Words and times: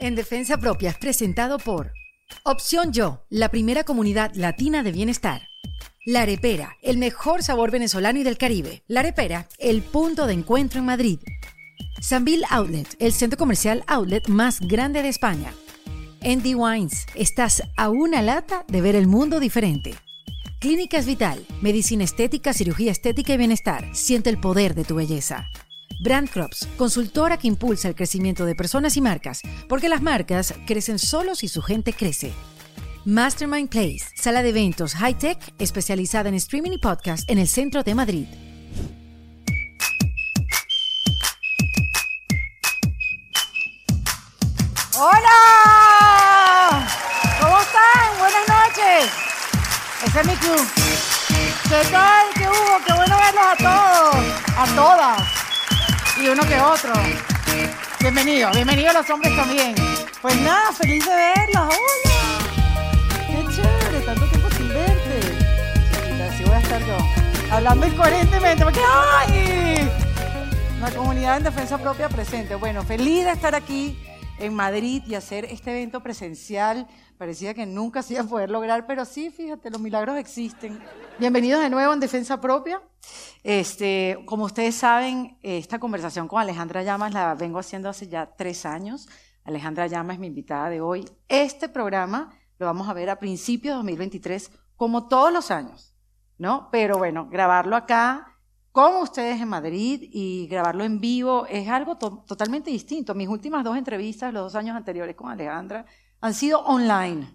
En 0.00 0.14
Defensa 0.14 0.56
Propia 0.56 0.88
es 0.88 0.96
presentado 0.96 1.58
por 1.58 1.92
Opción 2.44 2.90
Yo, 2.90 3.26
la 3.28 3.50
primera 3.50 3.84
comunidad 3.84 4.34
latina 4.34 4.82
de 4.82 4.92
bienestar. 4.92 5.42
La 6.06 6.22
Arepera, 6.22 6.78
el 6.80 6.96
mejor 6.96 7.42
sabor 7.42 7.70
venezolano 7.70 8.18
y 8.18 8.22
del 8.22 8.38
Caribe. 8.38 8.82
La 8.88 9.00
Arepera, 9.00 9.46
el 9.58 9.82
punto 9.82 10.26
de 10.26 10.32
encuentro 10.32 10.80
en 10.80 10.86
Madrid. 10.86 11.18
Sanville 12.00 12.46
Outlet, 12.48 12.88
el 12.98 13.12
centro 13.12 13.36
comercial 13.36 13.84
outlet 13.86 14.26
más 14.26 14.60
grande 14.60 15.02
de 15.02 15.10
España. 15.10 15.52
Andy 16.22 16.54
Wines, 16.54 17.04
estás 17.14 17.62
a 17.76 17.90
una 17.90 18.22
lata 18.22 18.64
de 18.68 18.80
ver 18.80 18.96
el 18.96 19.06
mundo 19.06 19.38
diferente. 19.38 19.94
Clínicas 20.60 21.04
Vital, 21.04 21.44
medicina 21.60 22.04
estética, 22.04 22.54
cirugía 22.54 22.90
estética 22.90 23.34
y 23.34 23.36
bienestar. 23.36 23.94
Siente 23.94 24.30
el 24.30 24.40
poder 24.40 24.74
de 24.74 24.84
tu 24.84 24.94
belleza. 24.94 25.50
Brand 25.98 26.30
Crops, 26.30 26.66
consultora 26.76 27.36
que 27.36 27.48
impulsa 27.48 27.88
el 27.88 27.94
crecimiento 27.94 28.44
de 28.46 28.54
personas 28.54 28.96
y 28.96 29.00
marcas, 29.00 29.42
porque 29.68 29.88
las 29.88 30.00
marcas 30.00 30.54
crecen 30.66 30.98
solos 30.98 31.38
si 31.38 31.48
su 31.48 31.60
gente 31.62 31.92
crece. 31.92 32.32
Mastermind 33.04 33.68
Place, 33.68 34.04
sala 34.14 34.42
de 34.42 34.50
eventos 34.50 34.94
high-tech 34.94 35.38
especializada 35.58 36.28
en 36.28 36.34
streaming 36.36 36.72
y 36.72 36.78
podcast 36.78 37.28
en 37.30 37.38
el 37.38 37.48
centro 37.48 37.82
de 37.82 37.94
Madrid. 37.94 38.26
¡Hola! 44.98 45.28
¿Cómo 47.40 47.58
están? 47.58 48.18
Buenas 48.18 48.48
noches. 48.48 49.10
Ese 50.06 50.20
es 50.20 50.26
mi 50.26 50.36
club. 50.36 50.66
¿Qué 51.68 51.90
tal? 51.90 52.26
¿Qué 52.34 52.48
hubo? 52.48 52.84
Qué 52.86 52.92
bueno 52.92 53.16
verlos 53.16 53.44
a 53.46 53.56
todos, 53.56 54.16
a 54.58 54.66
todas 54.74 55.49
y 56.22 56.28
uno 56.28 56.42
que 56.42 56.60
otro. 56.60 56.92
Bienvenidos, 58.00 58.54
bienvenidos 58.54 58.94
los 58.94 59.10
hombres 59.10 59.34
también. 59.36 59.74
Pues 60.20 60.36
nada, 60.40 60.72
feliz 60.72 61.04
de 61.06 61.14
verlos. 61.14 61.74
¡Hola! 61.74 63.18
¡Qué 63.26 63.54
chévere! 63.54 64.00
Tanto 64.04 64.26
tiempo 64.26 64.50
sin 64.50 64.68
verte. 64.68 65.20
Chiquita, 65.94 66.26
así 66.30 66.44
voy 66.44 66.54
a 66.54 66.58
estar 66.58 66.80
yo. 66.84 66.96
Hablando 67.50 67.86
incoherentemente. 67.86 68.64
Porque, 68.64 68.80
¡ay! 68.86 69.90
La 70.80 70.90
comunidad 70.90 71.38
en 71.38 71.44
defensa 71.44 71.78
propia 71.78 72.08
presente. 72.08 72.54
Bueno, 72.54 72.82
feliz 72.82 73.24
de 73.24 73.30
estar 73.30 73.54
aquí 73.54 73.98
en 74.40 74.54
Madrid 74.54 75.02
y 75.06 75.14
hacer 75.14 75.44
este 75.44 75.70
evento 75.70 76.02
presencial. 76.02 76.88
Parecía 77.18 77.52
que 77.52 77.66
nunca 77.66 78.02
se 78.02 78.14
iba 78.14 78.22
a 78.22 78.26
poder 78.26 78.50
lograr, 78.50 78.86
pero 78.86 79.04
sí, 79.04 79.30
fíjate, 79.30 79.70
los 79.70 79.80
milagros 79.80 80.16
existen. 80.16 80.80
Bienvenidos 81.18 81.62
de 81.62 81.68
nuevo 81.68 81.92
en 81.92 82.00
Defensa 82.00 82.40
Propia. 82.40 82.82
Este, 83.44 84.18
como 84.24 84.44
ustedes 84.44 84.74
saben, 84.74 85.38
esta 85.42 85.78
conversación 85.78 86.26
con 86.26 86.40
Alejandra 86.40 86.82
Llamas 86.82 87.12
la 87.12 87.34
vengo 87.34 87.58
haciendo 87.58 87.90
hace 87.90 88.08
ya 88.08 88.34
tres 88.34 88.64
años. 88.64 89.08
Alejandra 89.44 89.86
Llamas 89.86 90.18
mi 90.18 90.26
invitada 90.26 90.70
de 90.70 90.80
hoy. 90.80 91.04
Este 91.28 91.68
programa 91.68 92.34
lo 92.58 92.66
vamos 92.66 92.88
a 92.88 92.94
ver 92.94 93.10
a 93.10 93.18
principios 93.18 93.74
de 93.74 93.76
2023, 93.76 94.50
como 94.76 95.06
todos 95.06 95.32
los 95.32 95.50
años, 95.50 95.94
¿no? 96.38 96.68
Pero 96.72 96.96
bueno, 96.96 97.28
grabarlo 97.30 97.76
acá 97.76 98.29
con 98.80 99.02
ustedes 99.02 99.38
en 99.42 99.48
Madrid 99.48 100.08
y 100.10 100.46
grabarlo 100.46 100.84
en 100.84 101.02
vivo 101.02 101.44
es 101.44 101.68
algo 101.68 101.98
to 101.98 102.24
totalmente 102.26 102.70
distinto. 102.70 103.14
Mis 103.14 103.28
últimas 103.28 103.62
dos 103.62 103.76
entrevistas, 103.76 104.32
los 104.32 104.44
dos 104.44 104.54
años 104.54 104.74
anteriores 104.74 105.14
con 105.14 105.30
Alejandra, 105.30 105.84
han 106.22 106.32
sido 106.32 106.60
online. 106.60 107.28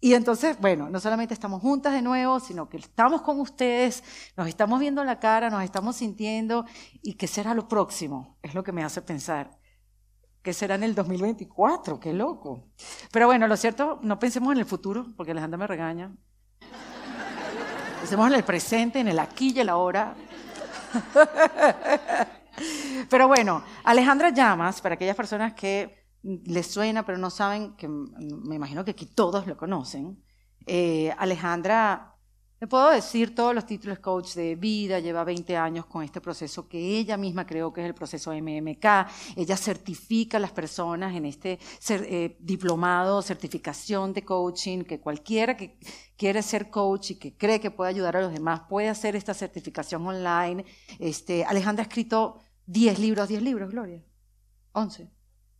Y 0.00 0.14
entonces, 0.14 0.58
bueno, 0.60 0.90
no 0.90 0.98
solamente 0.98 1.32
estamos 1.32 1.62
juntas 1.62 1.92
de 1.92 2.02
nuevo, 2.02 2.40
sino 2.40 2.68
que 2.68 2.78
estamos 2.78 3.22
con 3.22 3.38
ustedes, 3.38 4.02
nos 4.36 4.48
estamos 4.48 4.80
viendo 4.80 5.04
la 5.04 5.20
cara, 5.20 5.48
nos 5.48 5.62
estamos 5.62 5.94
sintiendo, 5.94 6.64
y 7.02 7.14
qué 7.14 7.28
será 7.28 7.54
lo 7.54 7.68
próximo, 7.68 8.36
es 8.42 8.52
lo 8.52 8.64
que 8.64 8.72
me 8.72 8.82
hace 8.82 9.00
pensar. 9.00 9.56
¿Qué 10.42 10.52
será 10.52 10.74
en 10.74 10.82
el 10.82 10.96
2024? 10.96 12.00
¡Qué 12.00 12.12
loco! 12.12 12.66
Pero 13.12 13.26
bueno, 13.26 13.46
lo 13.46 13.56
cierto, 13.56 14.00
no 14.02 14.18
pensemos 14.18 14.52
en 14.52 14.58
el 14.58 14.66
futuro, 14.66 15.06
porque 15.16 15.30
Alejandra 15.30 15.56
me 15.56 15.68
regaña. 15.68 16.16
Pensemos 18.00 18.26
en 18.26 18.34
el 18.34 18.44
presente, 18.44 18.98
en 18.98 19.06
el 19.06 19.20
aquí 19.20 19.52
y 19.54 19.60
el 19.60 19.68
ahora. 19.68 20.16
Pero 23.10 23.28
bueno, 23.28 23.62
Alejandra 23.84 24.30
Llamas, 24.30 24.80
para 24.80 24.94
aquellas 24.94 25.16
personas 25.16 25.54
que 25.54 26.04
les 26.22 26.66
suena 26.66 27.04
pero 27.04 27.18
no 27.18 27.30
saben, 27.30 27.76
que 27.76 27.88
me 27.88 28.54
imagino 28.54 28.84
que 28.84 28.92
aquí 28.92 29.06
todos 29.06 29.46
lo 29.46 29.56
conocen, 29.56 30.22
eh, 30.66 31.14
Alejandra, 31.18 32.13
le 32.64 32.68
puedo 32.68 32.88
decir 32.92 33.34
todos 33.34 33.54
los 33.54 33.66
títulos 33.66 33.98
coach 33.98 34.32
de 34.36 34.56
vida, 34.56 34.98
lleva 34.98 35.22
20 35.22 35.54
años 35.54 35.84
con 35.84 36.02
este 36.02 36.22
proceso 36.22 36.66
que 36.66 36.78
ella 36.78 37.18
misma 37.18 37.46
creó 37.46 37.70
que 37.70 37.82
es 37.82 37.86
el 37.86 37.94
proceso 37.94 38.32
MMK, 38.32 38.86
ella 39.36 39.54
certifica 39.58 40.38
a 40.38 40.40
las 40.40 40.50
personas 40.50 41.14
en 41.14 41.26
este 41.26 41.58
eh, 41.90 42.38
diplomado, 42.40 43.20
certificación 43.20 44.14
de 44.14 44.24
coaching, 44.24 44.84
que 44.84 44.98
cualquiera 44.98 45.58
que 45.58 45.78
quiere 46.16 46.40
ser 46.40 46.70
coach 46.70 47.10
y 47.10 47.18
que 47.18 47.36
cree 47.36 47.60
que 47.60 47.70
puede 47.70 47.90
ayudar 47.90 48.16
a 48.16 48.22
los 48.22 48.32
demás 48.32 48.62
puede 48.66 48.88
hacer 48.88 49.14
esta 49.14 49.34
certificación 49.34 50.06
online. 50.06 50.64
Este, 50.98 51.44
Alejandra 51.44 51.82
ha 51.82 51.88
escrito 51.88 52.38
10 52.64 52.98
libros, 52.98 53.28
10 53.28 53.42
libros, 53.42 53.70
Gloria, 53.72 54.02
11. 54.72 55.10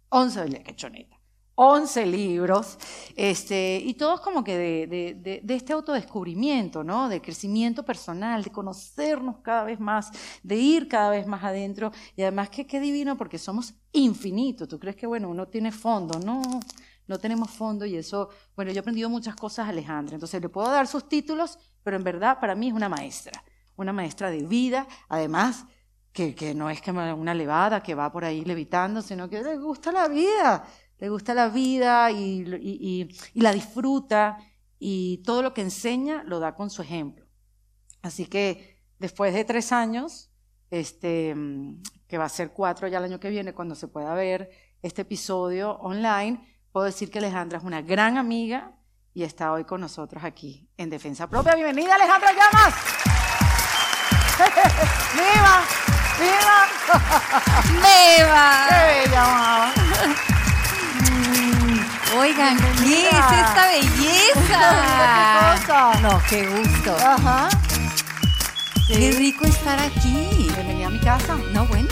11, 0.09 0.63
qué 0.65 0.75
choneta. 0.75 1.21
11 1.57 2.07
libros, 2.07 2.79
este, 3.15 3.81
y 3.85 3.95
todos 3.95 4.21
como 4.21 4.43
que 4.43 4.57
de, 4.59 4.87
de, 4.89 5.41
de, 5.43 5.55
este 5.55 5.73
autodescubrimiento, 5.73 6.83
¿no? 6.83 7.09
De 7.09 7.21
crecimiento 7.21 7.85
personal, 7.85 8.43
de 8.43 8.51
conocernos 8.51 9.39
cada 9.39 9.63
vez 9.63 9.79
más, 9.79 10.11
de 10.43 10.57
ir 10.57 10.89
cada 10.89 11.11
vez 11.11 11.27
más 11.27 11.45
adentro, 11.45 11.93
y 12.17 12.23
además 12.23 12.51
que 12.51 12.67
qué 12.67 12.81
divino 12.81 13.17
porque 13.17 13.39
somos 13.39 13.75
infinitos. 13.93 14.67
¿Tú 14.67 14.81
crees 14.81 14.97
que, 14.97 15.07
bueno, 15.07 15.29
uno 15.29 15.47
tiene 15.47 15.71
fondo? 15.71 16.19
No, 16.19 16.43
no 17.07 17.19
tenemos 17.19 17.51
fondo 17.51 17.85
y 17.85 17.97
eso, 17.97 18.31
bueno, 18.57 18.73
yo 18.73 18.79
he 18.79 18.81
aprendido 18.81 19.09
muchas 19.09 19.37
cosas, 19.37 19.69
Alejandra, 19.69 20.15
entonces 20.15 20.41
le 20.41 20.49
puedo 20.49 20.71
dar 20.71 20.87
sus 20.87 21.09
títulos, 21.09 21.59
pero 21.83 21.97
en 21.97 22.05
verdad 22.05 22.41
para 22.41 22.55
mí 22.55 22.69
es 22.69 22.75
una 22.75 22.89
maestra, 22.89 23.45
una 23.77 23.93
maestra 23.93 24.31
de 24.31 24.43
vida, 24.43 24.87
además 25.09 25.67
que, 26.13 26.35
que 26.35 26.55
no 26.55 26.71
es 26.71 26.81
que 26.81 26.93
una 26.93 27.35
levada 27.35 27.83
que 27.83 27.95
va 27.95 28.11
por 28.11 28.25
ahí 28.25 28.45
levitando, 28.45 29.03
sino 29.03 29.29
que 29.29 29.43
le 29.43 29.59
gusta 29.59 29.93
la 29.93 30.09
vida 30.09 30.65
le 31.05 31.11
gusta 31.11 31.35
la 31.35 31.51
vida 31.51 32.11
y, 32.11 33.11
la 33.35 33.53
disfruta 33.53 34.39
y 34.79 35.19
todo 35.19 35.43
lo 35.43 35.53
que 35.53 35.61
enseña 35.61 36.23
lo 36.23 36.41
da 36.41 36.55
con 36.55 36.71
su 36.71 36.81
ejemplo. 36.81 37.27
Así 38.01 38.25
que 38.25 38.81
después 38.99 39.35
de 39.35 39.45
tres 39.45 39.71
años, 39.71 40.31
este, 40.71 41.37
que 42.09 42.17
va 42.17 42.25
a 42.25 42.31
ser 42.31 42.53
cuatro 42.53 42.89
ya 42.89 42.97
el 42.97 43.05
año 43.05 43.21
que 43.21 43.29
viene, 43.29 43.53
cuando 43.53 43.75
se 43.75 43.87
pueda 43.87 44.15
ver 44.15 44.49
este 44.81 45.03
episodio 45.03 45.73
online, 45.73 46.41
puedo 46.73 46.87
decir 46.87 47.11
que 47.11 47.19
Alejandra 47.19 47.59
es 47.59 47.65
una 47.65 47.83
gran 47.83 48.17
amiga 48.17 48.73
y 49.13 49.25
está 49.25 49.53
hoy 49.53 49.65
con 49.65 49.83
nosotros 49.83 50.25
aquí 50.25 50.71
en 50.79 50.89
Defensa 50.89 51.29
Propia. 51.29 51.55
Bienvenida 51.55 51.97
Alejandra 51.97 52.31
Llamas. 52.33 52.75
¡Viva! 55.13 55.65
¡Viva! 56.19 56.67
¡Viva! 57.75 58.67
¡Qué 58.71 59.05
bella, 59.05 59.23
mamá! 59.23 60.34
Oigan, 62.17 62.57
¿qué 62.85 63.09
es 63.09 63.15
esta 63.15 63.67
belleza? 63.73 65.59
¿Qué 65.59 65.67
cosa? 65.67 66.01
No, 66.01 66.23
qué 66.31 66.47
gusto. 66.47 66.95
Ajá. 66.97 67.49
Qué 68.87 69.11
rico 69.13 69.45
estar 69.45 69.81
aquí. 69.81 70.49
Bienvenida 70.55 70.87
a 70.87 70.91
mi 70.91 71.01
casa. 71.01 71.37
No, 71.53 71.67
bueno. 71.67 71.89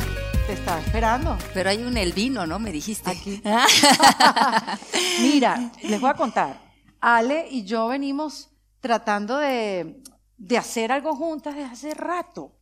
Te 0.47 0.53
estaba 0.53 0.81
esperando. 0.81 1.37
Pero 1.53 1.71
hay 1.71 1.83
un 1.83 1.97
el 1.97 2.13
vino, 2.13 2.47
¿no? 2.47 2.61
Me 2.61 2.71
dijiste. 2.71 3.11
Aquí. 3.11 3.43
Mira, 5.23 5.73
les 5.83 6.01
voy 6.01 6.11
a 6.11 6.15
contar. 6.15 6.61
Ale 7.01 7.49
y 7.51 7.65
yo 7.65 7.89
venimos 7.89 8.51
tratando 8.81 9.39
de, 9.39 10.05
de 10.37 10.59
hacer 10.59 10.93
algo 10.93 11.17
juntas 11.17 11.57
desde 11.57 11.69
hace 11.69 11.95
rato. 11.95 12.57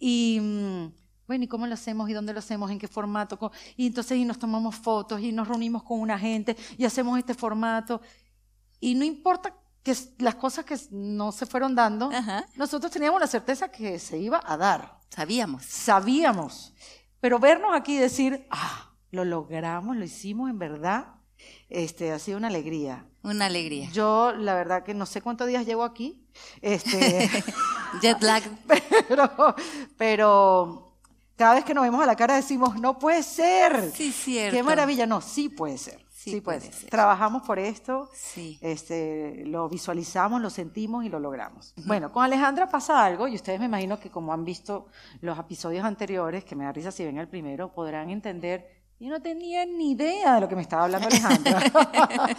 Y 0.00 0.40
mm, 0.40 0.97
bueno, 1.28 1.44
¿y 1.44 1.46
cómo 1.46 1.66
lo 1.66 1.74
hacemos? 1.74 2.08
¿Y 2.08 2.14
dónde 2.14 2.32
lo 2.32 2.38
hacemos? 2.38 2.70
¿En 2.70 2.78
qué 2.78 2.88
formato? 2.88 3.52
Y 3.76 3.86
entonces 3.86 4.16
y 4.16 4.24
nos 4.24 4.38
tomamos 4.38 4.74
fotos 4.74 5.20
y 5.20 5.30
nos 5.30 5.46
reunimos 5.46 5.82
con 5.82 6.00
una 6.00 6.18
gente 6.18 6.56
y 6.78 6.86
hacemos 6.86 7.18
este 7.18 7.34
formato. 7.34 8.00
Y 8.80 8.94
no 8.94 9.04
importa 9.04 9.54
que 9.82 9.94
las 10.18 10.36
cosas 10.36 10.64
que 10.64 10.76
no 10.90 11.30
se 11.30 11.44
fueron 11.44 11.74
dando, 11.74 12.10
Ajá. 12.10 12.46
nosotros 12.56 12.90
teníamos 12.90 13.20
la 13.20 13.26
certeza 13.26 13.70
que 13.70 13.98
se 13.98 14.18
iba 14.18 14.40
a 14.42 14.56
dar. 14.56 15.00
Sabíamos. 15.10 15.66
Sabíamos. 15.66 16.72
Pero 17.20 17.38
vernos 17.38 17.72
aquí 17.74 17.96
y 17.96 17.98
decir, 17.98 18.46
ah, 18.50 18.94
lo 19.10 19.26
logramos, 19.26 19.98
lo 19.98 20.04
hicimos 20.04 20.48
en 20.48 20.58
verdad, 20.58 21.16
este, 21.68 22.10
ha 22.10 22.18
sido 22.18 22.38
una 22.38 22.48
alegría. 22.48 23.04
Una 23.22 23.46
alegría. 23.46 23.90
Yo, 23.90 24.32
la 24.32 24.54
verdad 24.54 24.82
que 24.82 24.94
no 24.94 25.04
sé 25.04 25.20
cuántos 25.20 25.46
días 25.46 25.66
llevo 25.66 25.84
aquí, 25.84 26.26
este, 26.62 27.28
Jet 28.00 28.22
lag. 28.22 28.42
pero, 29.08 29.54
pero 29.96 30.87
cada 31.38 31.54
vez 31.54 31.64
que 31.64 31.72
nos 31.72 31.84
vemos 31.84 32.02
a 32.02 32.06
la 32.06 32.16
cara 32.16 32.34
decimos, 32.34 32.74
no 32.80 32.98
puede 32.98 33.22
ser. 33.22 33.92
Sí, 33.92 34.10
cierto. 34.10 34.56
Qué 34.56 34.62
maravilla. 34.64 35.06
No, 35.06 35.20
sí 35.20 35.48
puede 35.48 35.78
ser. 35.78 36.04
Sí 36.10 36.32
Sí, 36.32 36.40
puede, 36.40 36.58
puede 36.58 36.72
ser. 36.72 36.90
Trabajamos 36.90 37.42
por 37.44 37.60
esto, 37.60 38.10
Sí. 38.12 38.58
este, 38.60 39.44
lo 39.46 39.68
visualizamos, 39.68 40.42
lo 40.42 40.50
sentimos 40.50 41.04
y 41.04 41.08
lo 41.08 41.20
logramos. 41.20 41.72
Bueno, 41.86 42.10
con 42.10 42.24
Alejandra 42.24 42.68
pasa 42.68 43.04
algo 43.04 43.28
y 43.28 43.36
ustedes 43.36 43.60
me 43.60 43.66
imagino 43.66 44.00
que 44.00 44.10
como 44.10 44.32
han 44.32 44.44
visto 44.44 44.88
los 45.20 45.38
episodios 45.38 45.84
anteriores, 45.84 46.44
que 46.44 46.56
me 46.56 46.64
da 46.64 46.72
risa 46.72 46.90
si 46.90 47.04
ven 47.04 47.18
el 47.18 47.28
primero, 47.28 47.72
podrán 47.72 48.10
entender. 48.10 48.66
Yo 48.98 49.08
no 49.08 49.22
tenía 49.22 49.64
ni 49.64 49.92
idea 49.92 50.34
de 50.34 50.40
lo 50.40 50.48
que 50.48 50.56
me 50.56 50.62
estaba 50.62 50.84
hablando 50.84 51.06
Alejandra. 51.06 51.62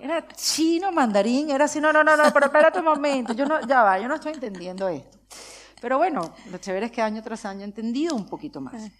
era 0.00 0.28
chino, 0.28 0.92
mandarín, 0.92 1.50
era 1.50 1.64
así, 1.64 1.80
no, 1.80 1.90
no, 1.90 2.04
no, 2.04 2.14
no, 2.16 2.24
pero 2.34 2.46
espérate 2.46 2.80
un 2.80 2.84
momento, 2.84 3.32
yo 3.32 3.46
no, 3.46 3.66
ya 3.66 3.82
va, 3.82 3.98
yo 3.98 4.08
no 4.08 4.16
estoy 4.16 4.34
entendiendo 4.34 4.88
esto. 4.88 5.18
Pero 5.82 5.98
bueno, 5.98 6.32
lo 6.50 6.56
chévere 6.58 6.86
es 6.86 6.92
que 6.92 7.02
año 7.02 7.22
tras 7.22 7.44
año 7.44 7.60
he 7.60 7.64
entendido 7.64 8.14
un 8.16 8.24
poquito 8.26 8.60
más. 8.62 8.90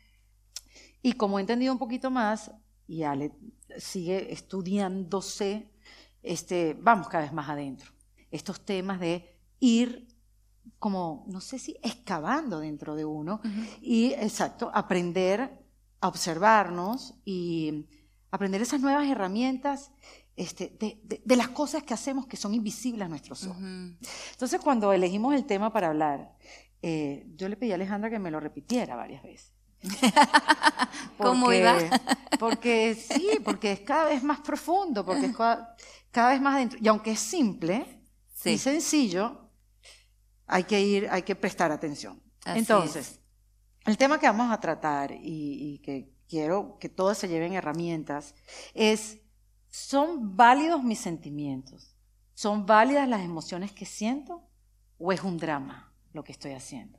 Y 1.00 1.12
como 1.14 1.38
he 1.38 1.40
entendido 1.40 1.72
un 1.72 1.78
poquito 1.78 2.10
más, 2.10 2.50
y 2.86 3.04
Ale 3.04 3.32
sigue 3.78 4.32
estudiándose, 4.32 5.70
este, 6.22 6.74
vamos 6.78 7.08
cada 7.08 7.24
vez 7.24 7.32
más 7.32 7.48
adentro. 7.48 7.90
Estos 8.30 8.60
temas 8.64 9.00
de 9.00 9.34
ir 9.60 10.08
como, 10.78 11.24
no 11.28 11.40
sé 11.40 11.58
si 11.58 11.76
excavando 11.82 12.60
dentro 12.60 12.94
de 12.94 13.04
uno 13.04 13.40
y, 13.80 14.12
exacto, 14.14 14.70
aprender 14.74 15.50
a 16.00 16.08
observarnos 16.08 17.14
y 17.24 17.86
aprender 18.30 18.60
esas 18.62 18.80
nuevas 18.80 19.08
herramientas 19.08 19.92
este, 20.34 20.74
de, 20.80 21.00
de- 21.04 21.22
de 21.24 21.36
las 21.36 21.48
cosas 21.48 21.82
que 21.82 21.92
hacemos 21.94 22.26
que 22.26 22.36
son 22.36 22.54
invisibles 22.54 23.04
a 23.04 23.08
nuestros 23.08 23.44
ojos. 23.46 23.60
Entonces, 24.32 24.60
cuando 24.62 24.92
elegimos 24.92 25.34
el 25.34 25.44
tema 25.44 25.72
para 25.72 25.88
hablar, 25.88 26.36
eh, 26.82 27.24
yo 27.36 27.48
le 27.48 27.56
pedí 27.56 27.72
a 27.72 27.76
Alejandra 27.76 28.10
que 28.10 28.18
me 28.18 28.30
lo 28.30 28.40
repitiera 28.40 28.96
varias 28.96 29.22
veces. 29.22 29.52
¿Cómo 31.18 31.46
Porque- 31.46 31.58
iba? 31.58 31.78
Porque 32.38 32.94
sí, 32.96 33.38
porque 33.44 33.70
es 33.72 33.80
cada 33.80 34.06
vez 34.06 34.22
más 34.24 34.40
profundo, 34.40 35.04
porque 35.04 35.26
es 35.26 35.36
cada 35.36 36.30
vez 36.30 36.40
más 36.40 36.56
adentro. 36.56 36.78
Y 36.82 36.88
aunque 36.88 37.12
es 37.12 37.20
simple 37.20 37.86
Sí. 38.34 38.50
y 38.50 38.58
sencillo, 38.58 39.48
hay 40.48 40.64
que 40.64 40.80
ir, 40.80 41.08
hay 41.08 41.22
que 41.22 41.36
prestar 41.36 41.70
atención. 41.70 42.20
Así 42.44 42.58
Entonces, 42.58 43.20
el 43.86 43.96
tema 43.96 44.18
que 44.18 44.26
vamos 44.26 44.50
a 44.50 44.58
tratar 44.58 45.12
y, 45.12 45.20
y 45.22 45.78
que 45.82 46.12
quiero 46.28 46.78
que 46.80 46.88
todos 46.88 47.16
se 47.16 47.28
lleven 47.28 47.52
herramientas 47.52 48.34
es, 48.74 49.20
¿son 49.68 50.36
válidos 50.36 50.82
mis 50.82 50.98
sentimientos? 50.98 51.96
¿Son 52.34 52.66
válidas 52.66 53.08
las 53.08 53.20
emociones 53.22 53.70
que 53.70 53.86
siento? 53.86 54.42
¿O 54.98 55.12
es 55.12 55.22
un 55.22 55.38
drama 55.38 55.91
lo 56.12 56.24
que 56.24 56.32
estoy 56.32 56.52
haciendo? 56.52 56.98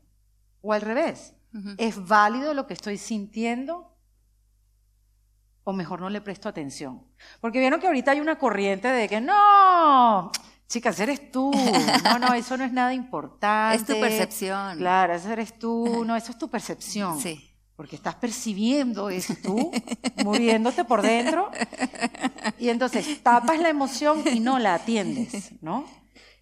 O 0.61 0.73
al 0.73 0.81
revés, 0.81 1.33
Ujú. 1.53 1.75
¿es 1.77 2.05
válido 2.07 2.53
lo 2.53 2.67
que 2.67 2.73
estoy 2.73 2.97
sintiendo? 2.97 3.95
O 5.63 5.73
mejor 5.73 6.01
no 6.01 6.09
le 6.09 6.21
presto 6.21 6.49
atención. 6.49 7.03
Porque 7.39 7.59
vieron 7.59 7.79
que 7.79 7.87
ahorita 7.87 8.11
hay 8.11 8.19
una 8.19 8.37
corriente 8.37 8.87
de 8.89 9.07
que 9.07 9.21
no, 9.21 10.31
chicas, 10.67 10.99
eres 10.99 11.31
tú. 11.31 11.51
No, 12.03 12.19
no, 12.19 12.33
eso 12.33 12.57
no 12.57 12.65
es 12.65 12.73
nada 12.73 12.93
importante. 12.93 13.77
Es 13.77 13.85
tu 13.85 13.99
percepción. 13.99 14.77
Claro, 14.77 15.13
eso 15.13 15.31
eres 15.31 15.57
tú. 15.57 16.03
No, 16.05 16.15
eso 16.15 16.31
es 16.31 16.37
tu 16.37 16.49
percepción. 16.49 17.19
Sí. 17.19 17.49
Porque 17.75 17.95
estás 17.95 18.15
percibiendo 18.15 19.09
eso 19.09 19.33
tú, 19.41 19.71
moviéndote 20.23 20.83
por 20.83 21.01
dentro. 21.01 21.49
Y 22.59 22.69
entonces 22.69 23.21
tapas 23.23 23.59
la 23.59 23.69
emoción 23.69 24.23
y 24.31 24.39
no 24.39 24.59
la 24.59 24.75
atiendes, 24.75 25.51
¿no? 25.61 25.85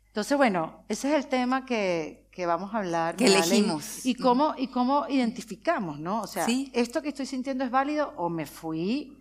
Entonces, 0.07 0.35
bueno, 0.37 0.83
ese 0.89 1.09
es 1.09 1.23
el 1.23 1.29
tema 1.29 1.65
que, 1.65 2.20
que 2.31 2.45
vamos 2.45 2.73
a 2.73 2.77
hablar. 2.79 3.15
Que 3.17 3.25
elegimos. 3.25 4.05
Y 4.05 4.15
cómo, 4.15 4.53
y 4.57 4.67
cómo 4.67 5.05
identificamos, 5.09 5.99
¿no? 5.99 6.21
O 6.21 6.27
sea, 6.27 6.45
Sí. 6.45 6.71
¿esto 6.73 7.01
que 7.01 7.09
estoy 7.09 7.25
sintiendo 7.25 7.63
es 7.63 7.71
válido 7.71 8.13
o 8.17 8.29
me 8.29 8.45
fui 8.45 9.17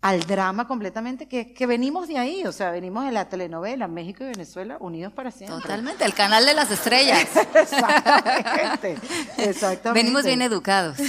al 0.00 0.20
drama 0.20 0.68
completamente? 0.68 1.26
Que, 1.26 1.52
que 1.52 1.66
venimos 1.66 2.06
de 2.08 2.18
ahí, 2.18 2.44
o 2.46 2.52
sea, 2.52 2.70
venimos 2.70 3.04
de 3.06 3.12
la 3.12 3.28
telenovela 3.28 3.88
México 3.88 4.22
y 4.22 4.28
Venezuela 4.28 4.76
unidos 4.80 5.12
para 5.12 5.30
siempre. 5.32 5.60
Totalmente. 5.60 6.04
El 6.04 6.14
canal 6.14 6.46
de 6.46 6.54
las 6.54 6.70
estrellas. 6.70 7.26
Exactamente. 7.54 8.96
Exactamente. 9.38 9.92
Venimos 10.02 10.24
bien 10.24 10.42
educados. 10.42 10.96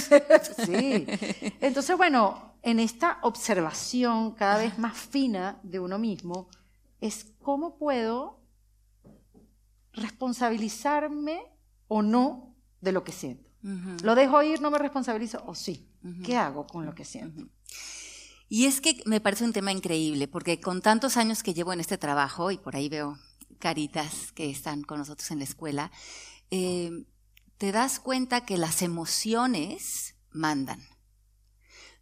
Sí. 0.66 1.06
Entonces, 1.60 1.96
bueno, 1.96 2.54
en 2.62 2.80
esta 2.80 3.18
observación 3.22 4.32
cada 4.32 4.58
vez 4.58 4.78
más 4.78 4.96
fina 4.96 5.58
de 5.62 5.78
uno 5.78 5.98
mismo, 5.98 6.48
es 7.00 7.26
cómo 7.40 7.76
puedo 7.78 8.40
responsabilizarme 9.96 11.40
o 11.88 12.02
no 12.02 12.54
de 12.80 12.92
lo 12.92 13.02
que 13.04 13.12
siento. 13.12 13.50
¿Lo 14.04 14.14
dejo 14.14 14.40
ir, 14.44 14.60
no 14.60 14.70
me 14.70 14.78
responsabilizo? 14.78 15.42
¿O 15.44 15.54
sí? 15.56 15.90
¿Qué 16.22 16.36
hago 16.36 16.68
con 16.68 16.86
lo 16.86 16.94
que 16.94 17.04
siento? 17.04 17.48
Y 18.48 18.66
es 18.66 18.80
que 18.80 19.02
me 19.06 19.20
parece 19.20 19.44
un 19.44 19.52
tema 19.52 19.72
increíble, 19.72 20.28
porque 20.28 20.60
con 20.60 20.82
tantos 20.82 21.16
años 21.16 21.42
que 21.42 21.52
llevo 21.52 21.72
en 21.72 21.80
este 21.80 21.98
trabajo, 21.98 22.52
y 22.52 22.58
por 22.58 22.76
ahí 22.76 22.88
veo 22.88 23.18
caritas 23.58 24.30
que 24.32 24.50
están 24.50 24.84
con 24.84 24.98
nosotros 24.98 25.32
en 25.32 25.38
la 25.38 25.44
escuela, 25.44 25.90
eh, 26.52 27.06
te 27.58 27.72
das 27.72 27.98
cuenta 27.98 28.44
que 28.44 28.56
las 28.56 28.82
emociones 28.82 30.14
mandan. 30.30 30.80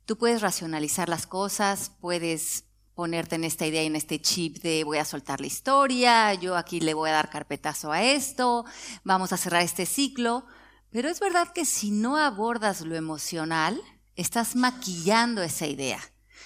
Tú 0.04 0.18
puedes 0.18 0.42
racionalizar 0.42 1.08
las 1.08 1.26
cosas, 1.26 1.92
puedes 1.98 2.66
ponerte 2.94 3.34
en 3.34 3.44
esta 3.44 3.66
idea 3.66 3.82
y 3.82 3.86
en 3.86 3.96
este 3.96 4.20
chip 4.20 4.58
de 4.58 4.84
voy 4.84 4.98
a 4.98 5.04
soltar 5.04 5.40
la 5.40 5.46
historia, 5.46 6.34
yo 6.34 6.56
aquí 6.56 6.80
le 6.80 6.94
voy 6.94 7.10
a 7.10 7.14
dar 7.14 7.30
carpetazo 7.30 7.92
a 7.92 8.02
esto, 8.02 8.64
vamos 9.02 9.32
a 9.32 9.36
cerrar 9.36 9.62
este 9.62 9.86
ciclo, 9.86 10.46
pero 10.90 11.08
es 11.08 11.20
verdad 11.20 11.52
que 11.52 11.64
si 11.64 11.90
no 11.90 12.16
abordas 12.16 12.82
lo 12.82 12.94
emocional, 12.94 13.80
estás 14.16 14.54
maquillando 14.54 15.42
esa 15.42 15.66
idea. 15.66 16.00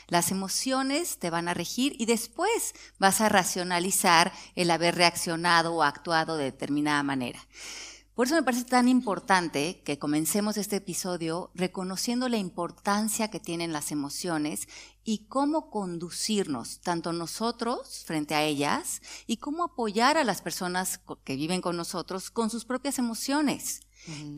Las 0.06 0.30
emociones 0.30 1.18
te 1.18 1.28
van 1.28 1.48
a 1.48 1.54
regir 1.54 1.94
y 1.98 2.06
después 2.06 2.74
vas 2.98 3.20
a 3.20 3.28
racionalizar 3.28 4.32
el 4.54 4.70
haber 4.70 4.94
reaccionado 4.94 5.74
o 5.74 5.82
actuado 5.82 6.38
de 6.38 6.44
determinada 6.44 7.02
manera. 7.02 7.46
Por 8.18 8.26
eso 8.26 8.34
me 8.34 8.42
parece 8.42 8.64
tan 8.64 8.88
importante 8.88 9.80
que 9.84 10.00
comencemos 10.00 10.56
este 10.56 10.74
episodio 10.74 11.52
reconociendo 11.54 12.28
la 12.28 12.36
importancia 12.36 13.30
que 13.30 13.38
tienen 13.38 13.72
las 13.72 13.92
emociones 13.92 14.66
y 15.04 15.28
cómo 15.28 15.70
conducirnos, 15.70 16.80
tanto 16.80 17.12
nosotros 17.12 18.02
frente 18.04 18.34
a 18.34 18.42
ellas, 18.42 19.02
y 19.28 19.36
cómo 19.36 19.62
apoyar 19.62 20.16
a 20.16 20.24
las 20.24 20.42
personas 20.42 20.98
que 21.22 21.36
viven 21.36 21.60
con 21.60 21.76
nosotros 21.76 22.32
con 22.32 22.50
sus 22.50 22.64
propias 22.64 22.98
emociones. 22.98 23.82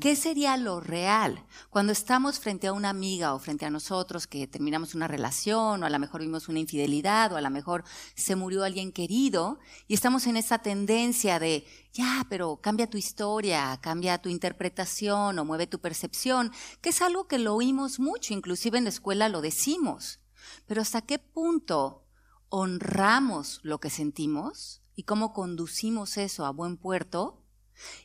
¿Qué 0.00 0.16
sería 0.16 0.56
lo 0.56 0.80
real 0.80 1.44
cuando 1.68 1.92
estamos 1.92 2.40
frente 2.40 2.66
a 2.66 2.72
una 2.72 2.90
amiga 2.90 3.34
o 3.34 3.38
frente 3.38 3.66
a 3.66 3.70
nosotros 3.70 4.26
que 4.26 4.48
terminamos 4.48 4.94
una 4.94 5.06
relación 5.06 5.82
o 5.82 5.86
a 5.86 5.90
lo 5.90 5.98
mejor 5.98 6.22
vimos 6.22 6.48
una 6.48 6.58
infidelidad 6.58 7.32
o 7.32 7.36
a 7.36 7.40
lo 7.40 7.50
mejor 7.50 7.84
se 8.14 8.34
murió 8.34 8.64
alguien 8.64 8.90
querido 8.90 9.60
y 9.86 9.94
estamos 9.94 10.26
en 10.26 10.36
esa 10.36 10.58
tendencia 10.58 11.38
de, 11.38 11.64
ya, 11.92 12.26
pero 12.28 12.56
cambia 12.56 12.90
tu 12.90 12.98
historia, 12.98 13.78
cambia 13.80 14.18
tu 14.18 14.28
interpretación 14.28 15.38
o 15.38 15.44
mueve 15.44 15.66
tu 15.66 15.80
percepción, 15.80 16.50
que 16.80 16.88
es 16.88 17.00
algo 17.00 17.28
que 17.28 17.38
lo 17.38 17.54
oímos 17.54 18.00
mucho, 18.00 18.34
inclusive 18.34 18.78
en 18.78 18.84
la 18.84 18.90
escuela 18.90 19.28
lo 19.28 19.40
decimos. 19.40 20.18
Pero 20.66 20.82
¿hasta 20.82 21.02
qué 21.02 21.18
punto 21.18 22.04
honramos 22.48 23.60
lo 23.62 23.78
que 23.78 23.90
sentimos 23.90 24.82
y 24.96 25.04
cómo 25.04 25.32
conducimos 25.32 26.16
eso 26.16 26.44
a 26.44 26.50
buen 26.50 26.76
puerto? 26.76 27.39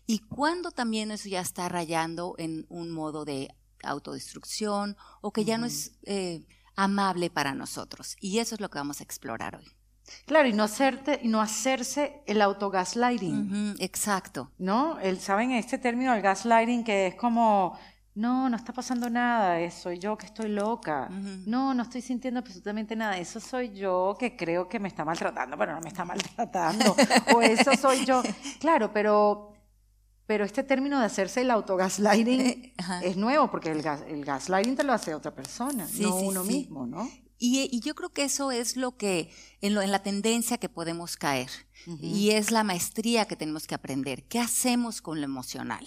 Y 0.06 0.20
cuando 0.20 0.72
también 0.72 1.12
eso 1.12 1.30
ya 1.30 1.42
está 1.42 1.70
rayando 1.70 2.36
en 2.38 2.66
un 2.70 2.92
modo 2.92 3.26
de 3.26 3.50
autodestrucción 3.84 4.98
o 5.22 5.32
que 5.32 5.46
ya 5.46 5.58
no 5.58 5.66
es 5.66 5.94
eh, 6.04 6.46
amable 6.76 7.30
para 7.30 7.54
nosotros. 7.54 8.16
Y 8.20 8.40
eso 8.40 8.56
es 8.56 8.62
lo 8.62 8.70
que 8.70 8.80
vamos 8.80 9.00
a 9.00 9.04
explorar 9.04 9.56
hoy. 9.56 9.72
Claro, 10.26 10.48
y 10.48 10.54
no, 10.54 10.64
hacerte, 10.64 11.20
y 11.24 11.28
no 11.28 11.42
hacerse 11.42 12.22
el 12.28 12.42
autogaslighting. 12.42 13.76
Exacto. 13.80 14.52
¿no? 14.58 15.00
El, 15.00 15.20
¿Saben 15.20 15.52
este 15.52 15.78
término 15.78 16.14
del 16.14 16.22
gaslighting 16.22 16.84
que 16.84 17.08
es 17.08 17.16
como 17.16 17.78
no, 18.16 18.50
no 18.50 18.56
está 18.56 18.72
pasando 18.72 19.10
nada, 19.10 19.70
soy 19.70 20.00
yo 20.00 20.18
que 20.18 20.26
estoy 20.26 20.48
loca. 20.48 21.10
No, 21.46 21.74
no 21.74 21.84
estoy 21.84 22.02
sintiendo 22.02 22.40
absolutamente 22.40 22.96
nada. 22.96 23.18
Eso 23.18 23.42
soy 23.42 23.74
yo 23.74 24.16
que 24.18 24.38
creo 24.38 24.70
que 24.70 24.80
me 24.80 24.88
está 24.88 25.04
maltratando, 25.04 25.58
pero 25.58 25.74
no 25.74 25.82
me 25.82 25.90
está 25.90 26.06
maltratando. 26.06 26.96
o 27.36 27.42
eso 27.42 27.76
soy 27.76 28.06
yo. 28.06 28.24
Claro, 28.60 28.92
pero, 28.94 29.55
pero 30.28 30.44
este 30.44 30.64
término 30.64 31.00
de 31.00 31.06
hacerse 31.06 31.42
el 31.42 31.52
autogaslighting 31.52 32.74
es 33.04 33.18
nuevo, 33.18 33.50
porque 33.52 33.72
el, 33.72 33.86
el 34.08 34.26
gaslighting 34.26 34.76
te 34.76 34.84
lo 34.84 34.94
hace 34.94 35.14
otra 35.14 35.34
persona, 35.34 35.88
no 36.00 36.16
uno 36.16 36.44
mismo, 36.44 36.88
¿no? 36.88 37.10
Y, 37.38 37.82
yo 37.82 37.96
creo 37.96 38.10
que 38.10 38.24
eso 38.24 38.52
es 38.52 38.78
lo 38.78 38.96
que, 38.96 39.30
en, 39.62 39.76
la 39.76 40.00
tendencia 40.02 40.58
que 40.58 40.70
podemos 40.70 41.18
caer. 41.18 41.50
Y 42.02 42.32
es 42.32 42.50
la 42.50 42.64
maestría 42.64 43.26
que 43.26 43.36
tenemos 43.36 43.68
que 43.68 43.76
aprender. 43.76 44.24
¿Qué 44.24 44.40
hacemos 44.40 45.04
con 45.04 45.20
lo 45.20 45.26
emocional? 45.26 45.86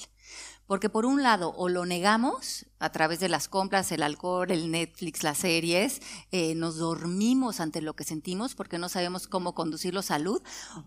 Porque 0.68 0.90
por 0.90 1.04
un 1.04 1.24
lado, 1.24 1.52
o 1.56 1.68
lo 1.68 1.86
negamos 1.86 2.66
a 2.78 2.92
través 2.92 3.18
de 3.18 3.28
las 3.28 3.48
compras, 3.48 3.90
el 3.90 4.04
alcohol, 4.04 4.50
el 4.52 4.70
Netflix, 4.70 5.24
las 5.24 5.38
series, 5.38 6.00
eh, 6.30 6.54
nos 6.54 6.76
dormimos 6.76 7.58
ante 7.58 7.80
lo 7.80 7.96
que 7.96 8.04
sentimos 8.04 8.54
porque 8.54 8.78
no 8.78 8.88
sabemos 8.88 9.26
cómo 9.26 9.54
conducirlo 9.54 10.00
a 10.00 10.04
salud, 10.04 10.40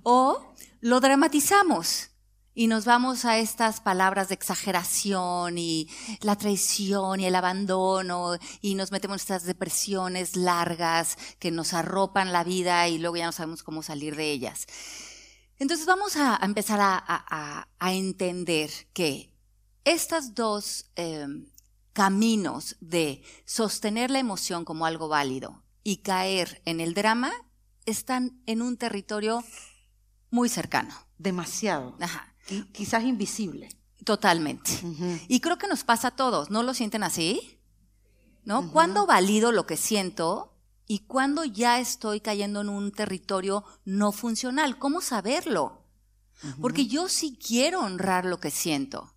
o 0.03 0.53
lo 0.79 1.01
dramatizamos 1.01 2.11
y 2.53 2.67
nos 2.67 2.86
vamos 2.86 3.24
a 3.24 3.38
estas 3.38 3.79
palabras 3.79 4.27
de 4.27 4.36
exageración 4.36 5.58
y 5.58 5.88
la 6.22 6.36
traición 6.36 7.22
y 7.22 7.25
el 7.25 7.36
abandono 7.36 8.38
y 8.62 8.75
nos 8.75 8.91
metemos 8.91 9.15
en 9.15 9.22
estas 9.22 9.46
depresiones 9.46 10.36
largas 10.36 11.17
que 11.39 11.51
nos 11.51 11.74
arropan 11.74 12.34
la 12.34 12.43
vida 12.43 12.88
y 12.89 12.98
luego 12.98 13.15
ya 13.15 13.25
no 13.25 13.31
sabemos 13.31 13.63
cómo 13.63 13.84
salir 13.84 14.15
de 14.15 14.31
ellas. 14.31 14.65
Entonces 15.60 15.86
vamos 15.86 16.17
a, 16.17 16.39
empezar 16.41 16.79
a, 16.81 17.67
entender 17.79 18.70
que 18.93 19.31
estos 19.86 20.34
dos 20.34 20.91
em, 20.96 21.48
caminos 21.93 22.75
de 22.81 23.24
sostener 23.46 24.12
la 24.12 24.20
emoción 24.20 24.65
como 24.65 24.86
algo 24.86 25.08
válido 25.08 25.63
y 25.84 25.98
caer 25.98 26.62
en 26.65 26.81
el 26.81 26.93
drama 26.93 27.31
están 27.86 28.41
en 28.46 28.62
un 28.62 28.75
territorio 28.75 29.43
muy 30.31 30.50
cercano. 30.50 30.93
Demasiado. 31.17 31.96
Ajá 32.00 32.31
quizás 32.72 33.03
invisible. 33.03 33.70
Totalmente. 34.03 34.72
Y 35.27 35.39
creo 35.41 35.58
que 35.58 35.67
nos 35.67 35.84
pasa 35.84 36.10
a 36.10 36.15
todos, 36.15 36.50
¿no 36.50 36.63
lo 36.63 36.74
sienten 36.74 37.03
así? 37.03 37.60
¿No? 38.43 38.72
¿Cuándo 38.72 39.05
valido 39.05 39.51
lo 39.51 39.67
que 39.67 39.77
siento 39.77 40.58
y 40.88 41.00
cuándo 41.00 41.46
ya 41.46 41.79
estoy 41.79 42.20
cayendo 42.20 42.62
en 42.62 42.70
un 42.70 42.91
territorio 42.91 43.63
no 43.86 44.12
funcional? 44.12 44.79
¿Cómo 44.79 45.01
saberlo? 45.01 45.86
Porque 46.60 46.88
yo 46.88 47.08
sí 47.08 47.38
quiero 47.38 47.81
honrar 47.81 48.25
lo 48.25 48.39
que 48.39 48.50
siento 48.50 49.13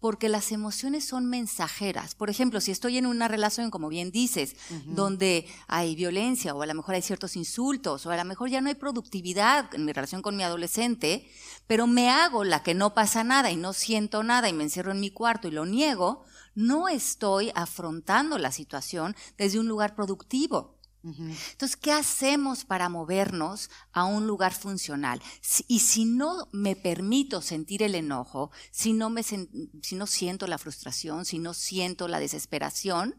porque 0.00 0.28
las 0.28 0.52
emociones 0.52 1.04
son 1.04 1.26
mensajeras. 1.26 2.14
Por 2.14 2.30
ejemplo, 2.30 2.60
si 2.60 2.70
estoy 2.70 2.98
en 2.98 3.06
una 3.06 3.28
relación, 3.28 3.70
como 3.70 3.88
bien 3.88 4.10
dices, 4.10 4.56
donde 4.86 5.46
hay 5.66 5.94
violencia 5.94 6.54
o 6.54 6.62
a 6.62 6.66
lo 6.66 6.74
mejor 6.74 6.94
hay 6.94 7.02
ciertos 7.02 7.36
insultos 7.36 8.06
o 8.06 8.10
a 8.10 8.16
lo 8.16 8.24
mejor 8.24 8.50
ya 8.50 8.60
no 8.60 8.68
hay 8.68 8.74
productividad 8.74 9.74
en 9.74 9.84
mi 9.84 9.92
relación 9.92 10.22
con 10.22 10.36
mi 10.36 10.42
adolescente, 10.42 11.28
pero 11.66 11.86
me 11.86 12.10
hago 12.10 12.44
la 12.44 12.62
que 12.62 12.74
no 12.74 12.94
pasa 12.94 13.24
nada 13.24 13.50
y 13.50 13.56
no 13.56 13.72
siento 13.72 14.22
nada 14.22 14.48
y 14.48 14.52
me 14.52 14.64
encierro 14.64 14.92
en 14.92 15.00
mi 15.00 15.10
cuarto 15.10 15.48
y 15.48 15.50
lo 15.50 15.66
niego, 15.66 16.24
no 16.54 16.88
estoy 16.88 17.50
afrontando 17.54 18.38
la 18.38 18.52
situación 18.52 19.16
desde 19.36 19.58
un 19.58 19.68
lugar 19.68 19.94
productivo. 19.94 20.73
Entonces, 21.04 21.76
¿qué 21.76 21.92
hacemos 21.92 22.64
para 22.64 22.88
movernos 22.88 23.68
a 23.92 24.04
un 24.04 24.26
lugar 24.26 24.54
funcional? 24.54 25.20
y 25.68 25.80
si 25.80 26.06
no 26.06 26.48
me 26.52 26.76
permito 26.76 27.42
sentir 27.42 27.82
el 27.82 27.94
enojo, 27.94 28.50
si 28.70 28.94
no, 28.94 29.10
me, 29.10 29.22
si 29.22 29.94
no 29.96 30.06
siento 30.06 30.46
la 30.46 30.56
frustración, 30.56 31.26
si 31.26 31.38
no 31.38 31.52
siento 31.52 32.08
la 32.08 32.20
desesperación, 32.20 33.16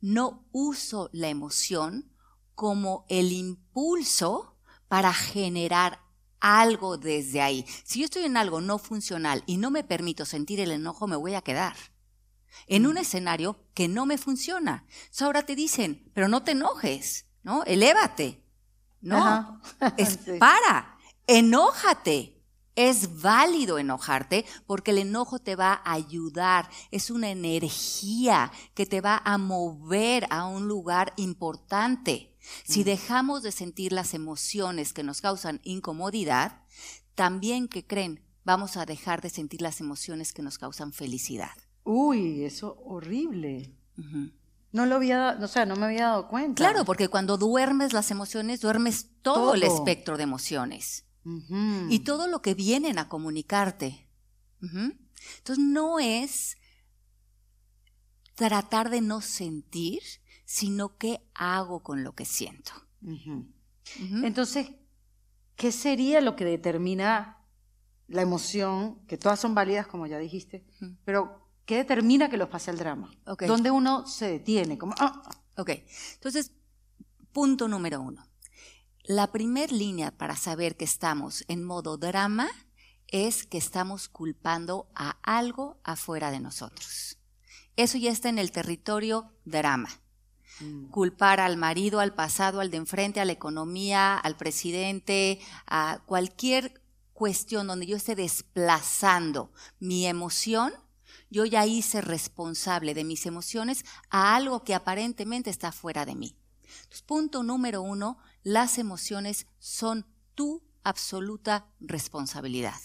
no 0.00 0.48
uso 0.52 1.10
la 1.12 1.28
emoción 1.28 2.12
como 2.54 3.06
el 3.08 3.32
impulso 3.32 4.56
para 4.86 5.12
generar 5.12 6.00
algo 6.38 6.96
desde 6.96 7.40
ahí. 7.40 7.66
Si 7.84 7.98
yo 7.98 8.04
estoy 8.04 8.24
en 8.24 8.36
algo 8.36 8.60
no 8.60 8.78
funcional 8.78 9.42
y 9.46 9.56
no 9.56 9.70
me 9.70 9.84
permito 9.84 10.24
sentir 10.24 10.60
el 10.60 10.70
enojo, 10.70 11.06
me 11.06 11.16
voy 11.16 11.34
a 11.34 11.42
quedar 11.42 11.76
en 12.66 12.86
un 12.86 12.98
escenario 12.98 13.58
que 13.74 13.88
no 13.88 14.06
me 14.06 14.18
funciona. 14.18 14.86
ahora 15.20 15.42
te 15.42 15.56
dicen, 15.56 16.10
pero 16.14 16.28
no 16.28 16.42
te 16.42 16.52
enojes, 16.52 17.26
¿no? 17.42 17.64
Elévate. 17.64 18.42
No, 19.00 19.60
es, 19.96 20.18
para, 20.38 20.98
enójate. 21.26 22.36
Es 22.76 23.20
válido 23.20 23.78
enojarte 23.78 24.46
porque 24.66 24.92
el 24.92 24.98
enojo 24.98 25.38
te 25.38 25.56
va 25.56 25.82
a 25.84 25.92
ayudar, 25.92 26.70
es 26.90 27.10
una 27.10 27.28
energía 27.28 28.52
que 28.74 28.86
te 28.86 29.00
va 29.00 29.20
a 29.24 29.36
mover 29.38 30.26
a 30.30 30.46
un 30.46 30.68
lugar 30.68 31.12
importante. 31.16 32.34
Si 32.64 32.80
mm. 32.80 32.84
dejamos 32.84 33.42
de 33.42 33.52
sentir 33.52 33.92
las 33.92 34.14
emociones 34.14 34.92
que 34.92 35.02
nos 35.02 35.20
causan 35.20 35.60
incomodidad, 35.64 36.62
también 37.14 37.68
que 37.68 37.86
creen, 37.86 38.24
vamos 38.44 38.76
a 38.76 38.86
dejar 38.86 39.20
de 39.20 39.30
sentir 39.30 39.60
las 39.60 39.80
emociones 39.80 40.32
que 40.32 40.42
nos 40.42 40.56
causan 40.56 40.92
felicidad. 40.92 41.52
Uy, 41.84 42.44
eso 42.44 42.78
horrible. 42.84 43.74
No 44.72 44.86
lo 44.86 44.96
había, 44.96 45.38
o 45.40 45.48
sea, 45.48 45.66
no 45.66 45.76
me 45.76 45.86
había 45.86 46.06
dado 46.06 46.28
cuenta. 46.28 46.54
Claro, 46.62 46.84
porque 46.84 47.08
cuando 47.08 47.36
duermes 47.36 47.92
las 47.92 48.10
emociones, 48.10 48.60
duermes 48.60 49.10
todo, 49.22 49.54
el 49.54 49.62
espectro 49.62 50.16
de 50.16 50.22
emociones. 50.22 51.06
Y 51.88 52.00
todo 52.00 52.26
lo 52.26 52.40
que 52.42 52.54
vienen 52.54 52.98
a 52.98 53.08
comunicarte. 53.08 54.08
Entonces 54.60 55.64
no 55.64 55.98
es 55.98 56.56
tratar 58.34 58.90
de 58.90 59.00
no 59.00 59.20
sentir, 59.20 60.02
sino 60.44 60.96
qué 60.96 61.28
hago 61.34 61.82
con 61.82 62.04
lo 62.04 62.14
que 62.14 62.24
siento. 62.24 62.72
Entonces, 64.22 64.70
¿qué 65.56 65.72
sería 65.72 66.20
lo 66.20 66.36
que 66.36 66.44
determina 66.44 67.44
la 68.08 68.22
emoción? 68.22 69.04
Que 69.06 69.18
todas 69.18 69.38
son 69.38 69.54
válidas, 69.54 69.86
como 69.86 70.06
ya 70.06 70.18
dijiste, 70.18 70.64
pero 71.04 71.39
¿Qué 71.70 71.76
determina 71.76 72.28
que 72.28 72.36
los 72.36 72.48
pase 72.48 72.72
el 72.72 72.78
drama? 72.78 73.12
¿Dónde 73.46 73.70
uno 73.70 74.04
se 74.04 74.26
detiene? 74.26 74.76
Como, 74.76 74.92
ah. 74.98 75.22
Ok, 75.56 75.70
entonces, 76.14 76.50
punto 77.30 77.68
número 77.68 78.00
uno. 78.00 78.26
La 79.04 79.30
primer 79.30 79.70
línea 79.70 80.10
para 80.10 80.34
saber 80.34 80.76
que 80.76 80.84
estamos 80.84 81.44
en 81.46 81.62
modo 81.62 81.96
drama 81.96 82.48
es 83.06 83.46
que 83.46 83.56
estamos 83.56 84.08
culpando 84.08 84.88
a 84.96 85.10
algo 85.22 85.78
afuera 85.84 86.32
de 86.32 86.40
nosotros. 86.40 87.18
Eso 87.76 87.98
ya 87.98 88.10
está 88.10 88.30
en 88.30 88.40
el 88.40 88.50
territorio 88.50 89.32
drama. 89.44 89.90
Mm. 90.58 90.86
Culpar 90.86 91.38
al 91.38 91.56
marido, 91.56 92.00
al 92.00 92.14
pasado, 92.14 92.58
al 92.58 92.72
de 92.72 92.78
enfrente, 92.78 93.20
a 93.20 93.24
la 93.24 93.30
economía, 93.30 94.16
al 94.16 94.36
presidente, 94.36 95.38
a 95.68 96.02
cualquier 96.04 96.82
cuestión 97.12 97.68
donde 97.68 97.86
yo 97.86 97.96
esté 97.96 98.16
desplazando 98.16 99.52
mi 99.78 100.06
emoción 100.08 100.72
yo 101.30 101.44
ya 101.44 101.64
hice 101.64 102.00
responsable 102.00 102.92
de 102.92 103.04
mis 103.04 103.24
emociones 103.24 103.84
a 104.10 104.34
algo 104.34 104.64
que 104.64 104.74
aparentemente 104.74 105.48
está 105.48 105.72
fuera 105.72 106.04
de 106.04 106.16
mí. 106.16 106.36
punto 107.06 107.42
número 107.42 107.82
uno, 107.82 108.18
las 108.42 108.78
emociones 108.78 109.46
son 109.58 110.06
tu 110.34 110.62
absoluta 110.82 111.66
responsabilidad. 111.80 112.80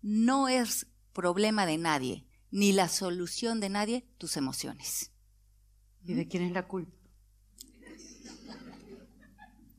No 0.00 0.48
es 0.48 0.86
problema 1.12 1.66
de 1.66 1.78
nadie, 1.78 2.26
ni 2.50 2.72
la 2.72 2.88
solución 2.88 3.60
de 3.60 3.68
nadie, 3.68 4.08
tus 4.16 4.36
emociones. 4.36 5.10
¿Y 6.04 6.14
de 6.14 6.26
quién 6.26 6.44
es 6.44 6.52
la 6.52 6.66
culpa? 6.66 6.96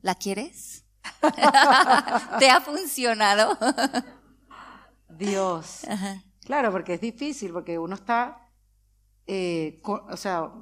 ¿La 0.02 0.14
quieres? 0.14 0.84
¿Te 2.38 2.50
ha 2.50 2.60
funcionado? 2.60 3.58
Dios. 5.08 5.82
Claro, 6.50 6.72
porque 6.72 6.94
es 6.94 7.00
difícil, 7.00 7.52
porque 7.52 7.78
uno 7.78 7.94
está, 7.94 8.50
eh, 9.28 9.80
o 9.84 10.16
sea, 10.16 10.52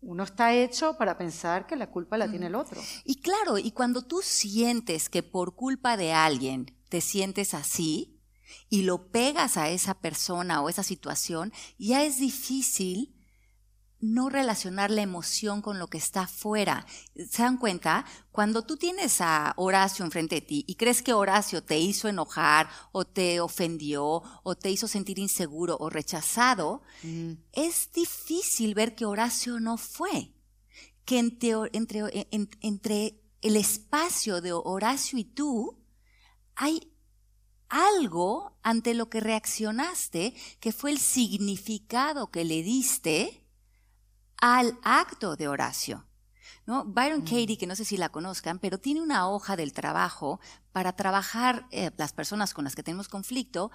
uno 0.00 0.24
está 0.24 0.54
hecho 0.54 0.96
para 0.96 1.18
pensar 1.18 1.66
que 1.66 1.76
la 1.76 1.90
culpa 1.90 2.16
la 2.16 2.30
tiene 2.30 2.46
el 2.46 2.54
otro. 2.54 2.80
Y 3.04 3.20
claro, 3.20 3.58
y 3.58 3.72
cuando 3.72 4.00
tú 4.00 4.22
sientes 4.22 5.10
que 5.10 5.22
por 5.22 5.54
culpa 5.54 5.98
de 5.98 6.14
alguien 6.14 6.74
te 6.88 7.02
sientes 7.02 7.52
así 7.52 8.22
y 8.70 8.84
lo 8.84 9.10
pegas 9.10 9.58
a 9.58 9.68
esa 9.68 10.00
persona 10.00 10.62
o 10.62 10.70
esa 10.70 10.82
situación, 10.82 11.52
ya 11.76 12.02
es 12.02 12.18
difícil 12.18 13.15
no 14.00 14.28
relacionar 14.28 14.90
la 14.90 15.02
emoción 15.02 15.62
con 15.62 15.78
lo 15.78 15.88
que 15.88 15.98
está 15.98 16.22
afuera. 16.22 16.86
¿Se 17.14 17.42
dan 17.42 17.56
cuenta? 17.56 18.04
Cuando 18.30 18.62
tú 18.62 18.76
tienes 18.76 19.20
a 19.20 19.54
Horacio 19.56 20.04
enfrente 20.04 20.36
de 20.36 20.40
ti 20.42 20.64
y 20.68 20.74
crees 20.74 21.02
que 21.02 21.14
Horacio 21.14 21.62
te 21.62 21.78
hizo 21.78 22.08
enojar 22.08 22.68
o 22.92 23.04
te 23.04 23.40
ofendió 23.40 24.22
o 24.42 24.54
te 24.54 24.70
hizo 24.70 24.86
sentir 24.86 25.18
inseguro 25.18 25.76
o 25.80 25.88
rechazado, 25.88 26.82
mm. 27.02 27.32
es 27.52 27.90
difícil 27.92 28.74
ver 28.74 28.94
que 28.94 29.06
Horacio 29.06 29.60
no 29.60 29.76
fue. 29.76 30.32
Que 31.04 31.18
entre, 31.18 31.70
entre 32.60 33.22
el 33.40 33.56
espacio 33.56 34.40
de 34.40 34.52
Horacio 34.52 35.18
y 35.18 35.24
tú 35.24 35.78
hay 36.56 36.92
algo 37.68 38.58
ante 38.62 38.94
lo 38.94 39.08
que 39.08 39.20
reaccionaste, 39.20 40.34
que 40.60 40.72
fue 40.72 40.90
el 40.90 40.98
significado 40.98 42.30
que 42.30 42.44
le 42.44 42.62
diste 42.62 43.45
al 44.40 44.78
acto 44.82 45.36
de 45.36 45.48
Horacio. 45.48 46.06
¿no? 46.66 46.84
Byron 46.84 47.22
Katie, 47.22 47.56
que 47.56 47.66
no 47.66 47.76
sé 47.76 47.84
si 47.84 47.96
la 47.96 48.08
conozcan, 48.08 48.58
pero 48.58 48.78
tiene 48.78 49.00
una 49.00 49.28
hoja 49.28 49.56
del 49.56 49.72
trabajo 49.72 50.40
para 50.72 50.94
trabajar 50.94 51.66
eh, 51.70 51.90
las 51.96 52.12
personas 52.12 52.54
con 52.54 52.64
las 52.64 52.74
que 52.74 52.82
tenemos 52.82 53.08
conflicto. 53.08 53.70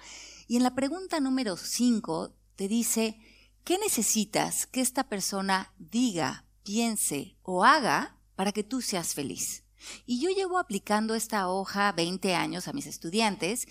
Y 0.46 0.56
en 0.56 0.62
la 0.62 0.74
pregunta 0.74 1.18
número 1.18 1.56
5 1.56 2.34
te 2.54 2.68
dice, 2.68 3.18
¿qué 3.64 3.78
necesitas 3.78 4.66
que 4.66 4.82
esta 4.82 5.08
persona 5.08 5.72
diga, 5.78 6.44
piense 6.62 7.36
o 7.42 7.64
haga 7.64 8.18
para 8.36 8.52
que 8.52 8.62
tú 8.62 8.82
seas 8.82 9.14
feliz? 9.14 9.64
Y 10.06 10.20
yo 10.20 10.30
llevo 10.30 10.58
aplicando 10.58 11.14
esta 11.14 11.48
hoja 11.48 11.90
20 11.92 12.34
años 12.34 12.68
a 12.68 12.72
mis 12.72 12.86
estudiantes 12.86 13.66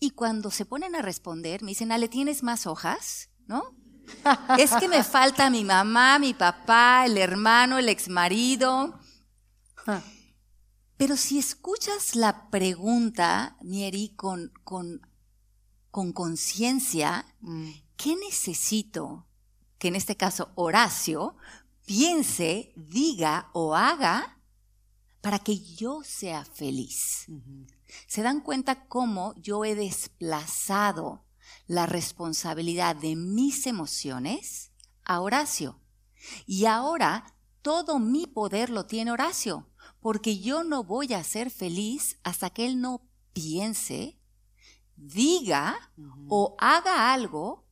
y 0.00 0.10
cuando 0.10 0.50
se 0.50 0.64
ponen 0.64 0.96
a 0.96 1.02
responder 1.02 1.62
me 1.62 1.70
dicen, 1.70 1.92
Ale, 1.92 2.08
¿tienes 2.08 2.42
más 2.42 2.66
hojas? 2.66 3.30
¿No? 3.46 3.76
Es 4.58 4.72
que 4.72 4.88
me 4.88 5.02
falta 5.02 5.50
mi 5.50 5.64
mamá, 5.64 6.18
mi 6.18 6.34
papá, 6.34 7.04
el 7.06 7.18
hermano, 7.18 7.78
el 7.78 7.88
exmarido. 7.88 8.98
Pero 10.96 11.16
si 11.16 11.38
escuchas 11.38 12.14
la 12.14 12.50
pregunta, 12.50 13.56
Nieri, 13.62 14.14
con 14.16 14.52
conciencia, 15.90 17.26
con 17.40 17.64
mm. 17.64 17.74
¿qué 17.96 18.16
necesito 18.16 19.26
que 19.78 19.88
en 19.88 19.96
este 19.96 20.16
caso 20.16 20.52
Horacio 20.54 21.36
piense, 21.84 22.72
diga 22.76 23.50
o 23.52 23.74
haga 23.74 24.38
para 25.20 25.38
que 25.38 25.58
yo 25.58 26.02
sea 26.04 26.44
feliz? 26.44 27.26
¿Se 28.06 28.22
dan 28.22 28.40
cuenta 28.40 28.86
cómo 28.86 29.34
yo 29.36 29.64
he 29.64 29.74
desplazado 29.74 31.23
la 31.66 31.86
responsabilidad 31.86 32.96
de 32.96 33.16
mis 33.16 33.66
emociones 33.66 34.72
a 35.04 35.20
Horacio. 35.20 35.80
Y 36.46 36.66
ahora 36.66 37.34
todo 37.62 37.98
mi 37.98 38.26
poder 38.26 38.70
lo 38.70 38.86
tiene 38.86 39.10
Horacio, 39.10 39.68
porque 40.00 40.38
yo 40.38 40.64
no 40.64 40.84
voy 40.84 41.14
a 41.14 41.24
ser 41.24 41.50
feliz 41.50 42.18
hasta 42.22 42.50
que 42.50 42.66
él 42.66 42.80
no 42.80 43.08
piense, 43.32 44.18
diga 44.96 45.76
o 46.28 46.56
haga 46.58 47.12
algo 47.12 47.64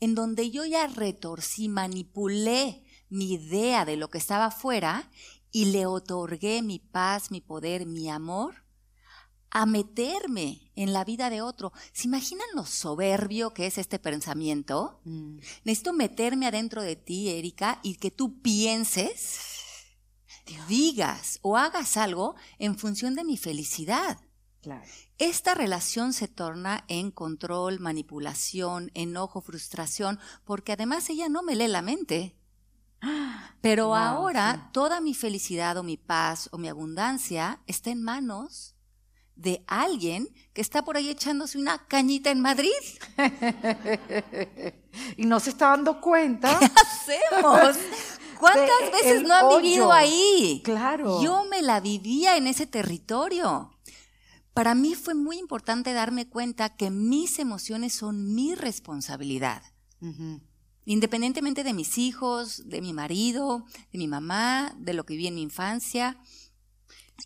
en 0.00 0.14
donde 0.14 0.50
yo 0.50 0.64
ya 0.64 0.86
retorcí, 0.86 1.68
manipulé 1.68 2.84
mi 3.08 3.32
idea 3.32 3.84
de 3.84 3.96
lo 3.96 4.08
que 4.10 4.18
estaba 4.18 4.46
afuera 4.46 5.10
y 5.50 5.66
le 5.66 5.86
otorgué 5.86 6.62
mi 6.62 6.78
paz, 6.78 7.30
mi 7.30 7.40
poder, 7.40 7.86
mi 7.86 8.08
amor 8.08 8.67
a 9.50 9.66
meterme 9.66 10.70
en 10.74 10.92
la 10.92 11.04
vida 11.04 11.30
de 11.30 11.42
otro. 11.42 11.72
¿Se 11.92 12.06
imaginan 12.06 12.46
lo 12.54 12.64
soberbio 12.64 13.54
que 13.54 13.66
es 13.66 13.78
este 13.78 13.98
pensamiento? 13.98 15.00
Mm. 15.04 15.38
Necesito 15.64 15.92
meterme 15.92 16.46
adentro 16.46 16.82
de 16.82 16.96
ti, 16.96 17.30
Erika, 17.30 17.80
y 17.82 17.96
que 17.96 18.10
tú 18.10 18.40
pienses, 18.40 19.40
digas 20.68 21.38
o 21.42 21.56
hagas 21.56 21.96
algo 21.96 22.34
en 22.58 22.78
función 22.78 23.14
de 23.14 23.24
mi 23.24 23.36
felicidad. 23.36 24.18
Esta 25.18 25.54
relación 25.54 26.12
se 26.12 26.28
torna 26.28 26.84
en 26.88 27.10
control, 27.10 27.80
manipulación, 27.80 28.90
enojo, 28.94 29.40
frustración, 29.40 30.18
porque 30.44 30.72
además 30.72 31.08
ella 31.08 31.28
no 31.28 31.42
me 31.42 31.56
lee 31.56 31.68
la 31.68 31.82
mente. 31.82 32.36
Pero 33.60 33.96
ahora 33.96 34.70
toda 34.72 35.00
mi 35.00 35.14
felicidad 35.14 35.76
o 35.78 35.82
mi 35.82 35.96
paz 35.96 36.48
o 36.52 36.58
mi 36.58 36.68
abundancia 36.68 37.60
está 37.66 37.90
en 37.90 38.02
manos 38.02 38.76
de 39.38 39.64
alguien 39.68 40.28
que 40.52 40.60
está 40.60 40.84
por 40.84 40.96
ahí 40.96 41.08
echándose 41.08 41.58
una 41.58 41.86
cañita 41.86 42.30
en 42.30 42.40
Madrid. 42.40 42.70
y 45.16 45.24
no 45.24 45.40
se 45.40 45.50
está 45.50 45.68
dando 45.68 46.00
cuenta. 46.00 46.58
¿Qué 46.58 46.66
hacemos? 46.66 47.76
¿Cuántas 48.38 48.92
veces 48.92 49.22
no 49.22 49.34
han 49.34 49.62
vivido 49.62 49.92
ahí? 49.92 50.60
Claro. 50.64 51.22
Yo 51.22 51.44
me 51.44 51.62
la 51.62 51.80
vivía 51.80 52.36
en 52.36 52.48
ese 52.48 52.66
territorio. 52.66 53.70
Para 54.54 54.74
mí 54.74 54.96
fue 54.96 55.14
muy 55.14 55.38
importante 55.38 55.92
darme 55.92 56.28
cuenta 56.28 56.76
que 56.76 56.90
mis 56.90 57.38
emociones 57.38 57.92
son 57.92 58.34
mi 58.34 58.56
responsabilidad. 58.56 59.62
Independientemente 60.84 61.62
de 61.62 61.74
mis 61.74 61.96
hijos, 61.96 62.68
de 62.68 62.80
mi 62.80 62.92
marido, 62.92 63.66
de 63.92 63.98
mi 63.98 64.08
mamá, 64.08 64.74
de 64.78 64.94
lo 64.94 65.04
que 65.04 65.14
viví 65.14 65.28
en 65.28 65.36
mi 65.36 65.42
infancia, 65.42 66.20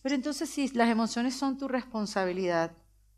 pero 0.00 0.14
entonces 0.14 0.48
si 0.48 0.68
las 0.68 0.88
emociones 0.88 1.34
son 1.34 1.58
tu 1.58 1.68
responsabilidad, 1.68 2.72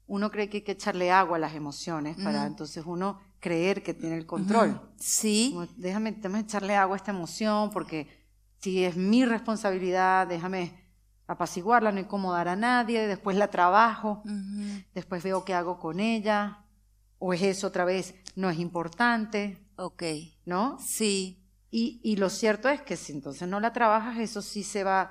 uno 0.07 0.31
cree 0.31 0.49
que 0.49 0.59
hay 0.59 0.63
que 0.63 0.73
echarle 0.73 1.11
agua 1.11 1.37
a 1.37 1.41
las 1.41 1.55
emociones 1.55 2.17
para 2.17 2.47
entonces 2.47 2.85
uno 2.87 3.21
creer 3.41 3.83
que 3.83 3.95
tiene 3.95 4.17
el 4.17 4.27
control. 4.27 4.81
Sí. 4.99 5.57
déjame, 5.77 6.13
déjame 6.13 6.41
echarle 6.41 6.77
agua 6.77 6.97
a 6.97 6.99
esta 6.99 7.11
emoción 7.13 7.71
porque 7.71 8.09
si 8.59 8.85
es 8.85 8.97
mi 8.97 9.25
responsabilidad, 9.25 10.27
déjame 10.27 10.85
apaciguarla, 11.27 11.93
no 11.93 12.01
incomodar 12.01 12.49
a 12.49 12.57
nadie, 12.57 13.07
después 13.07 13.37
la 13.37 13.49
trabajo, 13.49 14.23
después 14.95 15.23
veo 15.23 15.45
qué 15.45 15.55
hago 15.55 15.79
con 15.79 16.01
ella, 16.01 16.65
o 17.19 17.33
es 17.33 17.43
eso 17.43 17.67
otra 17.67 17.85
vez, 17.85 18.15
no 18.37 18.51
es 18.51 18.59
importante. 18.59 19.59
Ok. 19.77 20.03
¿No? 20.45 20.79
Sí. 20.81 21.43
Y, 21.71 22.01
y 22.03 22.17
lo 22.17 22.31
cierto 22.31 22.69
es 22.69 22.83
que 22.83 22.97
si 22.97 23.13
entonces 23.13 23.49
no 23.49 23.59
la 23.61 23.73
trabajas, 23.73 24.19
eso 24.19 24.43
sí 24.43 24.63
se 24.63 24.85
va, 24.85 25.11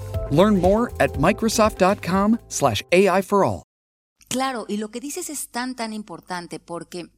Learn 0.31 0.59
more 0.59 0.91
at 0.99 1.17
microsoft.com/ai 1.17 3.23
for 3.23 3.45
all. 3.45 3.63
Claro, 4.27 4.65
y 4.67 4.77
lo 4.77 4.91
que 4.91 4.99
dices 5.01 5.29
es 5.29 5.49
tan 5.49 5.75
tan 5.75 5.91
importante 5.91 6.59
porque 6.59 7.09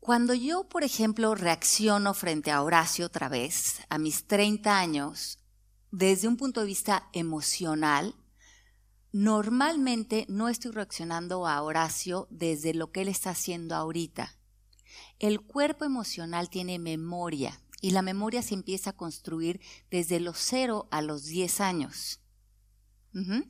cuando 0.00 0.34
yo, 0.34 0.68
por 0.68 0.84
ejemplo, 0.84 1.34
reacciono 1.34 2.12
frente 2.12 2.50
a 2.50 2.62
Horacio 2.62 3.06
otra 3.06 3.30
vez 3.30 3.80
a 3.88 3.98
mis 3.98 4.26
30 4.26 4.78
años 4.78 5.38
desde 5.90 6.28
un 6.28 6.36
punto 6.36 6.60
de 6.60 6.66
vista 6.66 7.08
emocional, 7.14 8.14
normalmente 9.12 10.26
no 10.28 10.48
estoy 10.48 10.72
reaccionando 10.72 11.46
a 11.46 11.62
Horacio 11.62 12.26
desde 12.30 12.74
lo 12.74 12.92
que 12.92 13.00
él 13.00 13.08
está 13.08 13.30
haciendo 13.30 13.74
ahorita. 13.74 14.36
El 15.18 15.40
cuerpo 15.40 15.84
emocional 15.84 16.50
tiene 16.50 16.78
memoria 16.78 17.60
y 17.84 17.90
la 17.90 18.00
memoria 18.00 18.40
se 18.40 18.54
empieza 18.54 18.90
a 18.90 18.96
construir 18.96 19.60
desde 19.90 20.18
los 20.18 20.38
0 20.38 20.88
a 20.90 21.02
los 21.02 21.26
10 21.26 21.60
años. 21.60 22.18
Mm. 23.12 23.42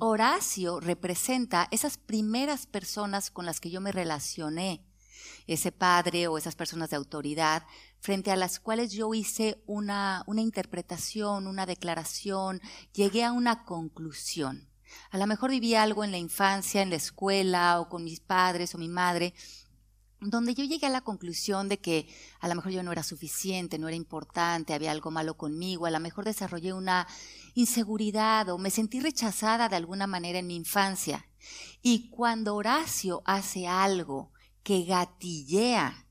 Horacio 0.00 0.80
representa 0.80 1.66
esas 1.70 1.96
primeras 1.96 2.66
personas 2.66 3.30
con 3.30 3.46
las 3.46 3.58
que 3.58 3.70
yo 3.70 3.80
me 3.80 3.90
relacioné, 3.90 4.84
ese 5.46 5.72
padre 5.72 6.28
o 6.28 6.36
esas 6.36 6.56
personas 6.56 6.90
de 6.90 6.96
autoridad, 6.96 7.66
frente 8.00 8.30
a 8.30 8.36
las 8.36 8.60
cuales 8.60 8.92
yo 8.92 9.14
hice 9.14 9.62
una, 9.64 10.24
una 10.26 10.42
interpretación, 10.42 11.46
una 11.46 11.64
declaración, 11.64 12.60
llegué 12.92 13.24
a 13.24 13.32
una 13.32 13.64
conclusión. 13.64 14.68
A 15.10 15.16
lo 15.16 15.26
mejor 15.26 15.52
viví 15.52 15.74
algo 15.74 16.04
en 16.04 16.10
la 16.10 16.18
infancia, 16.18 16.82
en 16.82 16.90
la 16.90 16.96
escuela 16.96 17.80
o 17.80 17.88
con 17.88 18.04
mis 18.04 18.20
padres 18.20 18.74
o 18.74 18.78
mi 18.78 18.90
madre, 18.90 19.32
donde 20.20 20.54
yo 20.54 20.64
llegué 20.64 20.86
a 20.86 20.90
la 20.90 21.00
conclusión 21.00 21.68
de 21.68 21.78
que 21.78 22.08
a 22.40 22.48
lo 22.48 22.54
mejor 22.54 22.72
yo 22.72 22.82
no 22.82 22.92
era 22.92 23.02
suficiente, 23.02 23.78
no 23.78 23.88
era 23.88 23.96
importante, 23.96 24.74
había 24.74 24.90
algo 24.90 25.10
malo 25.10 25.36
conmigo, 25.36 25.86
a 25.86 25.90
lo 25.90 26.00
mejor 26.00 26.24
desarrollé 26.24 26.72
una 26.72 27.06
inseguridad 27.54 28.48
o 28.50 28.58
me 28.58 28.70
sentí 28.70 29.00
rechazada 29.00 29.68
de 29.68 29.76
alguna 29.76 30.06
manera 30.06 30.38
en 30.38 30.46
mi 30.46 30.56
infancia. 30.56 31.26
Y 31.82 32.10
cuando 32.10 32.54
Horacio 32.54 33.22
hace 33.24 33.66
algo 33.66 34.32
que 34.62 34.84
gatillea 34.84 36.06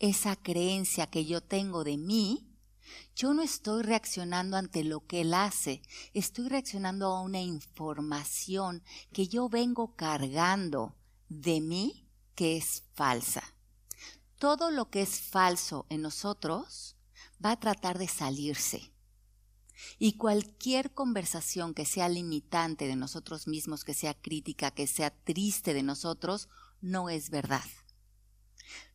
esa 0.00 0.34
creencia 0.34 1.06
que 1.06 1.24
yo 1.24 1.40
tengo 1.40 1.84
de 1.84 1.96
mí, 1.96 2.48
yo 3.14 3.32
no 3.34 3.42
estoy 3.42 3.82
reaccionando 3.82 4.56
ante 4.56 4.84
lo 4.84 5.06
que 5.06 5.20
él 5.20 5.34
hace, 5.34 5.82
estoy 6.14 6.48
reaccionando 6.48 7.06
a 7.06 7.22
una 7.22 7.40
información 7.40 8.82
que 9.12 9.28
yo 9.28 9.48
vengo 9.48 9.94
cargando 9.94 10.96
de 11.28 11.60
mí 11.60 12.08
que 12.34 12.56
es 12.56 12.84
falsa. 12.94 13.51
Todo 14.42 14.72
lo 14.72 14.90
que 14.90 15.02
es 15.02 15.20
falso 15.20 15.86
en 15.88 16.02
nosotros 16.02 16.96
va 17.44 17.52
a 17.52 17.60
tratar 17.60 17.96
de 17.96 18.08
salirse. 18.08 18.92
Y 20.00 20.14
cualquier 20.14 20.92
conversación 20.92 21.74
que 21.74 21.84
sea 21.84 22.08
limitante 22.08 22.88
de 22.88 22.96
nosotros 22.96 23.46
mismos, 23.46 23.84
que 23.84 23.94
sea 23.94 24.20
crítica, 24.20 24.72
que 24.72 24.88
sea 24.88 25.10
triste 25.10 25.74
de 25.74 25.84
nosotros, 25.84 26.48
no 26.80 27.08
es 27.08 27.30
verdad. 27.30 27.62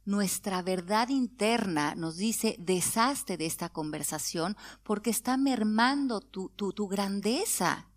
Nuestra 0.04 0.62
verdad 0.64 1.08
interna 1.08 1.96
nos 1.96 2.18
dice, 2.18 2.58
deshazte 2.60 3.38
de 3.38 3.46
esta 3.46 3.70
conversación 3.70 4.58
porque 4.84 5.12
está 5.12 5.38
mermando 5.38 6.20
tu, 6.20 6.50
tu, 6.50 6.90
grandeza. 6.90 7.88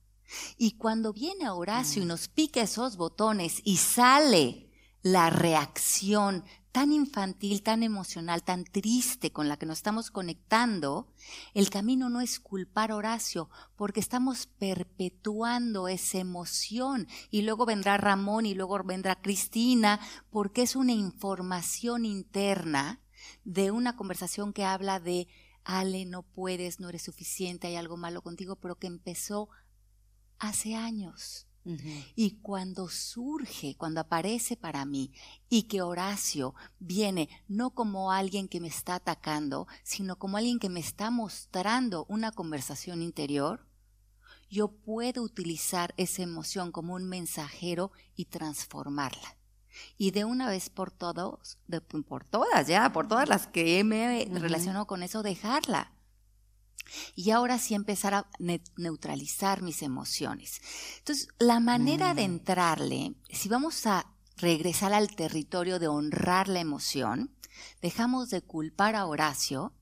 Y 0.57 0.77
cuando 0.77 1.13
viene 1.13 1.51
Horacio 1.51 2.01
y 2.01 2.05
mm. 2.05 2.09
nos 2.11 2.29
pica 2.29 2.61
esos 2.61 2.97
botones 2.97 3.61
y 3.65 3.79
sale 3.79 4.71
la 5.03 5.31
reacción 5.31 6.45
tan 6.72 6.92
infantil, 6.92 7.62
tan 7.62 7.83
emocional, 7.83 8.42
tan 8.42 8.64
triste 8.64 9.33
con 9.33 9.48
la 9.48 9.56
que 9.56 9.66
nos 9.66 9.78
estamos 9.78 10.11
conectando, 10.11 11.12
el 11.54 11.68
camino 11.70 12.09
no 12.09 12.20
es 12.20 12.38
culpar 12.38 12.90
a 12.92 12.96
Horacio, 12.96 13.50
porque 13.76 14.00
estamos 14.00 14.46
perpetuando 14.46 15.88
esa 15.88 16.18
emoción. 16.18 17.09
Y 17.30 17.42
luego 17.42 17.66
vendrá 17.66 17.96
Ramón 17.96 18.46
y 18.46 18.54
luego 18.54 18.83
vendrá 18.85 19.20
Cristina, 19.20 20.00
porque 20.30 20.62
es 20.62 20.76
una 20.76 20.92
información 20.92 22.04
interna 22.04 23.00
de 23.44 23.70
una 23.70 23.96
conversación 23.96 24.52
que 24.52 24.64
habla 24.64 25.00
de, 25.00 25.28
Ale, 25.64 26.06
no 26.06 26.22
puedes, 26.22 26.80
no 26.80 26.88
eres 26.88 27.02
suficiente, 27.02 27.66
hay 27.66 27.76
algo 27.76 27.96
malo 27.96 28.22
contigo, 28.22 28.56
pero 28.56 28.76
que 28.76 28.87
empezó 28.87 29.48
hace 30.38 30.74
años. 30.74 31.46
Y 32.16 32.38
cuando 32.40 32.88
surge, 32.88 33.77
cuando 33.77 34.01
aparece 34.01 34.57
para 34.57 34.85
mí, 34.85 35.12
y 35.49 35.64
que 35.64 35.83
Horacio 35.83 36.55
viene 36.79 37.29
no 37.49 37.70
como 37.70 38.12
alguien 38.12 38.49
que 38.49 38.61
me 38.61 38.68
está 38.68 38.96
atacando, 38.96 39.66
sino 39.83 40.18
como 40.18 40.37
alguien 40.37 40.59
que 40.59 40.70
me 40.70 40.81
está 40.81 41.11
mostrando 41.11 42.07
una 42.09 42.33
conversación 42.33 43.03
interior, 43.03 43.66
yo 44.49 44.68
puedo 44.68 45.23
utilizar 45.23 45.94
esa 45.96 46.23
emoción 46.23 46.73
como 46.73 46.94
un 46.94 47.05
mensajero 47.05 47.92
y 48.16 48.25
transformarla. 48.25 49.37
Y 49.96 50.11
de 50.11 50.25
una 50.25 50.49
vez 50.49 50.70
por 50.70 50.90
todos, 50.90 51.59
por 52.09 52.25
todas 52.25 52.66
ya, 52.66 52.92
por 52.92 53.07
todas 53.07 53.29
las 53.29 53.46
que 53.46 53.85
me 53.85 54.25
relaciono 54.25 54.87
con 54.87 55.03
eso, 55.03 55.23
dejarla 55.23 55.92
y 57.14 57.31
ahora 57.31 57.59
sí 57.59 57.74
empezar 57.74 58.14
a 58.14 58.31
neutralizar 58.76 59.62
mis 59.62 59.83
emociones. 59.83 60.61
Entonces, 60.98 61.29
la 61.38 61.61
manera 61.61 62.14
de 62.14 62.22
mm. 62.22 62.31
entrarle, 62.33 63.14
si 63.31 63.48
vamos 63.48 63.87
a 63.87 64.07
regresar 64.37 64.92
al 64.92 65.14
territorio 65.14 65.79
de 65.79 65.88
honrar 65.88 66.48
la 66.48 66.61
emoción, 66.61 67.35
dejamos 67.83 68.31
de 68.31 68.42
culpar 68.42 68.96
a 68.96 69.07
Horacio 69.07 69.72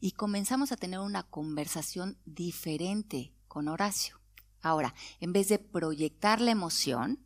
y 0.00 0.12
comenzamos 0.12 0.72
a 0.72 0.76
tener 0.76 1.00
una 1.00 1.22
conversación 1.22 2.18
diferente 2.24 3.32
con 3.48 3.68
Horacio. 3.68 4.20
Ahora, 4.62 4.94
en 5.20 5.32
vez 5.32 5.48
de 5.48 5.58
proyectar 5.58 6.40
la 6.40 6.50
emoción, 6.50 7.20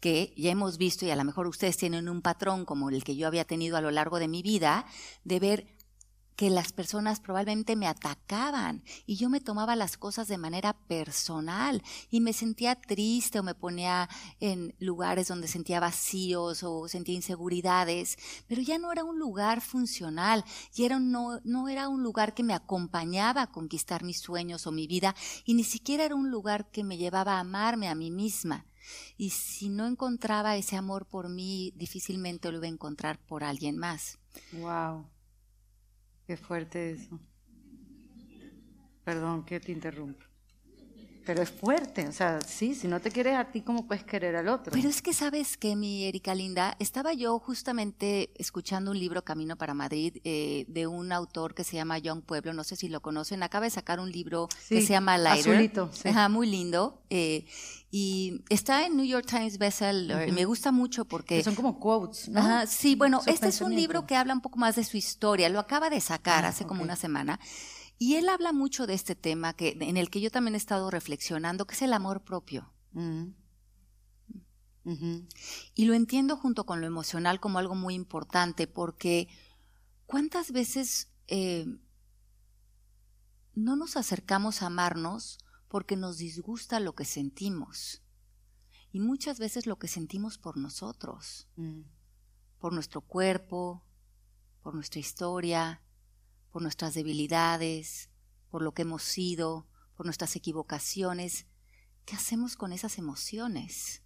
que 0.00 0.34
ya 0.36 0.50
hemos 0.50 0.76
visto 0.76 1.06
y 1.06 1.10
a 1.10 1.16
lo 1.16 1.24
mejor 1.24 1.46
ustedes 1.46 1.76
tienen 1.76 2.08
un 2.08 2.20
patrón 2.20 2.64
como 2.64 2.90
el 2.90 3.04
que 3.04 3.16
yo 3.16 3.26
había 3.26 3.46
tenido 3.46 3.76
a 3.76 3.80
lo 3.80 3.90
largo 3.90 4.18
de 4.18 4.28
mi 4.28 4.42
vida, 4.42 4.86
de 5.24 5.40
ver 5.40 5.73
que 6.36 6.50
las 6.50 6.72
personas 6.72 7.20
probablemente 7.20 7.76
me 7.76 7.86
atacaban 7.86 8.82
y 9.06 9.16
yo 9.16 9.28
me 9.28 9.40
tomaba 9.40 9.76
las 9.76 9.96
cosas 9.96 10.28
de 10.28 10.38
manera 10.38 10.72
personal 10.72 11.82
y 12.10 12.20
me 12.20 12.32
sentía 12.32 12.74
triste 12.74 13.38
o 13.38 13.42
me 13.42 13.54
ponía 13.54 14.08
en 14.40 14.74
lugares 14.78 15.28
donde 15.28 15.48
sentía 15.48 15.80
vacíos 15.80 16.62
o 16.62 16.88
sentía 16.88 17.14
inseguridades, 17.14 18.16
pero 18.48 18.62
ya 18.62 18.78
no 18.78 18.90
era 18.92 19.04
un 19.04 19.18
lugar 19.18 19.60
funcional 19.60 20.44
y 20.74 20.84
era 20.84 20.98
no, 20.98 21.40
no 21.44 21.68
era 21.68 21.88
un 21.88 22.02
lugar 22.02 22.34
que 22.34 22.42
me 22.42 22.54
acompañaba 22.54 23.42
a 23.42 23.50
conquistar 23.50 24.02
mis 24.02 24.20
sueños 24.20 24.66
o 24.66 24.72
mi 24.72 24.86
vida 24.86 25.14
y 25.44 25.54
ni 25.54 25.64
siquiera 25.64 26.04
era 26.04 26.14
un 26.14 26.30
lugar 26.30 26.70
que 26.70 26.84
me 26.84 26.96
llevaba 26.96 27.36
a 27.36 27.40
amarme 27.40 27.88
a 27.88 27.94
mí 27.94 28.10
misma. 28.10 28.66
Y 29.16 29.30
si 29.30 29.70
no 29.70 29.86
encontraba 29.86 30.56
ese 30.56 30.76
amor 30.76 31.06
por 31.06 31.30
mí, 31.30 31.72
difícilmente 31.74 32.50
lo 32.50 32.58
iba 32.58 32.66
a 32.66 32.70
encontrar 32.70 33.18
por 33.18 33.42
alguien 33.42 33.78
más. 33.78 34.18
Wow. 34.52 35.06
Qué 36.26 36.36
fuerte 36.36 36.90
eso. 36.90 37.18
Perdón 39.04 39.44
que 39.46 39.60
te 39.60 39.70
interrumpa. 39.72 40.24
Pero 41.24 41.42
es 41.42 41.50
fuerte, 41.50 42.06
o 42.06 42.12
sea, 42.12 42.40
sí, 42.46 42.74
si 42.74 42.86
no 42.86 43.00
te 43.00 43.10
quieres 43.10 43.36
a 43.36 43.44
ti, 43.44 43.62
¿cómo 43.62 43.86
puedes 43.86 44.04
querer 44.04 44.36
al 44.36 44.48
otro? 44.48 44.72
Pero 44.72 44.88
es 44.88 45.00
que 45.00 45.12
sabes 45.12 45.56
que, 45.56 45.74
mi 45.74 46.04
Erika 46.04 46.34
Linda, 46.34 46.76
estaba 46.78 47.14
yo 47.14 47.38
justamente 47.38 48.30
escuchando 48.36 48.90
un 48.90 48.98
libro 48.98 49.24
Camino 49.24 49.56
para 49.56 49.74
Madrid 49.74 50.18
eh, 50.24 50.66
de 50.68 50.86
un 50.86 51.12
autor 51.12 51.54
que 51.54 51.64
se 51.64 51.76
llama 51.76 51.98
John 52.04 52.22
Pueblo, 52.22 52.52
no 52.52 52.64
sé 52.64 52.76
si 52.76 52.88
lo 52.88 53.00
conocen, 53.00 53.42
acaba 53.42 53.64
de 53.64 53.70
sacar 53.70 54.00
un 54.00 54.12
libro 54.12 54.48
que 54.68 54.82
se 54.82 54.92
llama 54.92 55.16
Lighter. 55.16 55.54
Azulito, 55.54 55.90
muy 56.28 56.46
lindo. 56.46 57.02
Eh, 57.10 57.46
y 57.90 58.42
está 58.48 58.86
en 58.86 58.96
New 58.96 59.06
York 59.06 59.24
Times 59.24 59.56
bestseller. 59.56 60.32
Me 60.32 60.44
gusta 60.44 60.72
mucho 60.72 61.04
porque... 61.04 61.44
son 61.44 61.54
como 61.54 61.78
quotes, 61.78 62.28
¿no? 62.28 62.66
sí, 62.66 62.96
bueno, 62.96 63.20
este 63.26 63.46
es 63.46 63.60
un 63.60 63.74
libro 63.74 64.04
que 64.04 64.16
habla 64.16 64.34
un 64.34 64.40
poco 64.40 64.58
más 64.58 64.74
de 64.74 64.82
su 64.82 64.96
historia. 64.96 65.48
Lo 65.48 65.60
acaba 65.60 65.90
de 65.90 66.00
sacar 66.00 66.44
ah, 66.44 66.48
hace 66.48 66.66
como 66.66 66.82
una 66.82 66.96
semana. 66.96 67.38
Y 68.04 68.16
él 68.16 68.28
habla 68.28 68.52
mucho 68.52 68.86
de 68.86 68.92
este 68.92 69.14
tema 69.14 69.54
que, 69.54 69.78
en 69.80 69.96
el 69.96 70.10
que 70.10 70.20
yo 70.20 70.30
también 70.30 70.54
he 70.54 70.58
estado 70.58 70.90
reflexionando, 70.90 71.66
que 71.66 71.74
es 71.74 71.80
el 71.80 71.94
amor 71.94 72.22
propio. 72.22 72.70
Mm. 72.92 73.28
Y 75.74 75.86
lo 75.86 75.94
entiendo 75.94 76.36
junto 76.36 76.66
con 76.66 76.82
lo 76.82 76.86
emocional 76.86 77.40
como 77.40 77.58
algo 77.58 77.74
muy 77.74 77.94
importante, 77.94 78.66
porque 78.66 79.28
¿cuántas 80.04 80.52
veces 80.52 81.14
eh, 81.28 81.64
no 83.54 83.74
nos 83.74 83.96
acercamos 83.96 84.60
a 84.60 84.66
amarnos 84.66 85.38
porque 85.68 85.96
nos 85.96 86.18
disgusta 86.18 86.80
lo 86.80 86.94
que 86.94 87.06
sentimos? 87.06 88.02
Y 88.92 89.00
muchas 89.00 89.38
veces 89.38 89.66
lo 89.66 89.78
que 89.78 89.88
sentimos 89.88 90.36
por 90.36 90.58
nosotros, 90.58 91.48
mm. 91.56 91.80
por 92.58 92.74
nuestro 92.74 93.00
cuerpo, 93.00 93.82
por 94.60 94.74
nuestra 94.74 95.00
historia, 95.00 95.80
por 96.54 96.62
nuestras 96.62 96.94
debilidades, 96.94 98.10
por 98.48 98.62
lo 98.62 98.74
que 98.74 98.82
hemos 98.82 99.02
sido, 99.02 99.66
por 99.96 100.06
nuestras 100.06 100.36
equivocaciones. 100.36 101.48
¿Qué 102.04 102.14
hacemos 102.14 102.54
con 102.54 102.72
esas 102.72 102.96
emociones? 102.96 104.03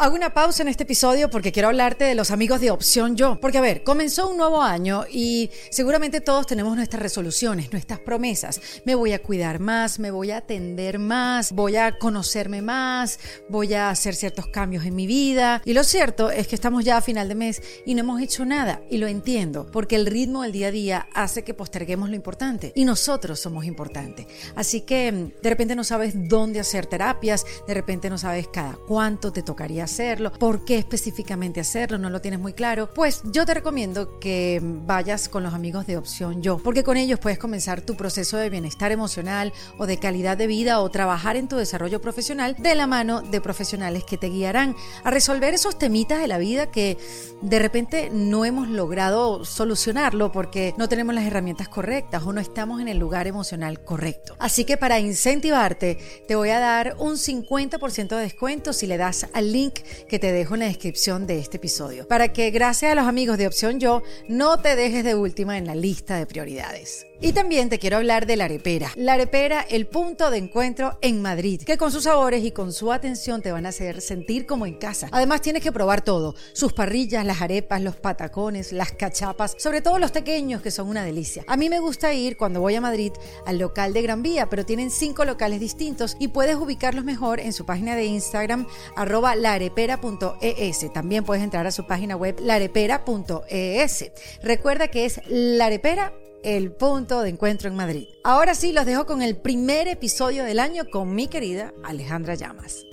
Hago 0.00 0.16
una 0.16 0.32
pausa 0.32 0.62
en 0.62 0.68
este 0.68 0.84
episodio 0.84 1.28
porque 1.28 1.52
quiero 1.52 1.68
hablarte 1.68 2.04
de 2.04 2.14
los 2.14 2.30
amigos 2.30 2.62
de 2.62 2.70
Opción 2.70 3.16
Yo. 3.16 3.38
Porque, 3.38 3.58
a 3.58 3.60
ver, 3.60 3.84
comenzó 3.84 4.30
un 4.30 4.38
nuevo 4.38 4.62
año 4.62 5.04
y 5.12 5.50
seguramente 5.70 6.22
todos 6.22 6.46
tenemos 6.46 6.74
nuestras 6.74 7.02
resoluciones, 7.02 7.70
nuestras 7.70 8.00
promesas. 8.00 8.62
Me 8.86 8.94
voy 8.94 9.12
a 9.12 9.22
cuidar 9.22 9.60
más, 9.60 9.98
me 9.98 10.10
voy 10.10 10.30
a 10.30 10.38
atender 10.38 10.98
más, 10.98 11.52
voy 11.52 11.76
a 11.76 11.98
conocerme 11.98 12.62
más, 12.62 13.20
voy 13.50 13.74
a 13.74 13.90
hacer 13.90 14.14
ciertos 14.14 14.46
cambios 14.46 14.86
en 14.86 14.94
mi 14.94 15.06
vida. 15.06 15.60
Y 15.66 15.74
lo 15.74 15.84
cierto 15.84 16.30
es 16.30 16.48
que 16.48 16.54
estamos 16.54 16.82
ya 16.82 16.96
a 16.96 17.02
final 17.02 17.28
de 17.28 17.34
mes 17.34 17.62
y 17.84 17.92
no 17.92 18.00
hemos 18.00 18.22
hecho 18.22 18.46
nada. 18.46 18.80
Y 18.88 18.96
lo 18.96 19.06
entiendo, 19.06 19.66
porque 19.70 19.96
el 19.96 20.06
ritmo 20.06 20.44
del 20.44 20.52
día 20.52 20.68
a 20.68 20.72
día 20.72 21.08
hace 21.12 21.44
que 21.44 21.52
posterguemos 21.52 22.08
lo 22.08 22.16
importante. 22.16 22.72
Y 22.74 22.86
nosotros 22.86 23.38
somos 23.38 23.66
importantes. 23.66 24.26
Así 24.54 24.80
que 24.80 25.34
de 25.42 25.50
repente 25.50 25.76
no 25.76 25.84
sabes 25.84 26.14
dónde 26.30 26.58
hacer 26.58 26.86
terapias, 26.86 27.44
de 27.68 27.74
repente 27.74 28.08
no 28.08 28.16
sabes 28.16 28.48
cada 28.48 28.78
cuánto 28.88 29.30
te 29.30 29.42
tocaría 29.42 29.89
hacerlo, 29.90 30.32
por 30.32 30.64
qué 30.64 30.78
específicamente 30.78 31.60
hacerlo, 31.60 31.98
no 31.98 32.10
lo 32.10 32.20
tienes 32.20 32.38
muy 32.38 32.52
claro, 32.52 32.90
pues 32.94 33.22
yo 33.24 33.44
te 33.44 33.54
recomiendo 33.54 34.20
que 34.20 34.60
vayas 34.62 35.28
con 35.28 35.42
los 35.42 35.52
amigos 35.52 35.86
de 35.86 35.96
Opción 35.96 36.42
Yo, 36.42 36.58
porque 36.58 36.84
con 36.84 36.96
ellos 36.96 37.18
puedes 37.18 37.38
comenzar 37.38 37.80
tu 37.80 37.96
proceso 37.96 38.36
de 38.36 38.50
bienestar 38.50 38.92
emocional 38.92 39.52
o 39.78 39.86
de 39.86 39.98
calidad 39.98 40.36
de 40.36 40.46
vida 40.46 40.80
o 40.80 40.88
trabajar 40.90 41.36
en 41.36 41.48
tu 41.48 41.56
desarrollo 41.56 42.00
profesional 42.00 42.54
de 42.58 42.74
la 42.76 42.86
mano 42.86 43.20
de 43.20 43.40
profesionales 43.40 44.04
que 44.04 44.16
te 44.16 44.28
guiarán 44.28 44.76
a 45.02 45.10
resolver 45.10 45.54
esos 45.54 45.76
temitas 45.76 46.20
de 46.20 46.28
la 46.28 46.38
vida 46.38 46.70
que 46.70 46.96
de 47.42 47.58
repente 47.58 48.10
no 48.12 48.44
hemos 48.44 48.68
logrado 48.68 49.44
solucionarlo 49.44 50.30
porque 50.30 50.74
no 50.78 50.88
tenemos 50.88 51.14
las 51.14 51.24
herramientas 51.24 51.68
correctas 51.68 52.22
o 52.24 52.32
no 52.32 52.40
estamos 52.40 52.80
en 52.80 52.88
el 52.88 52.98
lugar 52.98 53.26
emocional 53.26 53.82
correcto. 53.82 54.36
Así 54.38 54.64
que 54.64 54.76
para 54.76 55.00
incentivarte, 55.00 55.98
te 56.28 56.36
voy 56.36 56.50
a 56.50 56.60
dar 56.60 56.96
un 56.98 57.14
50% 57.14 58.08
de 58.08 58.22
descuento 58.22 58.72
si 58.72 58.86
le 58.86 58.96
das 58.96 59.26
al 59.32 59.52
link 59.52 59.69
que 59.72 60.18
te 60.18 60.32
dejo 60.32 60.54
en 60.54 60.60
la 60.60 60.66
descripción 60.66 61.26
de 61.26 61.38
este 61.38 61.56
episodio, 61.56 62.06
para 62.06 62.32
que 62.32 62.50
gracias 62.50 62.92
a 62.92 62.94
los 62.94 63.06
amigos 63.06 63.38
de 63.38 63.46
Opción 63.46 63.80
Yo 63.80 64.02
no 64.28 64.58
te 64.60 64.76
dejes 64.76 65.04
de 65.04 65.14
última 65.14 65.58
en 65.58 65.66
la 65.66 65.74
lista 65.74 66.16
de 66.16 66.26
prioridades. 66.26 67.06
Y 67.22 67.32
también 67.34 67.68
te 67.68 67.78
quiero 67.78 67.98
hablar 67.98 68.24
de 68.24 68.36
la 68.36 68.46
arepera. 68.46 68.92
La 68.96 69.12
arepera, 69.12 69.60
el 69.60 69.86
punto 69.86 70.30
de 70.30 70.38
encuentro 70.38 70.96
en 71.02 71.20
Madrid, 71.20 71.60
que 71.60 71.76
con 71.76 71.92
sus 71.92 72.04
sabores 72.04 72.42
y 72.42 72.50
con 72.50 72.72
su 72.72 72.92
atención 72.92 73.42
te 73.42 73.52
van 73.52 73.66
a 73.66 73.68
hacer 73.68 74.00
sentir 74.00 74.46
como 74.46 74.64
en 74.64 74.78
casa. 74.78 75.06
Además 75.12 75.42
tienes 75.42 75.62
que 75.62 75.70
probar 75.70 76.00
todo, 76.00 76.34
sus 76.54 76.72
parrillas, 76.72 77.26
las 77.26 77.42
arepas, 77.42 77.82
los 77.82 77.96
patacones, 77.96 78.72
las 78.72 78.92
cachapas, 78.92 79.54
sobre 79.58 79.82
todo 79.82 79.98
los 79.98 80.12
pequeños 80.12 80.62
que 80.62 80.70
son 80.70 80.88
una 80.88 81.04
delicia. 81.04 81.44
A 81.46 81.58
mí 81.58 81.68
me 81.68 81.78
gusta 81.78 82.14
ir 82.14 82.38
cuando 82.38 82.62
voy 82.62 82.76
a 82.76 82.80
Madrid 82.80 83.12
al 83.44 83.58
local 83.58 83.92
de 83.92 84.00
Gran 84.00 84.22
Vía, 84.22 84.48
pero 84.48 84.64
tienen 84.64 84.90
cinco 84.90 85.26
locales 85.26 85.60
distintos 85.60 86.16
y 86.18 86.28
puedes 86.28 86.56
ubicarlos 86.56 87.04
mejor 87.04 87.38
en 87.38 87.52
su 87.52 87.66
página 87.66 87.96
de 87.96 88.06
Instagram 88.06 88.66
arroba 88.96 89.36
laarepera.es. 89.36 90.92
También 90.94 91.24
puedes 91.24 91.44
entrar 91.44 91.66
a 91.66 91.70
su 91.70 91.86
página 91.86 92.16
web 92.16 92.40
laarepera.es. 92.40 94.10
Recuerda 94.42 94.88
que 94.88 95.04
es 95.04 95.20
la 95.28 95.66
arepera 95.66 96.14
el 96.42 96.72
punto 96.72 97.20
de 97.20 97.30
encuentro 97.30 97.68
en 97.68 97.76
Madrid. 97.76 98.06
Ahora 98.24 98.54
sí, 98.54 98.72
los 98.72 98.86
dejo 98.86 99.06
con 99.06 99.22
el 99.22 99.36
primer 99.36 99.88
episodio 99.88 100.44
del 100.44 100.58
año 100.58 100.84
con 100.90 101.14
mi 101.14 101.28
querida 101.28 101.72
Alejandra 101.84 102.34
Llamas. 102.34 102.84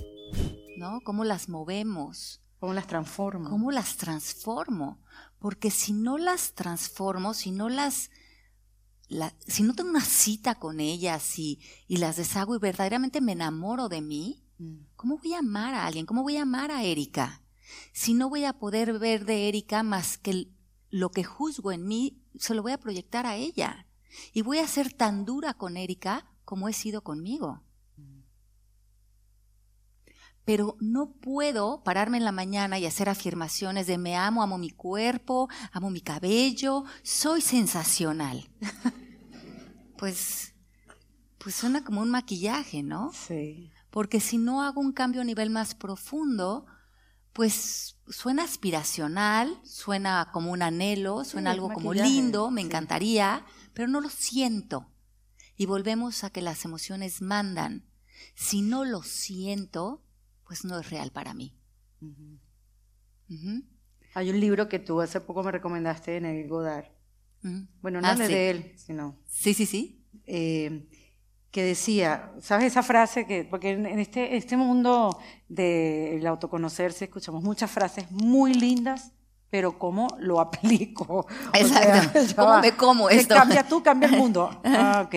¿No? 0.76 1.00
¿Cómo 1.02 1.24
las 1.24 1.48
movemos? 1.48 2.40
¿Cómo 2.60 2.74
las 2.74 2.86
transformo? 2.86 3.50
¿Cómo 3.50 3.70
las 3.70 3.96
transformo? 3.96 5.00
Porque 5.38 5.70
si 5.70 5.92
no 5.92 6.18
las 6.18 6.54
transformo, 6.54 7.32
si 7.32 7.50
no 7.50 7.68
las... 7.68 8.10
si 9.46 9.62
no 9.62 9.74
tengo 9.74 9.90
una 9.90 10.04
cita 10.04 10.56
con 10.56 10.80
ellas 10.80 11.38
y, 11.38 11.60
y 11.86 11.96
las 11.96 12.16
deshago 12.16 12.54
y 12.54 12.58
verdaderamente 12.58 13.20
me 13.20 13.32
enamoro 13.32 13.88
de 13.88 14.02
mí, 14.02 14.44
mm. 14.58 14.76
¿cómo 14.96 15.18
voy 15.18 15.34
a 15.34 15.38
amar 15.38 15.74
a 15.74 15.86
alguien? 15.86 16.04
¿Cómo 16.04 16.22
voy 16.22 16.36
a 16.36 16.42
amar 16.42 16.70
a 16.70 16.84
Erika? 16.84 17.42
Si 17.92 18.14
no 18.14 18.28
voy 18.28 18.44
a 18.44 18.58
poder 18.58 18.98
ver 18.98 19.24
de 19.24 19.48
Erika 19.48 19.82
más 19.82 20.18
que 20.18 20.48
lo 20.90 21.10
que 21.10 21.24
juzgo 21.24 21.72
en 21.72 21.86
mí 21.86 22.22
se 22.38 22.54
lo 22.54 22.62
voy 22.62 22.72
a 22.72 22.80
proyectar 22.80 23.26
a 23.26 23.36
ella. 23.36 23.86
Y 24.32 24.42
voy 24.42 24.58
a 24.58 24.66
ser 24.66 24.92
tan 24.92 25.24
dura 25.24 25.54
con 25.54 25.76
Erika 25.76 26.26
como 26.44 26.68
he 26.68 26.72
sido 26.72 27.02
conmigo. 27.02 27.62
Pero 30.44 30.78
no 30.80 31.12
puedo 31.12 31.82
pararme 31.84 32.16
en 32.16 32.24
la 32.24 32.32
mañana 32.32 32.78
y 32.78 32.86
hacer 32.86 33.10
afirmaciones 33.10 33.86
de 33.86 33.98
me 33.98 34.16
amo, 34.16 34.42
amo 34.42 34.56
mi 34.56 34.70
cuerpo, 34.70 35.48
amo 35.72 35.90
mi 35.90 36.00
cabello, 36.00 36.84
soy 37.02 37.42
sensacional. 37.42 38.48
pues, 39.98 40.54
pues 41.36 41.54
suena 41.54 41.84
como 41.84 42.00
un 42.00 42.08
maquillaje, 42.08 42.82
¿no? 42.82 43.12
Sí. 43.12 43.70
Porque 43.90 44.20
si 44.20 44.38
no 44.38 44.62
hago 44.62 44.80
un 44.80 44.92
cambio 44.92 45.20
a 45.20 45.24
nivel 45.24 45.50
más 45.50 45.74
profundo, 45.74 46.64
pues 47.34 47.97
suena 48.10 48.44
aspiracional, 48.44 49.58
suena 49.64 50.30
como 50.32 50.50
un 50.50 50.62
anhelo, 50.62 51.24
suena 51.24 51.50
algo 51.50 51.70
como 51.72 51.94
lindo, 51.94 52.50
me 52.50 52.60
encantaría, 52.60 53.44
pero 53.74 53.88
no 53.88 54.00
lo 54.00 54.10
siento. 54.10 54.90
Y 55.56 55.66
volvemos 55.66 56.24
a 56.24 56.30
que 56.30 56.42
las 56.42 56.64
emociones 56.64 57.20
mandan. 57.20 57.84
Si 58.34 58.62
no 58.62 58.84
lo 58.84 59.02
siento, 59.02 60.02
pues 60.44 60.64
no 60.64 60.78
es 60.78 60.90
real 60.90 61.10
para 61.10 61.34
mí. 61.34 61.54
Hay 64.14 64.30
un 64.30 64.40
libro 64.40 64.68
que 64.68 64.78
tú 64.78 65.00
hace 65.00 65.20
poco 65.20 65.42
me 65.42 65.52
recomendaste 65.52 66.12
de 66.12 66.20
Neville 66.20 66.48
Goddard. 66.48 66.86
Bueno, 67.82 68.00
no 68.00 68.08
ah, 68.08 68.12
es 68.12 68.18
de 68.18 68.50
él, 68.50 68.72
sino... 68.76 69.18
Sí, 69.26 69.54
sí, 69.54 69.66
sí. 69.66 70.04
Eh, 70.26 70.88
que 71.58 71.64
decía, 71.64 72.30
¿sabes 72.40 72.66
esa 72.66 72.84
frase? 72.84 73.26
que 73.26 73.42
Porque 73.42 73.70
en 73.70 73.98
este, 73.98 74.36
este 74.36 74.56
mundo 74.56 75.18
del 75.48 76.24
autoconocerse 76.24 77.06
escuchamos 77.06 77.42
muchas 77.42 77.68
frases 77.68 78.08
muy 78.12 78.54
lindas, 78.54 79.10
pero 79.50 79.76
¿cómo 79.76 80.06
lo 80.20 80.38
aplico? 80.38 81.26
Exacto. 81.54 82.20
¿Cómo 82.36 82.60
me 82.60 82.76
como 82.76 83.10
esto? 83.10 83.34
Cambia 83.34 83.66
tú, 83.66 83.82
cambia 83.82 84.08
el 84.08 84.16
mundo. 84.16 84.48
Ah, 84.64 85.02
ok. 85.04 85.14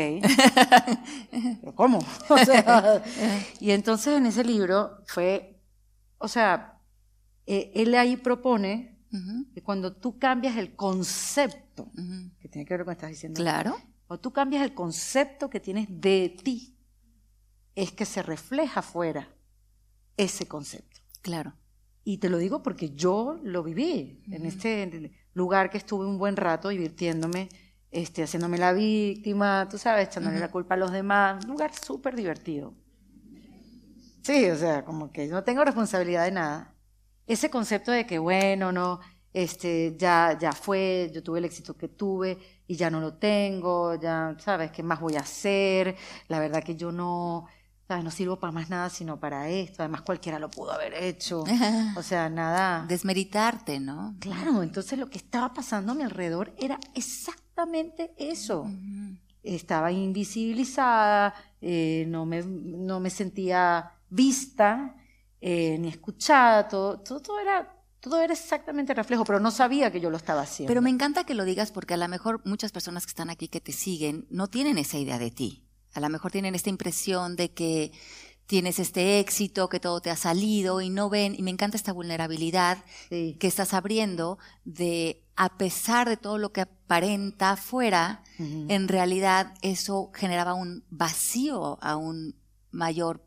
¿Pero 1.61 1.75
cómo? 1.75 1.99
O 2.29 2.37
sea, 2.39 3.03
y 3.59 3.69
entonces 3.69 4.17
en 4.17 4.25
ese 4.25 4.43
libro 4.43 4.97
fue, 5.05 5.61
o 6.17 6.27
sea, 6.27 6.79
eh, 7.45 7.71
él 7.75 7.93
ahí 7.93 8.17
propone 8.17 8.97
que 9.53 9.61
cuando 9.61 9.93
tú 9.93 10.17
cambias 10.17 10.57
el 10.57 10.75
concepto, 10.75 11.91
que 12.39 12.49
tiene 12.49 12.65
que 12.65 12.73
ver 12.73 12.79
con 12.79 12.79
lo 12.79 12.85
que 12.85 12.93
estás 12.93 13.09
diciendo, 13.11 13.39
claro 13.39 13.90
o 14.11 14.19
tú 14.19 14.33
cambias 14.33 14.61
el 14.61 14.73
concepto 14.73 15.49
que 15.49 15.61
tienes 15.61 15.87
de 15.89 16.35
ti, 16.43 16.77
es 17.75 17.93
que 17.93 18.03
se 18.03 18.21
refleja 18.21 18.81
afuera 18.81 19.29
ese 20.17 20.49
concepto. 20.49 20.99
Claro. 21.21 21.53
Y 22.03 22.17
te 22.17 22.27
lo 22.27 22.37
digo 22.37 22.61
porque 22.61 22.89
yo 22.89 23.39
lo 23.41 23.63
viví 23.63 24.21
en 24.29 24.45
este 24.45 25.13
lugar 25.33 25.69
que 25.69 25.77
estuve 25.77 26.05
un 26.05 26.17
buen 26.17 26.35
rato 26.35 26.67
divirtiéndome, 26.67 27.47
este, 27.89 28.21
haciéndome 28.23 28.57
la 28.57 28.73
víctima, 28.73 29.69
tú 29.71 29.77
sabes, 29.77 30.09
echándole 30.09 30.39
la 30.39 30.51
culpa 30.51 30.75
a 30.75 30.77
los 30.77 30.91
demás. 30.91 31.45
Un 31.45 31.51
lugar 31.51 31.73
súper 31.73 32.13
divertido. 32.13 32.73
Sí, 34.23 34.49
o 34.49 34.57
sea, 34.57 34.83
como 34.83 35.13
que 35.13 35.27
no 35.27 35.45
tengo 35.45 35.63
responsabilidad 35.63 36.25
de 36.25 36.31
nada. 36.31 36.75
Ese 37.27 37.49
concepto 37.49 37.93
de 37.93 38.05
que, 38.05 38.19
bueno, 38.19 38.73
no, 38.73 38.99
este, 39.31 39.95
ya, 39.97 40.37
ya 40.37 40.51
fue, 40.51 41.09
yo 41.13 41.23
tuve 41.23 41.39
el 41.39 41.45
éxito 41.45 41.77
que 41.77 41.87
tuve 41.87 42.37
y 42.71 42.77
ya 42.77 42.89
no 42.89 43.01
lo 43.01 43.15
tengo, 43.15 43.95
ya, 43.95 44.33
¿sabes? 44.39 44.71
¿Qué 44.71 44.81
más 44.81 45.01
voy 45.01 45.17
a 45.17 45.19
hacer? 45.19 45.97
La 46.29 46.39
verdad 46.39 46.63
que 46.63 46.77
yo 46.77 46.93
no, 46.93 47.45
¿sabes? 47.85 48.01
No 48.01 48.11
sirvo 48.11 48.39
para 48.39 48.53
más 48.53 48.69
nada 48.69 48.89
sino 48.89 49.19
para 49.19 49.49
esto. 49.49 49.83
Además, 49.83 50.03
cualquiera 50.03 50.39
lo 50.39 50.49
pudo 50.49 50.71
haber 50.71 50.93
hecho. 50.93 51.43
O 51.97 52.01
sea, 52.01 52.29
nada. 52.29 52.85
Desmeritarte, 52.87 53.81
¿no? 53.81 54.15
Claro, 54.21 54.63
entonces 54.63 54.97
lo 54.97 55.09
que 55.09 55.17
estaba 55.17 55.53
pasando 55.53 55.91
a 55.91 55.95
mi 55.95 56.03
alrededor 56.03 56.53
era 56.57 56.79
exactamente 56.95 58.13
eso. 58.17 58.65
Estaba 59.43 59.91
invisibilizada, 59.91 61.33
eh, 61.59 62.05
no, 62.07 62.25
me, 62.25 62.41
no 62.41 63.01
me 63.01 63.09
sentía 63.09 63.91
vista, 64.09 64.95
eh, 65.41 65.77
ni 65.77 65.89
escuchada, 65.89 66.69
todo, 66.69 67.01
todo, 67.01 67.21
todo 67.21 67.37
era 67.41 67.80
todo 68.01 68.19
era 68.19 68.33
exactamente 68.33 68.93
reflejo, 68.93 69.23
pero 69.23 69.39
no 69.39 69.51
sabía 69.51 69.91
que 69.91 70.01
yo 70.01 70.09
lo 70.09 70.17
estaba 70.17 70.41
haciendo. 70.41 70.69
Pero 70.69 70.81
me 70.81 70.89
encanta 70.89 71.23
que 71.23 71.35
lo 71.35 71.45
digas 71.45 71.71
porque 71.71 71.93
a 71.93 71.97
lo 71.97 72.07
mejor 72.07 72.41
muchas 72.45 72.71
personas 72.71 73.05
que 73.05 73.11
están 73.11 73.29
aquí 73.29 73.47
que 73.47 73.61
te 73.61 73.71
siguen 73.71 74.25
no 74.29 74.47
tienen 74.47 74.79
esa 74.79 74.97
idea 74.97 75.19
de 75.19 75.29
ti. 75.29 75.63
A 75.93 75.99
lo 75.99 76.09
mejor 76.09 76.31
tienen 76.31 76.55
esta 76.55 76.69
impresión 76.69 77.35
de 77.35 77.53
que 77.53 77.91
tienes 78.47 78.79
este 78.79 79.19
éxito, 79.19 79.69
que 79.69 79.79
todo 79.79 80.01
te 80.01 80.09
ha 80.09 80.15
salido 80.15 80.81
y 80.81 80.89
no 80.89 81.09
ven, 81.09 81.35
y 81.37 81.43
me 81.43 81.51
encanta 81.51 81.77
esta 81.77 81.93
vulnerabilidad 81.93 82.83
que 83.09 83.37
estás 83.41 83.73
abriendo 83.73 84.39
de, 84.65 85.23
a 85.35 85.57
pesar 85.57 86.09
de 86.09 86.17
todo 86.17 86.37
lo 86.37 86.51
que 86.51 86.61
aparenta 86.61 87.51
afuera, 87.51 88.23
en 88.39 88.87
realidad 88.87 89.53
eso 89.61 90.11
generaba 90.13 90.53
un 90.53 90.83
vacío 90.89 91.77
aún 91.81 92.35
mayor 92.71 93.23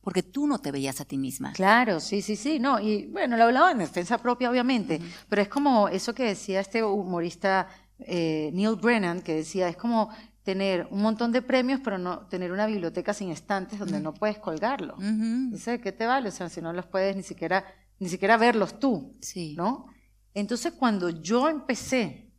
porque 0.00 0.22
tú 0.22 0.46
no 0.46 0.58
te 0.58 0.70
veías 0.70 1.00
a 1.00 1.04
ti 1.04 1.18
misma. 1.18 1.52
Claro, 1.52 2.00
sí, 2.00 2.22
sí, 2.22 2.36
sí, 2.36 2.58
no, 2.58 2.80
y 2.80 3.06
bueno, 3.06 3.36
lo 3.36 3.44
hablaba 3.44 3.72
en 3.72 3.78
defensa 3.78 4.18
propia, 4.18 4.50
obviamente, 4.50 5.00
pero 5.28 5.42
es 5.42 5.48
como 5.48 5.88
eso 5.88 6.14
que 6.14 6.24
decía 6.24 6.60
este 6.60 6.82
humorista 6.82 7.68
eh, 7.98 8.50
Neil 8.52 8.76
Brennan, 8.76 9.22
que 9.22 9.36
decía, 9.36 9.68
es 9.68 9.76
como 9.76 10.10
tener 10.42 10.86
un 10.90 11.02
montón 11.02 11.32
de 11.32 11.42
premios, 11.42 11.80
pero 11.82 11.98
no 11.98 12.20
tener 12.28 12.52
una 12.52 12.66
biblioteca 12.66 13.12
sin 13.12 13.30
estantes 13.30 13.80
donde 13.80 13.98
no 13.98 14.14
puedes 14.14 14.38
colgarlo. 14.38 14.96
Dice, 15.50 15.80
¿qué 15.80 15.90
te 15.90 16.06
vale? 16.06 16.28
O 16.28 16.32
sea, 16.32 16.48
si 16.48 16.62
no 16.62 16.72
los 16.72 16.86
puedes 16.86 17.16
ni 17.16 17.24
siquiera, 17.24 17.64
ni 17.98 18.08
siquiera 18.08 18.36
verlos 18.36 18.78
tú, 18.78 19.16
sí. 19.20 19.54
¿no? 19.56 19.86
Entonces, 20.34 20.72
cuando 20.74 21.10
yo 21.10 21.48
empecé 21.48 22.30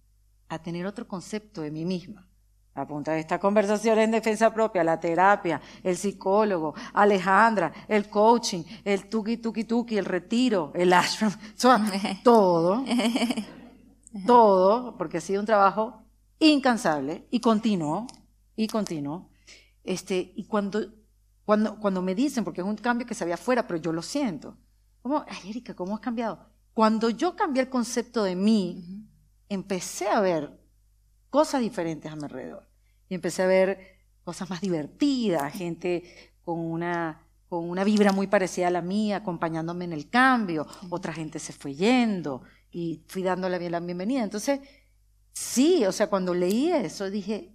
a 0.47 0.59
tener 0.61 0.85
otro 0.85 1.05
concepto 1.05 1.61
de 1.61 1.71
mí 1.71 1.83
misma, 1.83 2.26
a 2.81 2.87
punta 2.87 3.13
de 3.13 3.19
esta 3.19 3.39
conversación 3.39 3.99
en 3.99 4.11
defensa 4.11 4.53
propia, 4.53 4.83
la 4.83 4.99
terapia, 4.99 5.61
el 5.83 5.97
psicólogo, 5.97 6.75
Alejandra, 6.93 7.71
el 7.87 8.09
coaching, 8.09 8.63
el 8.83 9.09
tuki 9.09 9.37
tuki 9.37 9.63
tuki, 9.63 9.97
el 9.97 10.05
retiro, 10.05 10.71
el 10.75 10.93
ashram, 10.93 11.31
todo, 12.23 12.83
todo, 14.25 14.97
porque 14.97 15.17
ha 15.17 15.21
sido 15.21 15.39
un 15.39 15.45
trabajo 15.45 16.03
incansable 16.39 17.27
y 17.31 17.39
continuo, 17.39 18.07
y 18.55 18.67
continuo. 18.67 19.29
Este, 19.83 20.33
y 20.35 20.45
cuando, 20.45 20.81
cuando, 21.45 21.79
cuando 21.79 22.01
me 22.01 22.13
dicen, 22.13 22.43
porque 22.43 22.61
es 22.61 22.67
un 22.67 22.75
cambio 22.75 23.07
que 23.07 23.13
se 23.13 23.23
había 23.23 23.35
afuera, 23.35 23.65
pero 23.65 23.79
yo 23.79 23.93
lo 23.93 24.01
siento, 24.01 24.57
¿cómo, 25.01 25.23
ay, 25.27 25.49
Erika, 25.49 25.75
¿cómo 25.75 25.95
has 25.95 26.01
cambiado? 26.01 26.39
Cuando 26.73 27.09
yo 27.09 27.35
cambié 27.35 27.63
el 27.63 27.69
concepto 27.69 28.23
de 28.23 28.35
mí, 28.35 29.07
empecé 29.49 30.09
a 30.09 30.19
ver 30.19 30.59
cosas 31.29 31.61
diferentes 31.61 32.11
a 32.11 32.15
mi 32.15 32.23
alrededor. 32.23 32.66
Y 33.09 33.15
empecé 33.15 33.43
a 33.43 33.47
ver 33.47 33.97
cosas 34.23 34.49
más 34.49 34.61
divertidas, 34.61 35.53
gente 35.53 36.03
con 36.43 36.59
una, 36.59 37.25
con 37.49 37.69
una 37.69 37.83
vibra 37.83 38.11
muy 38.11 38.27
parecida 38.27 38.67
a 38.67 38.71
la 38.71 38.81
mía, 38.81 39.17
acompañándome 39.17 39.85
en 39.85 39.93
el 39.93 40.09
cambio. 40.09 40.67
Otra 40.89 41.13
gente 41.13 41.39
se 41.39 41.53
fue 41.53 41.73
yendo 41.73 42.41
y 42.71 43.03
fui 43.07 43.23
dándole 43.23 43.69
la 43.69 43.79
bienvenida. 43.79 44.23
Entonces, 44.23 44.59
sí, 45.31 45.85
o 45.85 45.91
sea, 45.91 46.07
cuando 46.07 46.33
leí 46.33 46.69
eso 46.69 47.09
dije, 47.09 47.53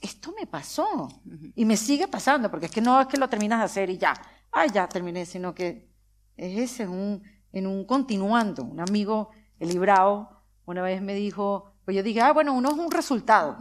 esto 0.00 0.34
me 0.38 0.46
pasó 0.46 1.08
y 1.54 1.64
me 1.64 1.76
sigue 1.76 2.08
pasando, 2.08 2.50
porque 2.50 2.66
es 2.66 2.72
que 2.72 2.80
no 2.80 3.00
es 3.00 3.06
que 3.06 3.16
lo 3.16 3.28
terminas 3.28 3.60
de 3.60 3.64
hacer 3.64 3.90
y 3.90 3.98
ya, 3.98 4.14
ay, 4.50 4.70
ya 4.72 4.88
terminé, 4.88 5.24
sino 5.24 5.54
que 5.54 5.88
es 6.36 6.58
ese, 6.58 6.88
un, 6.88 7.22
en 7.52 7.66
un 7.66 7.84
continuando. 7.84 8.64
Un 8.64 8.80
amigo, 8.80 9.30
el 9.58 9.68
Librao, 9.68 10.42
una 10.66 10.82
vez 10.82 11.00
me 11.00 11.14
dijo, 11.14 11.72
pues 11.84 11.96
yo 11.96 12.02
dije, 12.02 12.20
ah, 12.20 12.32
bueno, 12.32 12.52
uno 12.52 12.70
es 12.70 12.78
un 12.78 12.90
resultado. 12.90 13.58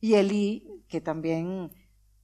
Y 0.00 0.14
Eli, 0.14 0.67
que 0.88 1.00
también, 1.00 1.70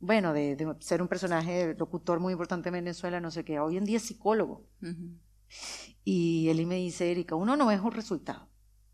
bueno, 0.00 0.33
de, 0.33 0.57
de 0.57 0.74
ser 0.81 1.03
un 1.03 1.09
personaje 1.09 1.74
locutor 1.79 2.20
muy 2.20 2.33
importante 2.33 2.68
en 2.70 2.74
Venezuela, 2.74 3.20
no 3.20 3.31
sé 3.31 3.44
qué, 3.44 3.61
hoy 3.61 3.77
en 3.77 3.85
día 3.85 3.98
es 3.98 4.05
psicólogo. 4.05 4.66
Y 6.05 6.48
Eli 6.48 6.66
me 6.66 6.77
dice, 6.77 7.11
Erika, 7.11 7.35
uno 7.35 7.57
no 7.57 7.70
es 7.70 7.81
un 7.81 7.92
resultado, 7.92 8.48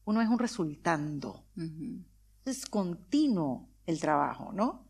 uno 0.04 0.20
es 0.20 0.28
un 0.28 0.38
resultando. 0.38 1.46
Ujú. 1.56 2.04
Es 2.44 2.66
continuo 2.66 3.68
el 3.86 4.00
trabajo, 4.00 4.52
¿no? 4.52 4.86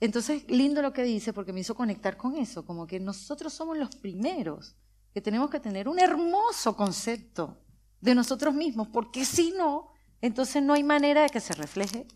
Entonces, 0.00 0.48
lindo 0.48 0.80
lo 0.80 0.92
que 0.92 1.02
dice 1.02 1.32
porque 1.32 1.52
me 1.52 1.60
hizo 1.60 1.74
conectar 1.74 2.16
con 2.16 2.36
eso, 2.36 2.64
como 2.64 2.86
que 2.86 3.00
nosotros 3.00 3.52
somos 3.52 3.76
los 3.76 3.96
primeros 3.96 4.76
que 5.12 5.20
tenemos 5.20 5.50
que 5.50 5.58
tener 5.58 5.88
un 5.88 5.98
hermoso 5.98 6.76
concepto 6.76 7.58
de 8.00 8.14
nosotros 8.14 8.54
mismos, 8.54 8.88
porque 8.88 9.24
si 9.24 9.50
no, 9.50 9.88
entonces 10.20 10.62
no 10.62 10.74
hay 10.74 10.84
manera 10.84 11.22
de 11.22 11.30
que 11.30 11.40
se 11.40 11.54
refleje 11.54 12.06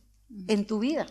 en 0.46 0.66
tu 0.66 0.78
vida. 0.78 1.06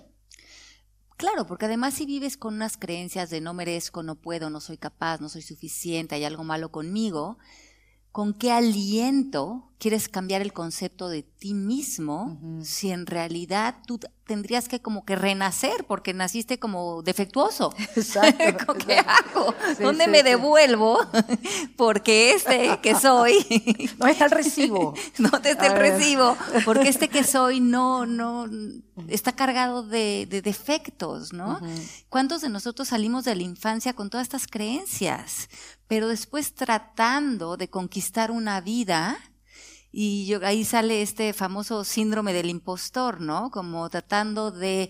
Claro, 1.22 1.46
porque 1.46 1.66
además 1.66 1.94
si 1.94 2.08
vives 2.08 2.36
con 2.36 2.56
unas 2.56 2.78
creencias 2.78 3.30
de 3.30 3.42
no 3.42 3.54
merezco, 3.54 4.02
no 4.02 4.16
puedo, 4.16 4.50
no 4.50 4.60
soy 4.60 4.80
capaz, 4.80 5.22
no 5.22 5.30
soy 5.30 5.44
suficiente, 5.44 6.16
hay 6.16 6.24
algo 6.24 6.44
malo 6.44 6.72
conmigo, 6.72 7.38
¿con 8.12 8.34
qué 8.34 8.52
aliento 8.52 9.71
quieres 9.82 10.08
cambiar 10.10 10.44
el 10.44 10.54
concepto 10.54 11.10
de 11.10 11.24
ti 11.24 11.56
mismo 11.56 12.40
si 12.64 12.92
en 12.92 13.08
realidad 13.08 13.78
tú 13.88 14.00
tendrías 14.28 14.68
que 14.68 14.80
como 14.80 15.06
que 15.06 15.16
renacer 15.16 15.86
porque 15.88 16.14
naciste 16.14 16.60
como 16.60 17.02
defectuoso? 17.02 17.74
Exacto. 17.96 18.44
¿Con 18.68 18.78
¿Qué 18.78 19.00
hago? 19.00 19.56
Sí, 19.76 19.82
¿Dónde 19.82 20.06
sí, 20.06 20.12
me 20.12 20.20
sí. 20.20 20.24
devuelvo? 20.24 21.00
Porque 21.78 22.34
este 22.34 22.80
que 22.84 22.94
soy 22.94 23.34
No 23.98 24.06
está 24.06 24.26
el 24.26 24.32
recibo. 24.32 24.94
¿Dónde 25.18 25.50
está 25.50 25.66
el 25.66 25.78
recibo? 25.80 26.38
Porque 26.64 26.88
este 26.88 27.10
que 27.10 27.24
soy 27.24 27.60
no, 27.60 28.06
no, 28.06 28.48
está 29.08 29.32
cargado 29.32 29.82
de, 29.82 30.28
de 30.30 30.44
defectos, 30.44 31.34
¿no? 31.34 31.60
¿Cuántos 32.10 32.42
de 32.42 32.50
nosotros 32.50 32.90
salimos 32.90 33.26
de 33.26 33.34
la 33.34 33.42
infancia 33.42 33.94
con 33.94 34.12
todas 34.12 34.26
estas 34.26 34.46
creencias? 34.46 35.50
Pero 35.88 36.08
después 36.08 36.54
tratando 36.54 37.58
de 37.58 37.68
conquistar 37.68 38.30
una 38.30 38.62
vida, 38.62 39.18
y 39.92 40.26
yo, 40.26 40.40
ahí 40.44 40.64
sale 40.64 41.02
este 41.02 41.34
famoso 41.34 41.84
síndrome 41.84 42.34
del 42.34 42.50
impostor, 42.50 43.20
¿no? 43.20 43.52
Como 43.52 43.90
tratando 43.90 44.52
de 44.52 44.90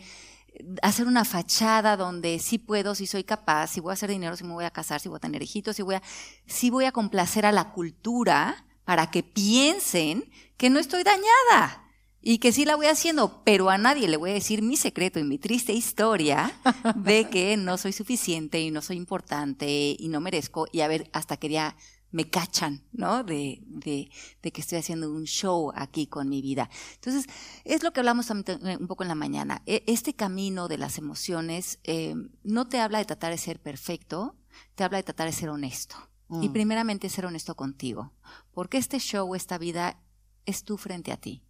hacer 0.81 1.07
una 1.07 1.25
fachada 1.25 1.97
donde 1.97 2.37
sí 2.39 2.57
puedo, 2.57 2.93
sí 2.93 3.07
soy 3.07 3.23
capaz, 3.23 3.67
sí 3.67 3.79
voy 3.79 3.91
a 3.91 3.93
hacer 3.93 4.09
dinero, 4.09 4.35
sí 4.35 4.43
me 4.43 4.53
voy 4.53 4.65
a 4.65 4.71
casar, 4.71 4.99
sí 4.99 5.09
voy 5.09 5.17
a 5.17 5.21
tener 5.21 5.41
hijitos, 5.41 5.75
sí 5.75 5.81
voy 5.81 5.95
a, 5.95 6.03
sí 6.45 6.69
voy 6.69 6.85
a 6.85 6.91
complacer 6.91 7.45
a 7.45 7.51
la 7.51 7.71
cultura 7.71 8.65
para 8.83 9.09
que 9.09 9.23
piensen 9.23 10.29
que 10.57 10.69
no 10.69 10.79
estoy 10.79 11.03
dañada 11.03 11.87
y 12.21 12.37
que 12.37 12.51
sí 12.51 12.65
la 12.65 12.75
voy 12.75 12.85
haciendo, 12.85 13.41
pero 13.43 13.69
a 13.69 13.79
nadie 13.79 14.07
le 14.07 14.17
voy 14.17 14.29
a 14.29 14.33
decir 14.33 14.61
mi 14.61 14.77
secreto 14.77 15.19
y 15.19 15.23
mi 15.23 15.39
triste 15.39 15.73
historia 15.73 16.51
de 16.95 17.27
que 17.31 17.57
no 17.57 17.77
soy 17.77 17.93
suficiente 17.93 18.59
y 18.61 18.69
no 18.69 18.81
soy 18.81 18.97
importante 18.97 19.95
y 19.97 20.07
no 20.09 20.19
merezco 20.21 20.67
y 20.71 20.81
a 20.81 20.87
ver 20.87 21.09
hasta 21.13 21.37
que 21.37 21.49
ya 21.49 21.75
me 22.11 22.29
cachan, 22.29 22.83
¿no? 22.91 23.23
De, 23.23 23.59
de, 23.65 24.09
de 24.41 24.51
que 24.51 24.61
estoy 24.61 24.77
haciendo 24.79 25.11
un 25.11 25.23
show 25.25 25.71
aquí 25.75 26.07
con 26.07 26.27
mi 26.29 26.41
vida. 26.41 26.69
Entonces, 26.95 27.25
es 27.63 27.83
lo 27.83 27.93
que 27.93 28.01
hablamos 28.01 28.29
un 28.29 28.87
poco 28.87 29.03
en 29.03 29.09
la 29.09 29.15
mañana. 29.15 29.61
E- 29.65 29.83
Este 29.87 30.13
camino 30.13 30.67
de 30.67 30.77
las 30.77 30.97
emociones 30.97 31.79
eh, 31.83 32.15
no 32.43 32.67
te 32.67 32.79
habla 32.79 32.99
de 32.99 33.05
tratar 33.05 33.31
de 33.31 33.37
ser 33.37 33.61
perfecto, 33.61 34.35
te 34.75 34.83
habla 34.83 34.97
de 34.97 35.03
tratar 35.03 35.27
de 35.27 35.33
ser 35.33 35.49
honesto. 35.49 35.95
Y 36.41 36.47
Mm. 36.49 36.53
primeramente 36.53 37.09
ser 37.09 37.25
honesto 37.25 37.55
contigo, 37.55 38.13
porque 38.53 38.77
este 38.77 38.99
show, 38.99 39.35
esta 39.35 39.57
vida, 39.57 40.01
es 40.45 40.63
tú 40.63 40.77
frente 40.77 41.11
a 41.11 41.17
ti. 41.17 41.43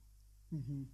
Ujú. 0.51 0.87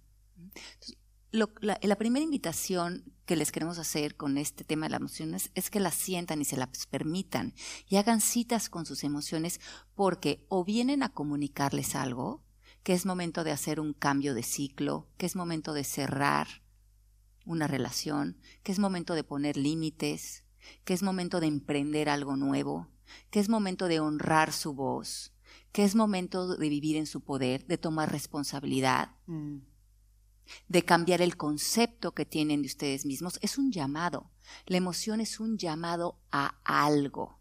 Lo- 1.30 1.50
la, 1.60 1.78
la 1.82 1.96
primera 1.96 2.22
invitación 2.24 3.04
que 3.28 3.36
les 3.36 3.52
queremos 3.52 3.78
hacer 3.78 4.16
con 4.16 4.38
este 4.38 4.64
tema 4.64 4.86
de 4.86 4.90
las 4.92 5.00
emociones 5.00 5.50
es 5.54 5.68
que 5.68 5.80
las 5.80 5.94
sientan 5.94 6.40
y 6.40 6.46
se 6.46 6.56
las 6.56 6.86
permitan 6.86 7.52
y 7.86 7.96
hagan 7.96 8.22
citas 8.22 8.70
con 8.70 8.86
sus 8.86 9.04
emociones 9.04 9.60
porque 9.94 10.46
o 10.48 10.64
vienen 10.64 11.02
a 11.02 11.10
comunicarles 11.10 11.94
algo, 11.94 12.42
que 12.82 12.94
es 12.94 13.04
momento 13.04 13.44
de 13.44 13.52
hacer 13.52 13.80
un 13.80 13.92
cambio 13.92 14.32
de 14.32 14.42
ciclo, 14.42 15.10
que 15.18 15.26
es 15.26 15.36
momento 15.36 15.74
de 15.74 15.84
cerrar 15.84 16.48
una 17.44 17.66
relación, 17.66 18.38
que 18.62 18.72
es 18.72 18.78
momento 18.78 19.12
de 19.12 19.24
poner 19.24 19.58
límites, 19.58 20.44
que 20.86 20.94
es 20.94 21.02
momento 21.02 21.38
de 21.38 21.48
emprender 21.48 22.08
algo 22.08 22.34
nuevo, 22.34 22.88
que 23.30 23.40
es 23.40 23.50
momento 23.50 23.88
de 23.88 24.00
honrar 24.00 24.54
su 24.54 24.72
voz, 24.72 25.34
que 25.72 25.84
es 25.84 25.94
momento 25.94 26.56
de 26.56 26.68
vivir 26.70 26.96
en 26.96 27.06
su 27.06 27.20
poder, 27.20 27.66
de 27.66 27.76
tomar 27.76 28.10
responsabilidad, 28.10 29.10
Mm. 29.26 29.58
De 30.68 30.84
cambiar 30.84 31.20
el 31.22 31.36
concepto 31.36 32.12
que 32.12 32.24
tienen 32.26 32.62
de 32.62 32.66
ustedes 32.68 33.04
mismos. 33.06 33.38
Es 33.42 33.58
un 33.58 33.72
llamado. 33.72 34.30
La 34.66 34.76
emoción 34.78 35.20
es 35.20 35.40
un 35.40 35.58
llamado 35.58 36.18
a 36.30 36.58
algo. 36.64 37.38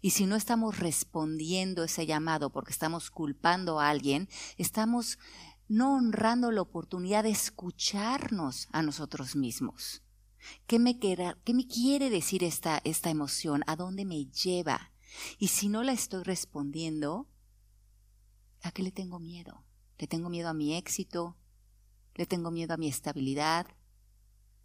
Y 0.00 0.10
si 0.10 0.26
no 0.26 0.36
estamos 0.36 0.78
respondiendo 0.78 1.82
ese 1.84 2.06
llamado 2.06 2.50
porque 2.50 2.72
estamos 2.72 3.10
culpando 3.10 3.80
a 3.80 3.88
alguien, 3.88 4.28
estamos 4.56 5.18
no 5.68 5.94
honrando 5.94 6.50
la 6.52 6.62
oportunidad 6.62 7.24
de 7.24 7.30
escucharnos 7.30 8.68
a 8.72 8.82
nosotros 8.82 9.34
mismos. 9.36 10.02
¿Qué 10.66 10.78
me, 10.78 10.98
quera- 10.98 11.38
qué 11.44 11.54
me 11.54 11.66
quiere 11.66 12.10
decir 12.10 12.44
esta, 12.44 12.80
esta 12.84 13.10
emoción? 13.10 13.62
¿A 13.66 13.76
dónde 13.76 14.04
me 14.04 14.26
lleva? 14.26 14.92
Y 15.38 15.48
si 15.48 15.68
no 15.68 15.82
la 15.82 15.92
estoy 15.92 16.22
respondiendo, 16.24 17.28
¿a 18.62 18.70
qué 18.72 18.82
le 18.82 18.92
tengo 18.92 19.18
miedo? 19.18 19.64
¿Le 19.98 20.06
tengo 20.06 20.28
miedo 20.28 20.48
a 20.48 20.54
mi 20.54 20.74
éxito? 20.74 21.36
¿Le 22.14 22.26
tengo 22.26 22.50
miedo 22.50 22.74
a 22.74 22.76
mi 22.76 22.88
estabilidad? 22.88 23.66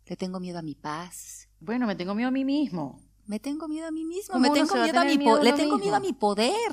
¿Le 0.06 0.16
tengo 0.16 0.40
miedo 0.40 0.60
a 0.60 0.62
mi 0.62 0.76
paz? 0.76 1.48
Bueno, 1.60 1.88
me 1.88 1.96
tengo 1.96 2.14
miedo 2.16 2.30
a 2.30 2.32
mí 2.32 2.46
mismo. 2.46 3.02
Me 3.26 3.40
tengo 3.40 3.68
miedo 3.68 3.88
a 3.88 3.92
mí 3.92 4.06
mismo, 4.06 4.34
¿Cómo 4.34 4.42
me 4.44 4.50
tengo 4.58 4.74
miedo 4.76 5.00
a 5.00 5.04
mi 5.04 5.18
miedo 5.18 5.36
po- 5.36 5.42
a 5.42 5.44
le 5.44 5.52
tengo 5.54 5.78
miedo 5.78 5.96
a 5.96 6.00
mi 6.00 6.14
poder, 6.14 6.72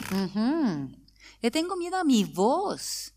le 1.40 1.50
tengo 1.50 1.76
miedo 1.76 1.96
a 1.96 2.04
mi 2.04 2.22
voz. 2.24 3.12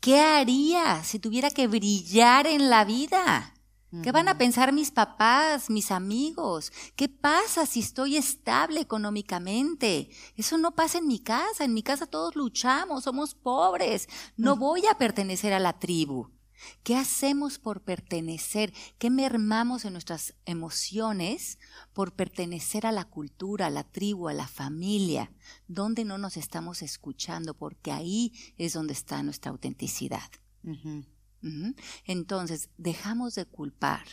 ¿Qué 0.00 0.20
haría 0.20 1.02
si 1.04 1.18
tuviera 1.18 1.50
que 1.50 1.66
brillar 1.66 2.46
en 2.46 2.68
la 2.70 2.84
vida? 2.84 3.54
¿Qué 4.02 4.12
van 4.12 4.28
a 4.28 4.36
pensar 4.36 4.74
mis 4.74 4.90
papás, 4.90 5.70
mis 5.70 5.90
amigos? 5.90 6.70
¿Qué 6.94 7.08
pasa 7.08 7.64
si 7.64 7.80
estoy 7.80 8.18
estable 8.18 8.80
económicamente? 8.80 10.10
Eso 10.36 10.58
no 10.58 10.74
pasa 10.74 10.98
en 10.98 11.06
mi 11.06 11.20
casa. 11.20 11.64
En 11.64 11.72
mi 11.72 11.82
casa 11.82 12.04
todos 12.06 12.36
luchamos, 12.36 13.04
somos 13.04 13.34
pobres. 13.34 14.06
No 14.36 14.56
voy 14.56 14.84
a 14.86 14.98
pertenecer 14.98 15.54
a 15.54 15.58
la 15.58 15.78
tribu. 15.78 16.28
¿Qué 16.82 16.96
hacemos 16.96 17.58
por 17.58 17.82
pertenecer? 17.82 18.72
¿Qué 18.98 19.10
mermamos 19.10 19.84
en 19.84 19.92
nuestras 19.92 20.34
emociones 20.44 21.58
por 21.92 22.14
pertenecer 22.14 22.86
a 22.86 22.92
la 22.92 23.04
cultura, 23.04 23.66
a 23.66 23.70
la 23.70 23.84
tribu, 23.84 24.28
a 24.28 24.34
la 24.34 24.48
familia? 24.48 25.32
¿Dónde 25.66 26.04
no 26.04 26.18
nos 26.18 26.36
estamos 26.36 26.82
escuchando? 26.82 27.54
Porque 27.54 27.92
ahí 27.92 28.32
es 28.56 28.72
donde 28.72 28.92
está 28.92 29.22
nuestra 29.22 29.50
autenticidad. 29.50 30.30
Entonces, 32.04 32.70
dejamos 32.76 33.34
de 33.34 33.46
culpar, 33.46 34.04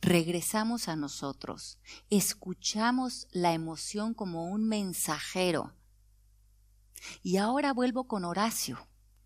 regresamos 0.00 0.88
a 0.88 0.96
nosotros, 0.96 1.78
escuchamos 2.10 3.28
la 3.32 3.52
emoción 3.52 4.14
como 4.14 4.46
un 4.46 4.66
mensajero. 4.66 5.74
Y 7.22 7.36
ahora 7.36 7.72
vuelvo 7.74 8.08
con 8.08 8.24
Horacio, 8.24 8.78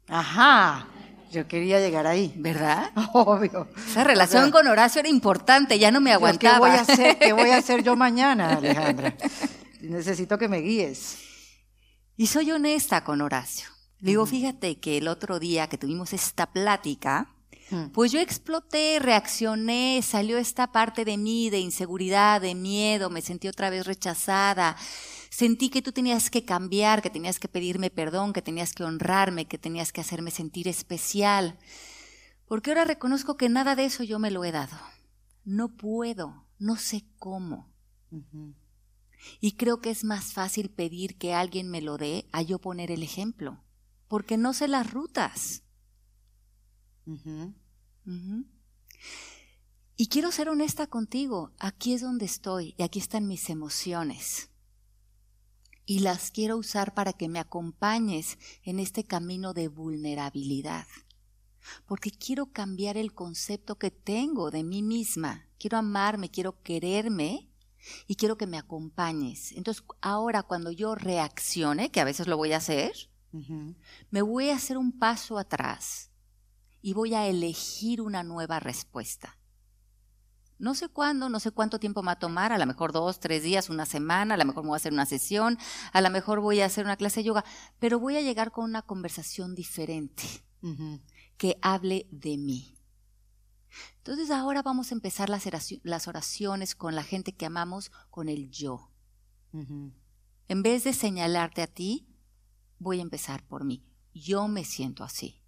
Ajá. 0.09 0.89
Yo 1.31 1.47
quería 1.47 1.79
llegar 1.81 2.07
ahí. 2.07 2.33
¿verdad? 2.37 2.91
Obvio. 3.13 3.69
Esa 3.89 4.05
relación 4.05 4.43
O 4.43 4.47
sea, 4.47 4.53
con 4.53 4.67
Horacio 4.69 5.01
era 5.01 5.09
importante, 5.09 5.79
ya 5.79 5.91
no 5.91 6.01
me 6.01 6.13
aguantaba. 6.13 6.55
¿Qué 6.55 6.61
voy 6.61 6.71
a 6.71 6.81
hacer? 6.83 7.19
¿Qué 7.19 7.33
voy 7.33 7.51
a 7.51 7.57
hacer 7.59 7.83
yo 7.83 7.97
mañana, 7.97 8.55
Alejandra? 8.55 9.15
Necesito 9.81 10.39
que 10.39 10.49
me 10.49 10.59
guíes. 10.59 11.19
Y 12.17 12.27
soy 12.27 12.51
honesta 12.51 13.05
con 13.05 13.21
Horacio. 13.21 13.69
Le 14.01 14.11
digo, 14.11 14.27
fíjate 14.27 14.79
que 14.79 14.99
el 14.99 15.09
otro 15.09 15.39
día 15.39 15.69
que 15.69 15.79
tuvimos 15.79 16.13
esta 16.13 16.47
plática, 16.47 17.29
Mm. 17.71 17.91
pues 17.93 18.13
yo 18.13 18.19
exploté, 18.19 18.99
reaccioné, 18.99 20.01
salió 20.03 20.39
esta 20.39 20.73
parte 20.73 21.05
de 21.05 21.19
mí 21.19 21.51
de 21.51 21.59
inseguridad, 21.59 22.41
de 22.41 22.55
miedo, 22.55 23.11
me 23.11 23.21
sentí 23.21 23.47
otra 23.47 23.69
vez 23.69 23.87
rechazada. 23.87 24.75
Sentí 25.31 25.69
que 25.69 25.83
tú 25.83 25.93
tenías 25.93 26.31
que 26.31 26.45
cambiar, 26.45 27.03
que 27.03 27.11
tenías 27.11 27.39
que 27.39 27.49
pedirme 27.49 27.91
perdón, 27.91 28.33
que 28.33 28.43
tenías 28.43 28.73
que 28.73 28.85
honrarme, 28.85 29.47
que 29.47 29.59
tenías 29.59 29.93
que 29.93 30.01
hacerme 30.01 30.31
sentir 30.31 30.69
especial. 30.69 31.59
Porque 32.47 32.71
ahora 32.71 32.85
reconozco 32.85 33.37
que 33.37 33.49
nada 33.49 33.77
de 33.77 33.85
eso 33.85 34.05
yo 34.05 34.19
me 34.19 34.31
lo 34.31 34.45
he 34.45 34.53
dado. 34.53 34.77
No 35.45 35.77
puedo, 35.77 36.47
no 36.59 36.77
sé 36.77 37.05
cómo. 37.19 37.71
Y 39.41 39.53
creo 39.53 39.81
que 39.81 39.91
es 39.91 40.05
más 40.05 40.33
fácil 40.33 40.71
pedir 40.71 41.19
que 41.19 41.35
alguien 41.35 41.69
me 41.69 41.83
lo 41.83 41.99
dé 41.99 42.29
a 42.33 42.43
yo 42.43 42.59
poner 42.59 42.91
el 42.91 43.03
ejemplo, 43.03 43.63
porque 44.09 44.37
no 44.37 44.55
sé 44.55 44.69
las 44.69 44.91
rutas. 44.91 45.63
Y 49.97 50.09
quiero 50.09 50.33
ser 50.33 50.49
honesta 50.49 50.87
contigo, 50.87 51.53
aquí 51.59 51.93
es 51.93 52.01
donde 52.01 52.25
estoy 52.25 52.75
y 52.79 52.83
aquí 52.83 52.99
están 52.99 53.27
mis 53.27 53.51
emociones. 53.51 54.51
Y 55.91 56.01
las 56.01 56.31
quiero 56.31 56.59
usar 56.59 56.93
para 56.93 57.15
que 57.15 57.31
me 57.31 57.39
acompañes 57.39 58.37
en 58.63 58.79
este 58.79 59.05
camino 59.05 59.55
de 59.55 59.69
vulnerabilidad. 59.69 60.87
porque 61.87 62.11
quiero 62.11 62.53
cambiar 62.53 62.97
el 62.99 63.15
concepto 63.15 63.79
que 63.79 63.91
tengo 63.91 64.51
de 64.51 64.65
mí 64.65 64.83
misma. 64.83 65.47
Quiero 65.59 65.79
amarme, 65.79 66.31
quiero 66.31 66.63
quererme 66.63 67.49
y 68.07 68.17
quiero 68.17 68.37
que 68.37 68.47
me 68.47 68.59
acompañes. 68.59 69.53
Entonces, 69.53 69.83
ahora 70.03 70.43
cuando 70.43 70.71
yo 70.71 70.95
reaccione, 70.95 71.91
que 71.91 72.01
a 72.01 72.05
veces 72.05 72.27
lo 72.27 72.37
voy 72.37 72.53
a 72.53 72.59
hacer, 72.59 72.93
me 74.11 74.23
voy 74.23 74.51
a 74.51 74.57
hacer 74.57 74.77
un 74.77 74.99
paso 74.99 75.39
atrás 75.39 76.11
y 76.83 76.93
voy 76.93 77.15
a 77.15 77.27
elegir 77.27 78.03
una 78.03 78.23
nueva 78.23 78.61
respuesta. 78.61 79.38
No 80.59 80.75
sé 80.75 80.89
cuándo, 80.89 81.29
no 81.29 81.39
sé 81.39 81.53
cuánto 81.53 81.79
tiempo 81.79 82.03
me 82.03 82.07
va 82.07 82.13
a 82.13 82.19
tomar, 82.19 82.53
a 82.53 82.59
lo 82.59 82.67
mejor 82.67 82.93
dos, 82.93 83.21
tres 83.21 83.43
días, 83.45 83.71
una 83.71 83.87
semana, 83.87 84.35
a 84.35 84.37
lo 84.37 84.45
mejor 84.45 84.65
me 84.65 84.71
voy 84.71 84.77
a 84.77 84.79
hacer 84.79 84.93
una 84.93 85.07
sesión, 85.07 85.57
a 85.93 86.01
lo 86.01 86.11
mejor 86.11 86.41
voy 86.41 86.61
a 86.61 86.67
hacer 86.67 86.85
una 86.85 86.97
clase 86.97 87.21
de 87.21 87.25
yoga, 87.25 87.45
pero 87.79 88.01
voy 88.01 88.17
a 88.17 88.21
llegar 88.21 88.51
con 88.51 88.65
una 88.65 88.83
conversación 88.83 89.55
diferente 89.55 90.25
que 91.37 91.59
hable 91.63 92.09
de 92.11 92.37
mí. 92.37 92.75
Entonces 93.99 94.31
ahora 94.33 94.63
vamos 94.63 94.91
a 94.91 94.95
empezar 94.95 95.29
las 95.29 96.09
oraciones 96.09 96.75
con 96.75 96.97
la 96.97 97.05
gente 97.05 97.37
que 97.37 97.47
amamos 97.47 97.93
con 98.11 98.29
el 98.29 98.51
yo. 98.51 98.91
En 99.53 100.63
vez 100.63 100.83
de 100.83 100.93
señalarte 100.93 101.63
a 101.63 101.69
ti, 101.69 102.09
voy 102.79 102.99
a 102.99 103.03
empezar 103.03 103.47
por 103.47 103.65
mí. 103.65 103.85
Yo 104.13 104.49
me 104.49 104.65
siento 104.65 105.05
así. 105.05 105.41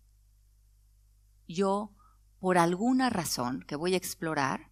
Yo, 1.48 1.96
por 2.38 2.58
alguna 2.58 3.10
razón 3.10 3.64
que 3.66 3.74
voy 3.74 3.94
a 3.94 3.96
explorar, 3.96 4.69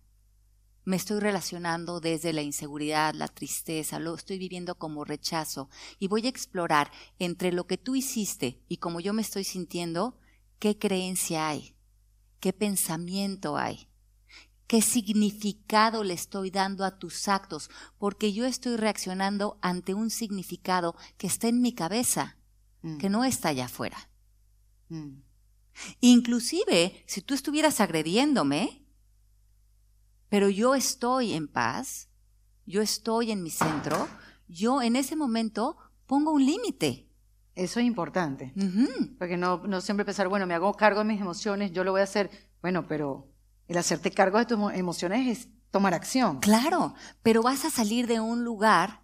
me 0.89 0.97
estoy 0.97 1.21
relacionando 1.21 2.01
desde 2.01 2.33
la 2.33 2.41
inseguridad, 2.41 3.15
la 3.15 3.29
tristeza, 3.29 3.99
lo 3.99 4.15
estoy 4.15 4.39
viviendo 4.39 4.79
como 4.79 5.05
rechazo 5.05 5.69
y 5.99 6.09
voy 6.09 6.25
a 6.25 6.31
explorar 6.31 6.91
entre 7.19 7.53
lo 7.53 7.67
que 7.67 7.77
tú 7.77 7.95
hiciste 7.95 8.63
y 8.69 8.79
como 8.79 8.99
yo 8.99 9.13
me 9.13 9.21
estoy 9.21 9.45
sintiendo, 9.45 10.19
qué 10.59 10.79
creencia 10.79 11.47
hay, 11.47 11.77
qué 12.41 12.55
pensamiento 12.55 13.59
hay, 13.59 13.91
qué 14.67 14.81
significado 14.81 16.05
le 16.05 16.15
estoy 16.15 16.51
dando 16.51 16.87
a 16.87 16.99
tus 16.99 17.29
actos, 17.29 17.69
porque 17.99 18.33
yo 18.33 18.47
estoy 18.47 18.77
reaccionando 18.77 19.59
ante 19.61 19.93
un 19.93 20.09
significado 20.09 20.97
que 21.19 21.27
está 21.27 21.49
en 21.49 21.61
mi 21.61 21.75
cabeza, 21.75 22.39
mm. 22.81 22.97
que 22.97 23.11
no 23.11 23.25
está 23.25 23.51
allá 23.51 23.67
afuera. 23.67 24.09
Mm. 24.89 25.21
Inclusive, 26.01 27.05
si 27.07 27.21
tú 27.21 27.35
estuvieras 27.35 27.83
agrediéndome, 27.83 28.88
pero 30.29 30.49
yo 30.49 30.75
estoy 30.75 31.33
en 31.33 31.49
paz, 31.49 32.09
yo 32.67 32.83
estoy 32.83 33.31
en 33.31 33.43
mi 33.43 33.51
centro, 33.51 34.09
yo 34.47 34.83
en 34.83 34.97
ese 34.97 35.17
momento 35.17 35.77
pongo 36.07 36.33
un 36.33 36.45
límite. 36.45 37.09
Eso 37.55 37.81
es 37.81 37.87
importante, 37.87 38.53
porque 39.19 39.37
no, 39.37 39.59
no 39.67 39.81
siempre 39.81 40.05
pensar, 40.05 40.29
bueno, 40.29 40.47
me 40.47 40.55
hago 40.55 40.73
cargo 40.75 41.01
de 41.01 41.07
mis 41.07 41.21
emociones, 41.21 41.73
yo 41.73 41.83
lo 41.83 41.91
voy 41.91 42.03
a 42.03 42.05
hacer, 42.05 42.31
bueno, 42.63 42.87
pero 42.87 43.33
el 43.67 43.77
hacerte 43.77 44.13
cargo 44.13 44.39
de 44.39 44.47
tus 44.47 44.73
emociones 44.75 45.27
es 45.27 45.49
tomar 45.71 45.93
acción. 45.93 46.39
Claro, 46.39 46.95
pero 47.23 47.43
vas 47.43 47.65
a 47.65 47.71
salir 47.71 48.07
de 48.07 48.21
un 48.21 48.45
lugar 48.45 49.03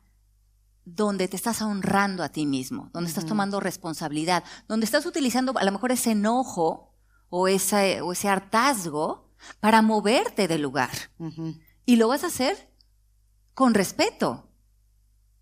donde 0.85 1.29
te 1.29 1.37
estás 1.37 1.63
honrando 1.63 2.23
a 2.23 2.29
ti 2.29 2.47
mismo, 2.47 2.91
donde 2.93 3.09
estás 3.09 3.27
tomando 3.27 3.59
responsabilidad, 3.59 4.45
donde 4.69 4.85
estás 4.85 5.07
utilizando 5.07 5.57
a 5.57 5.65
lo 5.65 5.73
mejor 5.73 5.93
ese 5.93 6.13
enojo 6.13 6.95
o, 7.31 7.49
ese, 7.49 8.03
o 8.03 8.13
ese 8.13 8.29
hartazgo 8.29 9.24
para 9.61 9.83
moverte 9.83 10.49
del 10.49 10.63
lugar. 10.63 10.91
Y 11.85 11.97
lo 11.97 12.09
vas 12.09 12.25
a 12.25 12.29
hacer 12.29 12.71
con 13.55 13.75
respeto, 13.75 14.51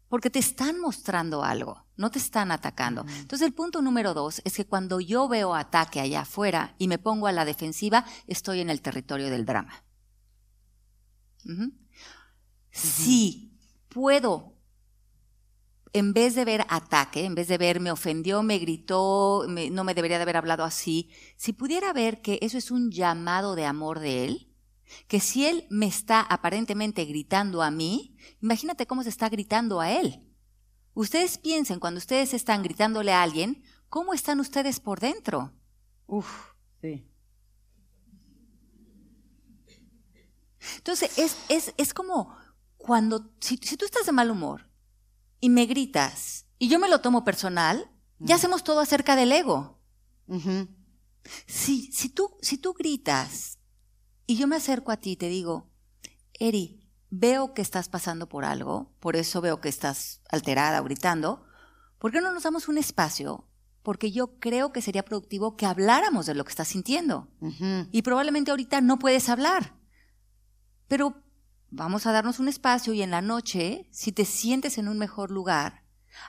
porque 0.08 0.28
te 0.28 0.38
están 0.38 0.78
mostrando 0.78 1.42
algo, 1.42 1.86
no 1.96 2.10
te 2.10 2.18
están 2.18 2.50
atacando. 2.50 3.06
Entonces 3.08 3.46
el 3.46 3.54
punto 3.54 3.80
número 3.80 4.12
dos 4.12 4.42
es 4.44 4.54
que 4.54 4.66
cuando 4.66 5.00
yo 5.00 5.28
veo 5.28 5.54
ataque 5.54 6.00
allá 6.00 6.20
afuera 6.20 6.74
y 6.78 6.88
me 6.88 6.98
pongo 6.98 7.26
a 7.26 7.32
la 7.32 7.46
defensiva, 7.46 8.04
estoy 8.26 8.60
en 8.60 8.68
el 8.68 8.82
territorio 8.82 9.30
del 9.30 9.46
drama. 9.46 9.84
Si 12.70 13.58
puedo 13.88 14.51
en 15.92 16.14
vez 16.14 16.34
de 16.34 16.44
ver 16.44 16.64
ataque, 16.68 17.24
en 17.24 17.34
vez 17.34 17.48
de 17.48 17.58
ver 17.58 17.80
me 17.80 17.90
ofendió, 17.90 18.42
me 18.42 18.58
gritó, 18.58 19.44
no 19.46 19.84
me 19.84 19.94
debería 19.94 20.16
de 20.16 20.22
haber 20.22 20.36
hablado 20.38 20.64
así, 20.64 21.10
si 21.36 21.52
pudiera 21.52 21.92
ver 21.92 22.22
que 22.22 22.38
eso 22.42 22.56
es 22.56 22.70
un 22.70 22.90
llamado 22.90 23.54
de 23.54 23.66
amor 23.66 24.00
de 24.00 24.24
él, 24.24 24.48
que 25.06 25.20
si 25.20 25.46
él 25.46 25.66
me 25.70 25.86
está 25.86 26.20
aparentemente 26.20 27.04
gritando 27.04 27.62
a 27.62 27.70
mí, 27.70 28.16
imagínate 28.40 28.86
cómo 28.86 29.02
se 29.02 29.08
está 29.08 29.28
gritando 29.28 29.80
a 29.80 29.90
él. 29.90 30.22
Ustedes 30.94 31.38
piensen, 31.38 31.80
cuando 31.80 31.98
ustedes 31.98 32.34
están 32.34 32.62
gritándole 32.62 33.12
a 33.12 33.22
alguien, 33.22 33.62
¿cómo 33.88 34.12
están 34.12 34.40
ustedes 34.40 34.80
por 34.80 35.00
dentro? 35.00 35.52
Uf, 36.06 36.52
sí. 36.80 37.06
Entonces, 40.76 41.18
es, 41.18 41.36
es, 41.48 41.74
es 41.76 41.94
como 41.94 42.36
cuando, 42.76 43.30
si, 43.40 43.56
si 43.56 43.76
tú 43.76 43.84
estás 43.84 44.06
de 44.06 44.12
mal 44.12 44.30
humor 44.30 44.71
y 45.42 45.50
me 45.50 45.66
gritas 45.66 46.46
y 46.58 46.68
yo 46.68 46.78
me 46.78 46.88
lo 46.88 47.00
tomo 47.00 47.24
personal, 47.24 47.90
ya 48.20 48.36
hacemos 48.36 48.62
todo 48.62 48.78
acerca 48.78 49.16
del 49.16 49.32
ego. 49.32 49.82
si, 51.46 51.90
si, 51.92 52.08
tú, 52.08 52.38
si 52.40 52.56
tú 52.56 52.72
gritas 52.72 53.58
y 54.24 54.36
yo 54.36 54.46
me 54.46 54.56
acerco 54.56 54.92
a 54.92 54.96
ti 54.96 55.10
y 55.10 55.16
te 55.16 55.28
digo, 55.28 55.68
Eri, 56.34 56.88
veo 57.10 57.54
que 57.54 57.62
estás 57.62 57.88
pasando 57.88 58.28
por 58.28 58.44
algo, 58.44 58.94
por 59.00 59.16
eso 59.16 59.40
veo 59.40 59.60
que 59.60 59.68
estás 59.68 60.22
alterada 60.30 60.80
gritando, 60.80 61.44
¿por 61.98 62.12
qué 62.12 62.20
no 62.20 62.32
nos 62.32 62.44
damos 62.44 62.68
un 62.68 62.78
espacio? 62.78 63.48
Porque 63.82 64.12
yo 64.12 64.38
creo 64.38 64.72
que 64.72 64.80
sería 64.80 65.04
productivo 65.04 65.56
que 65.56 65.66
habláramos 65.66 66.26
de 66.26 66.36
lo 66.36 66.44
que 66.44 66.50
estás 66.50 66.68
sintiendo. 66.68 67.28
Y 67.90 68.02
probablemente 68.02 68.52
ahorita 68.52 68.80
no 68.80 69.00
puedes 69.00 69.28
hablar. 69.28 69.74
Pero 70.86 71.21
vamos 71.72 72.06
a 72.06 72.12
darnos 72.12 72.38
un 72.38 72.48
espacio 72.48 72.92
y 72.92 73.02
en 73.02 73.10
la 73.10 73.22
noche, 73.22 73.88
si 73.90 74.12
te 74.12 74.24
sientes 74.24 74.76
en 74.76 74.88
un 74.88 74.98
mejor 74.98 75.30
lugar, 75.30 75.84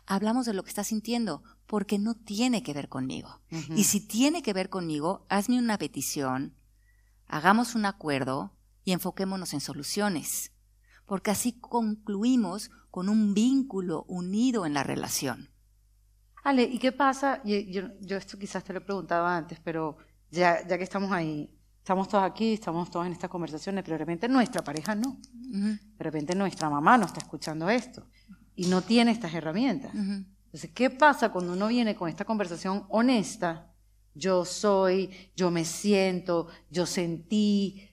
hablamos 0.05 0.45
de 0.45 0.53
lo 0.53 0.63
que 0.63 0.69
estás 0.69 0.87
sintiendo, 0.87 1.43
porque 1.67 1.99
no 1.99 2.15
tiene 2.15 2.63
que 2.63 2.73
ver 2.73 2.87
conmigo. 2.87 3.41
Y 3.75 3.83
si 3.83 3.99
tiene 3.99 4.41
que 4.41 4.53
ver 4.53 4.69
conmigo, 4.69 5.25
hazme 5.29 5.59
una 5.59 5.77
petición, 5.77 6.55
hagamos 7.27 7.75
un 7.75 7.85
acuerdo 7.85 8.55
y 8.85 8.93
enfoquémonos 8.93 9.53
en 9.53 9.59
soluciones, 9.59 10.53
porque 11.05 11.31
así 11.31 11.59
concluimos 11.59 12.71
con 12.89 13.09
un 13.09 13.33
vínculo 13.33 14.05
unido 14.07 14.65
en 14.65 14.73
la 14.73 14.83
relación. 14.83 15.49
Ale, 16.43 16.63
¿y 16.63 16.79
qué 16.79 16.91
pasa? 16.91 17.41
Yo, 17.43 17.57
yo, 17.99 18.17
esto 18.17 18.37
quizás 18.37 18.63
te 18.63 18.71
lo 18.71 18.79
he 18.79 18.83
preguntado 18.83 19.25
antes, 19.25 19.59
pero 19.59 19.97
ya, 20.29 20.65
ya 20.65 20.77
que 20.77 20.83
estamos 20.83 21.11
ahí, 21.11 21.49
Estamos 21.83 22.07
todos 22.07 22.23
aquí, 22.23 22.53
estamos 22.53 22.89
todos 22.89 23.05
en 23.05 23.11
estas 23.11 23.29
conversaciones, 23.29 23.83
pero 23.83 23.95
de 23.95 23.97
repente 23.97 24.29
nuestra 24.29 24.63
pareja 24.63 24.95
no. 24.95 25.19
De 25.35 25.77
repente 25.99 26.33
nuestra 26.33 26.69
mamá 26.69 26.97
no 26.97 27.05
está 27.05 27.19
escuchando 27.19 27.69
esto 27.69 28.07
y 28.55 28.67
no 28.67 28.81
tiene 28.81 29.11
estas 29.11 29.33
herramientas. 29.33 29.91
Entonces, 29.93 30.71
¿qué 30.73 30.89
pasa 30.89 31.29
cuando 31.29 31.51
uno 31.51 31.67
viene 31.67 31.93
con 31.93 32.07
esta 32.07 32.23
conversación 32.23 32.85
honesta? 32.87 33.69
Yo 34.13 34.45
soy, 34.45 35.29
yo 35.35 35.51
me 35.51 35.65
siento, 35.65 36.47
yo 36.69 36.85
sentí, 36.85 37.89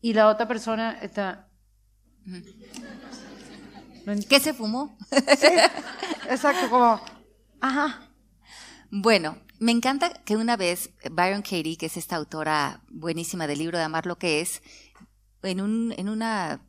y 0.00 0.14
la 0.14 0.28
otra 0.28 0.46
persona 0.46 1.00
está... 1.02 1.48
¿Qué 4.28 4.38
se 4.38 4.54
fumó? 4.54 4.96
Sí, 5.10 5.48
exacto, 6.30 6.70
como, 6.70 7.00
ajá. 7.60 8.08
Bueno, 8.88 9.36
me 9.62 9.70
encanta 9.70 10.12
que 10.24 10.36
una 10.36 10.56
vez 10.56 10.90
Byron 11.08 11.42
Katie, 11.42 11.76
que 11.76 11.86
es 11.86 11.96
esta 11.96 12.16
autora 12.16 12.82
buenísima 12.90 13.46
del 13.46 13.60
libro 13.60 13.78
de 13.78 13.84
Amar 13.84 14.06
lo 14.06 14.18
que 14.18 14.40
es, 14.40 14.60
en 15.42 15.60
un 15.60 15.94
en 15.96 16.08
una, 16.08 16.66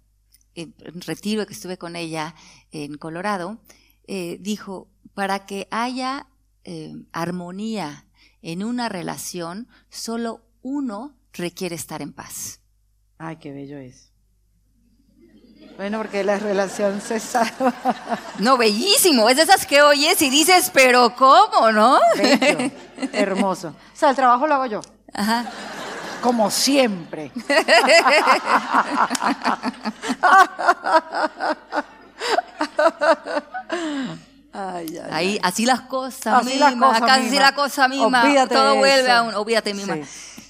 retiro 1.08 1.48
que 1.48 1.54
estuve 1.54 1.80
con 1.80 1.96
ella 1.96 2.36
en 2.72 2.98
Colorado, 2.98 3.60
eh, 4.08 4.38
dijo, 4.39 4.91
para 5.16 5.48
que 5.48 5.68
haya 5.72 6.28
eh, 6.66 6.94
armonía 7.12 8.06
en 8.44 8.64
una 8.64 8.89
relación, 8.89 9.68
solo 9.89 10.46
uno 10.62 11.18
requiere 11.34 11.76
estar 11.76 12.04
en 12.04 12.14
paz. 12.14 12.62
Ay, 13.18 13.38
qué 13.38 13.52
bello 13.52 13.78
es. 13.80 14.12
Bueno, 15.78 15.98
porque 15.98 16.24
la 16.24 16.38
relación 16.38 17.02
se 17.02 17.20
salva. 17.20 17.74
No, 18.40 18.58
bellísimo. 18.58 19.28
Es 19.30 19.38
de 19.38 19.44
esas 19.44 19.66
que 19.66 19.82
oyes 19.82 20.22
y 20.22 20.30
dices, 20.30 20.70
pero 20.74 21.16
¿cómo, 21.16 21.72
no? 21.72 22.00
Bello, 22.16 22.72
hermoso. 23.12 23.70
O 23.70 23.96
sea, 23.96 24.12
el 24.12 24.16
trabajo 24.16 24.46
lo 24.46 24.56
hago 24.56 24.66
yo. 24.68 24.82
Ajá. 25.14 25.46
Como 26.22 26.50
siempre. 26.52 27.32
Ay, 34.56 35.00
ay, 35.00 35.10
Ahí, 35.12 35.40
así 35.42 35.66
las 35.66 35.82
cosas 35.82 36.46
así 36.46 36.60
las 36.60 36.76
cosas 36.76 37.02
acá 37.02 37.16
así 37.16 37.40
la 37.40 37.56
cosa 37.56 37.88
misma, 37.88 38.48
todo 38.48 38.76
vuelve 38.76 39.12
a 39.12 39.24
un, 39.24 39.76
misma. 39.76 39.98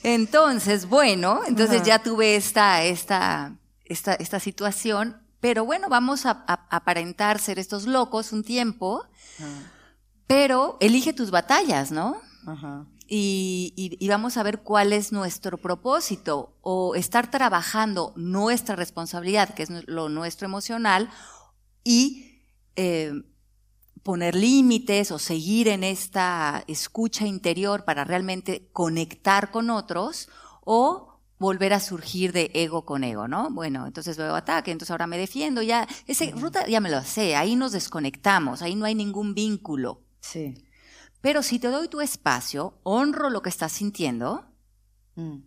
Entonces, 0.03 0.87
bueno, 0.89 1.39
entonces 1.47 1.83
ya 1.83 1.99
tuve 1.99 2.35
esta, 2.35 2.83
esta, 2.83 3.53
esta, 3.93 4.13
esta 4.15 4.39
situación, 4.39 5.21
pero 5.39 5.63
bueno, 5.65 5.87
vamos 5.89 6.25
a, 6.25 6.43
aparentar 6.69 7.39
ser 7.39 7.59
estos 7.59 7.85
locos 7.85 8.31
un 8.33 8.43
tiempo, 8.43 9.05
pero 10.27 10.77
elige 10.79 11.13
tus 11.13 11.31
batallas, 11.31 11.91
¿no? 11.91 12.17
y, 13.07 13.73
y- 13.77 13.97
y 14.03 14.07
vamos 14.09 14.37
a 14.37 14.43
ver 14.43 14.61
cuál 14.63 14.91
es 14.91 15.11
nuestro 15.11 15.57
propósito 15.57 16.57
o 16.61 16.95
estar 16.95 17.29
trabajando 17.29 18.11
nuestra 18.15 18.75
responsabilidad, 18.75 19.53
que 19.53 19.63
es 19.63 19.69
lo 19.87 20.09
nuestro 20.09 20.45
emocional, 20.47 21.09
y 21.83 22.41
eh, 22.75 23.13
poner 24.01 24.35
límites 24.35 25.11
o 25.11 25.19
seguir 25.19 25.67
en 25.67 25.83
esta 25.83 26.63
escucha 26.67 27.25
interior 27.27 27.85
para 27.85 28.03
realmente 28.03 28.67
conectar 28.73 29.51
con 29.51 29.69
otros 29.69 30.27
o 30.65 31.12
volver 31.39 31.73
a 31.73 31.79
surgir 31.79 32.31
de 32.31 32.51
ego 32.53 32.85
con 32.85 33.03
ego, 33.03 33.27
¿no? 33.27 33.49
Bueno, 33.51 33.85
entonces 33.85 34.17
veo 34.17 34.35
ataque, 34.35 34.71
entonces 34.71 34.91
ahora 34.91 35.07
me 35.07 35.17
defiendo, 35.17 35.61
ya, 35.61 35.87
esa 36.07 36.25
ruta 36.31 36.65
ya 36.67 36.79
me 36.79 36.89
lo 36.89 37.01
sé, 37.03 37.35
ahí 37.35 37.55
nos 37.55 37.71
desconectamos, 37.73 38.61
ahí 38.61 38.75
no 38.75 38.85
hay 38.85 38.95
ningún 38.95 39.33
vínculo. 39.33 40.03
Sí. 40.21 40.53
Pero 41.21 41.43
si 41.43 41.59
te 41.59 41.67
doy 41.67 41.87
tu 41.87 42.01
espacio, 42.01 42.79
honro 42.83 43.29
lo 43.29 43.41
que 43.41 43.49
estás 43.49 43.71
sintiendo, 43.71 44.49
Mm. 45.15 45.43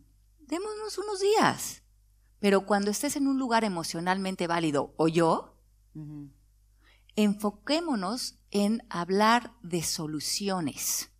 démonos 0.46 0.96
unos 0.98 1.20
días. 1.20 1.82
Pero 2.38 2.66
cuando 2.66 2.90
estés 2.90 3.16
en 3.16 3.26
un 3.26 3.38
lugar 3.38 3.64
emocionalmente 3.64 4.46
válido 4.46 4.94
o 4.96 5.08
yo, 5.08 5.58
enfoquémonos 7.16 8.38
en 8.50 8.82
hablar 8.90 9.54
de 9.62 9.82
soluciones. 9.82 11.10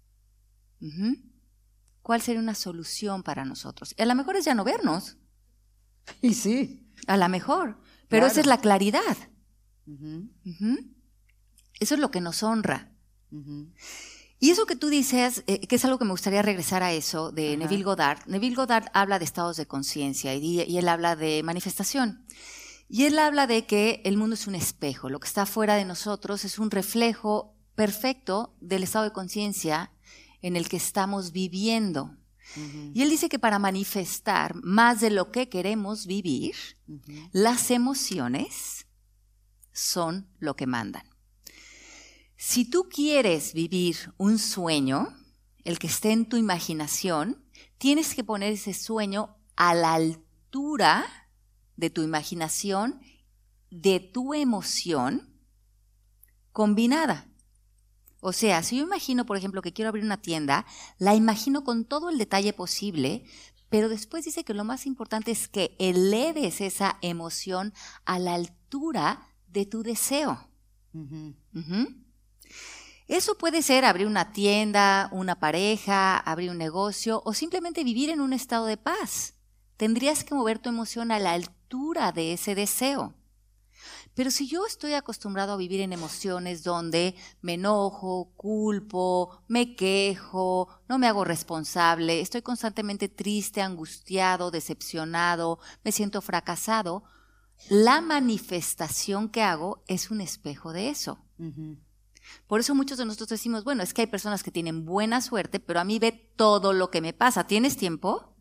¿Cuál 2.07 2.23
sería 2.23 2.41
una 2.41 2.55
solución 2.55 3.25
para 3.25 3.45
nosotros? 3.45 3.93
A 3.99 4.05
lo 4.05 4.15
mejor 4.15 4.37
es 4.37 4.45
ya 4.45 4.55
no 4.55 4.63
vernos, 4.63 5.17
Y 6.23 6.35
sí. 6.35 6.89
a 7.09 7.17
lo 7.17 7.29
mejor, 7.29 7.81
pero 8.09 8.21
Claro. 8.21 8.27
esa 8.29 8.41
es 8.43 8.47
la 8.47 8.59
claridad. 8.61 9.17
Eso 11.81 11.95
es 11.95 12.01
lo 12.01 12.11
que 12.13 12.21
nos 12.21 12.45
honra. 12.45 12.93
ujú. 13.33 13.73
Y 14.39 14.51
eso 14.51 14.67
que 14.67 14.77
tú 14.77 14.89
dices, 14.91 15.43
eh, 15.47 15.67
que 15.67 15.77
es 15.77 15.85
algo 15.87 15.99
que 15.99 16.05
me 16.05 16.11
gustaría 16.11 16.43
regresar 16.43 16.83
a 16.83 16.93
eso, 16.93 17.33
de 17.33 17.49
Ajá. 17.55 17.57
Neville 17.57 17.83
Goddard. 17.85 18.19
Neville 18.27 18.55
Goddard 18.55 18.91
habla 18.93 19.19
de 19.19 19.25
estados 19.25 19.57
de 19.57 19.67
conciencia 19.67 20.35
y, 20.35 20.61
y 20.63 20.77
él 20.79 20.89
habla 20.89 21.17
de 21.17 21.43
manifestación. 21.43 22.25
Y 22.89 23.07
él 23.07 23.19
habla 23.19 23.47
de 23.49 23.65
que 23.67 24.03
el 24.05 24.17
mundo 24.19 24.35
es 24.35 24.47
un 24.47 24.55
espejo, 24.55 25.09
lo 25.09 25.19
que 25.21 25.27
está 25.27 25.45
fuera 25.47 25.75
de 25.75 25.87
nosotros 25.87 26.45
es 26.45 26.59
un 26.61 26.71
reflejo 26.71 27.57
perfecto 27.75 28.55
del 28.61 28.83
estado 28.85 29.07
de 29.07 29.13
conciencia 29.13 29.91
en 30.47 30.55
el 30.55 30.69
que 30.69 30.77
estamos 30.77 31.33
viviendo. 31.33 32.17
Y 32.95 33.03
él 33.03 33.11
dice 33.11 33.29
que 33.29 33.41
para 33.41 33.59
manifestar 33.59 34.55
más 34.63 35.01
de 35.01 35.11
lo 35.11 35.33
que 35.33 35.49
queremos 35.49 36.07
vivir, 36.07 36.55
las 37.33 37.73
emociones 37.73 38.87
son 39.73 40.29
lo 40.39 40.55
que 40.55 40.69
mandan. 40.69 41.03
Si 42.37 42.65
tú 42.65 42.89
quieres 42.89 43.55
vivir 43.55 44.15
un 44.19 44.39
sueño, 44.39 45.09
el 45.65 45.81
que 45.81 45.89
esté 45.89 46.13
en 46.13 46.29
tu 46.29 46.37
imaginación, 46.37 47.45
tienes 47.79 48.15
que 48.15 48.23
poner 48.23 48.53
ese 48.53 48.73
sueño 48.73 49.37
a 49.57 49.75
la 49.75 49.95
altura 49.95 51.05
de 51.75 51.91
tu 51.91 52.03
imaginación, 52.03 53.01
de 53.71 53.99
tu 53.99 54.33
emoción 54.33 55.37
combinada. 56.53 57.29
O 58.27 58.33
sea, 58.33 58.65
si 58.65 58.79
yo 58.79 58.83
imagino, 58.83 59.25
por 59.25 59.37
ejemplo, 59.37 59.63
que 59.63 59.73
quiero 59.73 59.89
abrir 59.89 60.05
una 60.05 60.21
tienda, 60.21 60.67
la 60.99 61.15
imagino 61.15 61.63
con 61.63 61.85
todo 61.85 62.11
el 62.11 62.19
detalle 62.19 62.53
posible, 62.53 63.25
pero 63.69 63.89
después 63.89 64.25
dice 64.25 64.43
que 64.43 64.53
lo 64.53 64.65
más 64.65 64.85
importante 64.85 65.31
es 65.31 65.47
que 65.47 65.77
eleves 65.79 66.61
esa 66.61 66.99
emoción 67.03 67.73
a 68.05 68.19
la 68.19 68.35
altura 68.35 69.29
de 69.47 69.65
tu 69.65 69.85
deseo. 69.85 70.51
Eso 73.07 73.39
puede 73.39 73.63
ser 73.63 73.85
abrir 73.85 74.09
una 74.09 74.33
tienda, 74.33 75.09
una 75.13 75.39
pareja, 75.39 76.17
abrir 76.17 76.51
un 76.51 76.59
negocio 76.59 77.23
o 77.25 77.33
simplemente 77.33 77.85
vivir 77.85 78.11
en 78.11 78.21
un 78.21 78.33
estado 78.33 78.67
de 78.67 78.77
paz. 78.77 79.35
Tendrías 79.77 80.25
que 80.25 80.35
mover 80.35 80.59
tu 80.59 80.69
emoción 80.69 81.13
a 81.13 81.21
la 81.21 81.31
altura 81.31 82.11
de 82.11 82.33
ese 82.33 82.57
deseo. 82.57 83.15
Pero 84.17 84.31
si 84.31 84.49
yo 84.49 84.67
estoy 84.67 84.95
acostumbrado 84.95 85.53
a 85.53 85.59
vivir 85.59 85.83
en 85.83 85.93
emociones 85.93 86.65
donde 86.65 87.15
me 87.43 87.55
enojo, 87.55 88.33
culpo, 88.35 89.43
me 89.47 89.77
quejo, 89.77 90.69
no 90.89 90.99
me 90.99 91.07
hago 91.07 91.23
responsable, 91.23 92.23
estoy 92.23 92.41
constantemente 92.41 93.11
triste, 93.11 93.61
angustiado, 93.61 94.51
decepcionado, 94.51 95.59
me 95.85 95.93
siento 95.93 96.23
fracasado, 96.23 97.05
la 97.69 98.01
manifestación 98.01 99.29
que 99.29 99.43
hago 99.43 99.85
es 99.87 100.11
un 100.11 100.23
espejo 100.23 100.73
de 100.73 100.89
eso. 100.89 101.19
Por 102.47 102.61
eso 102.61 102.75
muchos 102.75 102.97
de 102.97 103.05
nosotros 103.05 103.29
decimos, 103.29 103.65
bueno, 103.65 103.83
es 103.83 103.93
que 103.93 104.01
hay 104.01 104.07
personas 104.07 104.43
que 104.43 104.51
tienen 104.51 104.87
buena 104.87 105.21
suerte, 105.21 105.61
pero 105.61 105.79
a 105.79 105.85
mí 105.85 105.99
ve 105.99 106.13
todo 106.37 106.73
lo 106.73 106.91
que 106.91 107.03
me 107.03 107.13
pasa. 107.13 107.47
¿Tienes 107.47 107.77
tiempo? 107.77 108.36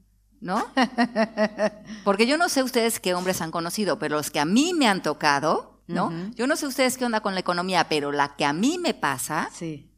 ¿No? 0.45 0.63
Porque 2.03 2.27
yo 2.27 2.37
no 2.37 2.49
sé 2.49 2.61
ustedes 2.61 2.99
qué 2.99 3.15
hombres 3.15 3.41
han 3.41 3.49
conocido, 3.49 3.97
pero 3.97 4.17
los 4.17 4.29
que 4.29 4.39
a 4.39 4.45
mí 4.45 4.75
me 4.75 4.87
han 4.87 5.01
tocado, 5.01 5.81
¿no? 5.87 6.11
Yo 6.35 6.45
no 6.45 6.55
sé 6.55 6.67
ustedes 6.67 6.99
qué 6.99 7.05
onda 7.05 7.21
con 7.21 7.33
la 7.33 7.39
economía, 7.39 7.89
pero 7.89 8.11
la 8.11 8.35
que 8.35 8.45
a 8.45 8.53
mí 8.53 8.77
me 8.77 8.93
pasa, 8.93 9.49
Sí. 9.51 9.91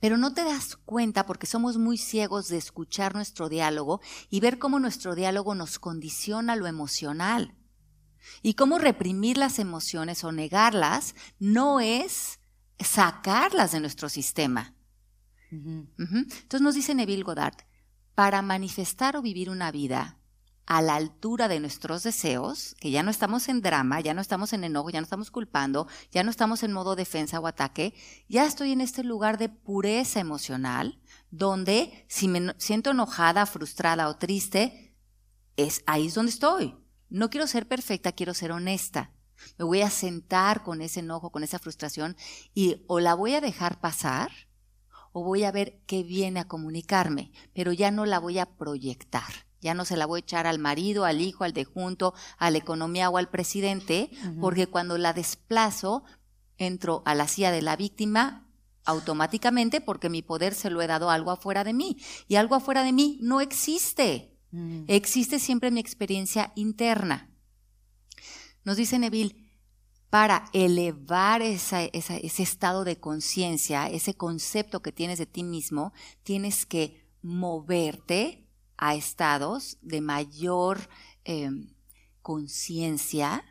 pero 0.00 0.16
no 0.16 0.32
te 0.32 0.42
das 0.42 0.76
cuenta 0.76 1.26
porque 1.26 1.46
somos 1.46 1.76
muy 1.76 1.98
ciegos 1.98 2.48
de 2.48 2.56
escuchar 2.56 3.14
nuestro 3.14 3.50
diálogo 3.50 4.00
y 4.30 4.40
ver 4.40 4.58
cómo 4.58 4.80
nuestro 4.80 5.14
diálogo 5.14 5.54
nos 5.54 5.78
condiciona 5.78 6.56
lo 6.56 6.66
emocional. 6.66 7.54
Y 8.40 8.54
cómo 8.54 8.78
reprimir 8.78 9.36
las 9.36 9.58
emociones 9.58 10.24
o 10.24 10.32
negarlas 10.32 11.14
no 11.38 11.80
es 11.80 12.40
sacarlas 12.78 13.72
de 13.72 13.80
nuestro 13.80 14.08
sistema. 14.08 14.74
Entonces 15.50 16.60
nos 16.62 16.74
dice 16.74 16.94
Neville 16.94 17.22
Goddard, 17.22 17.56
para 18.14 18.42
manifestar 18.42 19.16
o 19.16 19.22
vivir 19.22 19.50
una 19.50 19.70
vida 19.70 20.18
a 20.66 20.80
la 20.80 20.94
altura 20.94 21.48
de 21.48 21.60
nuestros 21.60 22.02
deseos, 22.02 22.74
que 22.80 22.90
ya 22.90 23.02
no 23.02 23.10
estamos 23.10 23.48
en 23.48 23.60
drama, 23.60 24.00
ya 24.00 24.14
no 24.14 24.22
estamos 24.22 24.52
en 24.52 24.64
enojo, 24.64 24.90
ya 24.90 25.00
no 25.00 25.04
estamos 25.04 25.30
culpando, 25.30 25.86
ya 26.10 26.22
no 26.22 26.30
estamos 26.30 26.62
en 26.62 26.72
modo 26.72 26.96
defensa 26.96 27.38
o 27.38 27.46
ataque, 27.46 27.94
ya 28.28 28.46
estoy 28.46 28.72
en 28.72 28.80
este 28.80 29.04
lugar 29.04 29.36
de 29.36 29.50
pureza 29.50 30.20
emocional, 30.20 31.00
donde 31.30 32.06
si 32.08 32.28
me 32.28 32.54
siento 32.58 32.92
enojada, 32.92 33.44
frustrada 33.44 34.08
o 34.08 34.16
triste, 34.16 34.94
es 35.56 35.82
ahí 35.86 36.06
es 36.06 36.14
donde 36.14 36.32
estoy. 36.32 36.74
No 37.10 37.30
quiero 37.30 37.46
ser 37.46 37.68
perfecta, 37.68 38.12
quiero 38.12 38.32
ser 38.32 38.50
honesta. 38.50 39.12
Me 39.58 39.64
voy 39.64 39.82
a 39.82 39.90
sentar 39.90 40.62
con 40.62 40.80
ese 40.80 41.00
enojo, 41.00 41.30
con 41.30 41.42
esa 41.42 41.58
frustración 41.58 42.16
y 42.54 42.84
o 42.86 43.00
la 43.00 43.14
voy 43.14 43.34
a 43.34 43.40
dejar 43.40 43.80
pasar 43.80 44.30
o 45.14 45.22
voy 45.22 45.44
a 45.44 45.52
ver 45.52 45.80
qué 45.86 46.02
viene 46.02 46.40
a 46.40 46.48
comunicarme, 46.48 47.30
pero 47.54 47.72
ya 47.72 47.92
no 47.92 48.04
la 48.04 48.18
voy 48.18 48.40
a 48.40 48.56
proyectar. 48.56 49.46
Ya 49.60 49.72
no 49.72 49.84
se 49.84 49.96
la 49.96 50.06
voy 50.06 50.18
a 50.18 50.24
echar 50.24 50.46
al 50.48 50.58
marido, 50.58 51.04
al 51.04 51.20
hijo, 51.20 51.44
al 51.44 51.52
de 51.52 51.64
junto, 51.64 52.14
a 52.36 52.50
la 52.50 52.58
economía 52.58 53.08
o 53.08 53.16
al 53.16 53.30
presidente, 53.30 54.10
porque 54.40 54.66
cuando 54.66 54.98
la 54.98 55.12
desplazo, 55.12 56.02
entro 56.58 57.02
a 57.06 57.14
la 57.14 57.28
silla 57.28 57.52
de 57.52 57.62
la 57.62 57.76
víctima 57.76 58.50
automáticamente 58.84 59.80
porque 59.80 60.10
mi 60.10 60.20
poder 60.20 60.52
se 60.52 60.68
lo 60.68 60.82
he 60.82 60.86
dado 60.86 61.08
a 61.08 61.14
algo 61.14 61.30
afuera 61.30 61.62
de 61.62 61.72
mí. 61.72 61.96
Y 62.26 62.34
algo 62.34 62.56
afuera 62.56 62.82
de 62.82 62.92
mí 62.92 63.18
no 63.22 63.40
existe. 63.40 64.36
Existe 64.88 65.38
siempre 65.38 65.70
mi 65.70 65.80
experiencia 65.80 66.52
interna. 66.56 67.30
Nos 68.64 68.76
dice 68.76 68.98
Neville, 68.98 69.43
para 70.14 70.44
elevar 70.52 71.42
esa- 71.42 71.82
esa- 71.86 72.16
ese 72.18 72.44
estado 72.44 72.84
de 72.84 73.00
conciencia, 73.00 73.88
ese 73.88 74.14
concepto 74.14 74.80
que 74.80 74.92
tienes 74.92 75.18
de 75.18 75.26
ti 75.26 75.42
mismo, 75.42 75.92
tienes 76.22 76.66
que 76.66 77.04
moverte 77.20 78.46
a 78.76 78.94
estados 78.94 79.76
de 79.82 80.00
mayor 80.00 80.88
eh, 81.24 81.50
conciencia 82.22 83.42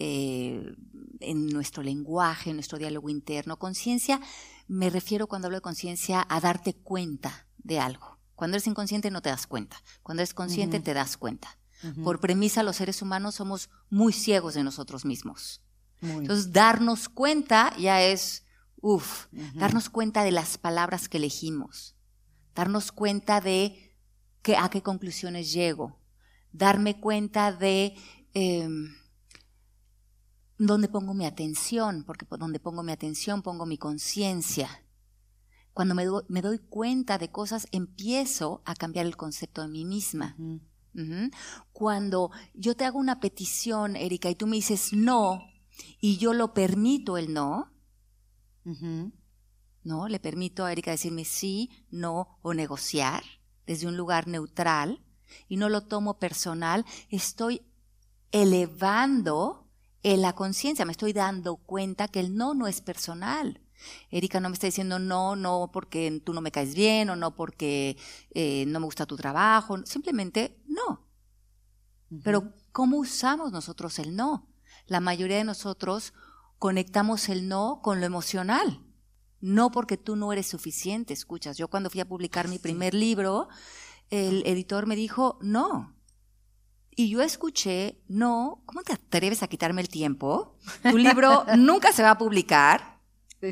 eh, 0.00 0.74
en 1.20 1.46
nuestro 1.48 1.82
lenguaje, 1.82 2.50
en 2.50 2.56
nuestro 2.56 2.78
diálogo 2.78 3.08
interno. 3.08 3.58
Conciencia, 3.58 4.18
me 4.66 4.88
refiero 4.90 5.26
cuando 5.28 5.46
hablo 5.46 5.58
de 5.58 5.62
conciencia 5.62 6.26
a 6.28 6.40
darte 6.40 6.72
cuenta 6.74 7.46
de 7.58 7.78
algo. 7.78 8.18
Cuando 8.34 8.56
eres 8.56 8.66
inconsciente 8.66 9.10
no 9.10 9.20
te 9.22 9.28
das 9.28 9.46
cuenta. 9.46 9.76
Cuando 10.02 10.22
eres 10.22 10.32
consciente 10.34 10.80
te 10.80 10.94
das 10.94 11.16
cuenta. 11.18 11.56
Por 12.02 12.18
premisa, 12.18 12.62
los 12.62 12.76
seres 12.76 13.00
humanos 13.00 13.34
somos 13.36 13.68
muy 13.90 14.12
ciegos 14.12 14.54
de 14.54 14.64
nosotros 14.64 15.04
mismos. 15.04 15.60
Entonces, 16.02 16.52
darnos 16.52 17.08
cuenta 17.08 17.74
ya 17.78 18.02
es, 18.02 18.44
uff, 18.80 19.26
darnos 19.54 19.90
cuenta 19.90 20.22
de 20.24 20.32
las 20.32 20.56
palabras 20.58 21.08
que 21.08 21.18
elegimos, 21.18 21.94
darnos 22.54 22.90
cuenta 22.92 23.40
de 23.40 23.96
que, 24.42 24.56
a 24.56 24.68
qué 24.70 24.82
conclusiones 24.82 25.52
llego, 25.52 25.98
darme 26.52 27.00
cuenta 27.00 27.52
de 27.52 27.94
eh, 28.34 28.68
dónde 30.58 30.88
pongo 30.88 31.14
mi 31.14 31.26
atención, 31.26 32.04
porque 32.04 32.24
por 32.26 32.38
donde 32.38 32.60
pongo 32.60 32.82
mi 32.82 32.92
atención 32.92 33.42
pongo 33.42 33.66
mi 33.66 33.78
conciencia. 33.78 34.68
Cuando 35.72 35.94
me, 35.94 36.04
do- 36.04 36.24
me 36.28 36.42
doy 36.42 36.58
cuenta 36.58 37.16
de 37.18 37.30
cosas, 37.30 37.66
empiezo 37.72 38.60
a 38.64 38.74
cambiar 38.74 39.06
el 39.06 39.16
concepto 39.16 39.62
de 39.62 39.68
mí 39.68 39.84
misma. 39.84 40.36
Cuando 41.72 42.30
yo 42.54 42.74
te 42.74 42.84
hago 42.84 42.98
una 42.98 43.20
petición, 43.20 43.94
Erika, 43.96 44.28
y 44.28 44.34
tú 44.34 44.46
me 44.46 44.56
dices 44.56 44.92
no, 44.92 45.40
y 46.00 46.16
yo 46.18 46.32
lo 46.32 46.54
permito 46.54 47.16
el 47.16 47.32
no, 47.32 47.72
¿no? 49.82 50.08
Le 50.08 50.20
permito 50.20 50.64
a 50.64 50.72
Erika 50.72 50.90
decirme 50.90 51.24
sí, 51.24 51.70
no 51.90 52.38
o 52.42 52.54
negociar 52.54 53.22
desde 53.66 53.86
un 53.86 53.96
lugar 53.96 54.26
neutral 54.26 55.02
y 55.48 55.56
no 55.56 55.68
lo 55.68 55.82
tomo 55.82 56.18
personal, 56.18 56.84
estoy 57.08 57.62
elevando 58.32 59.68
en 60.02 60.22
la 60.22 60.34
conciencia, 60.34 60.84
me 60.84 60.92
estoy 60.92 61.12
dando 61.12 61.56
cuenta 61.56 62.08
que 62.08 62.20
el 62.20 62.34
no 62.34 62.54
no 62.54 62.66
es 62.66 62.80
personal. 62.80 63.60
Erika 64.10 64.40
no 64.40 64.48
me 64.48 64.54
está 64.54 64.66
diciendo 64.66 64.98
no, 64.98 65.36
no 65.36 65.70
porque 65.72 66.20
tú 66.24 66.34
no 66.34 66.40
me 66.40 66.52
caes 66.52 66.74
bien 66.74 67.10
o 67.10 67.16
no 67.16 67.34
porque 67.34 67.96
eh, 68.34 68.64
no 68.66 68.80
me 68.80 68.86
gusta 68.86 69.06
tu 69.06 69.16
trabajo, 69.16 69.78
simplemente 69.86 70.62
no. 70.66 71.06
Pero 72.22 72.52
¿cómo 72.72 72.98
usamos 72.98 73.52
nosotros 73.52 73.98
el 73.98 74.16
no? 74.16 74.49
La 74.90 74.98
mayoría 74.98 75.36
de 75.36 75.44
nosotros 75.44 76.14
conectamos 76.58 77.28
el 77.28 77.46
no 77.46 77.80
con 77.80 78.00
lo 78.00 78.06
emocional. 78.06 78.84
No 79.40 79.70
porque 79.70 79.96
tú 79.96 80.16
no 80.16 80.32
eres 80.32 80.48
suficiente, 80.48 81.14
escuchas. 81.14 81.56
Yo 81.56 81.68
cuando 81.68 81.90
fui 81.90 82.00
a 82.00 82.08
publicar 82.08 82.48
mi 82.48 82.58
primer 82.58 82.92
libro, 82.92 83.48
el 84.10 84.42
editor 84.44 84.86
me 84.86 84.96
dijo, 84.96 85.38
no. 85.42 85.94
Y 86.90 87.08
yo 87.08 87.22
escuché, 87.22 88.02
no, 88.08 88.64
¿cómo 88.66 88.82
te 88.82 88.94
atreves 88.94 89.44
a 89.44 89.46
quitarme 89.46 89.80
el 89.80 89.88
tiempo? 89.88 90.56
Tu 90.82 90.98
libro 90.98 91.44
nunca 91.56 91.92
se 91.92 92.02
va 92.02 92.10
a 92.10 92.18
publicar. 92.18 92.89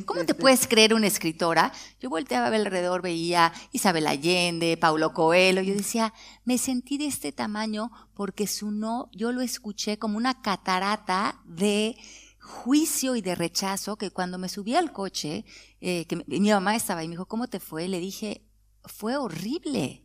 ¿Cómo 0.05 0.25
te 0.27 0.35
puedes 0.35 0.67
creer 0.67 0.93
una 0.93 1.07
escritora? 1.07 1.73
Yo 1.99 2.11
volteaba 2.11 2.55
alrededor, 2.55 3.01
veía 3.01 3.53
Isabel 3.73 4.07
Allende, 4.07 4.77
Paulo 4.77 5.15
Coelho, 5.15 5.63
yo 5.63 5.75
decía, 5.75 6.13
me 6.45 6.59
sentí 6.59 6.99
de 6.99 7.07
este 7.07 7.33
tamaño 7.33 7.91
porque 8.15 8.47
su 8.47 8.71
no, 8.71 9.11
yo 9.13 9.33
lo 9.33 9.41
escuché 9.41 9.99
como 9.99 10.19
una 10.19 10.43
catarata 10.43 11.41
de 11.47 11.97
juicio 12.39 13.17
y 13.17 13.23
de 13.23 13.35
rechazo 13.35 13.97
que 13.97 14.11
cuando 14.11 14.37
me 14.37 14.51
subí 14.51 14.75
al 14.75 14.93
coche, 14.93 15.47
eh, 15.81 16.05
que 16.05 16.17
mi, 16.17 16.25
mi 16.27 16.51
mamá 16.51 16.77
estaba 16.77 17.03
y 17.03 17.09
me 17.09 17.13
dijo, 17.13 17.27
¿cómo 17.27 17.49
te 17.49 17.59
fue? 17.59 17.89
Le 17.89 17.99
dije, 17.99 18.45
fue 18.85 19.17
horrible. 19.17 20.05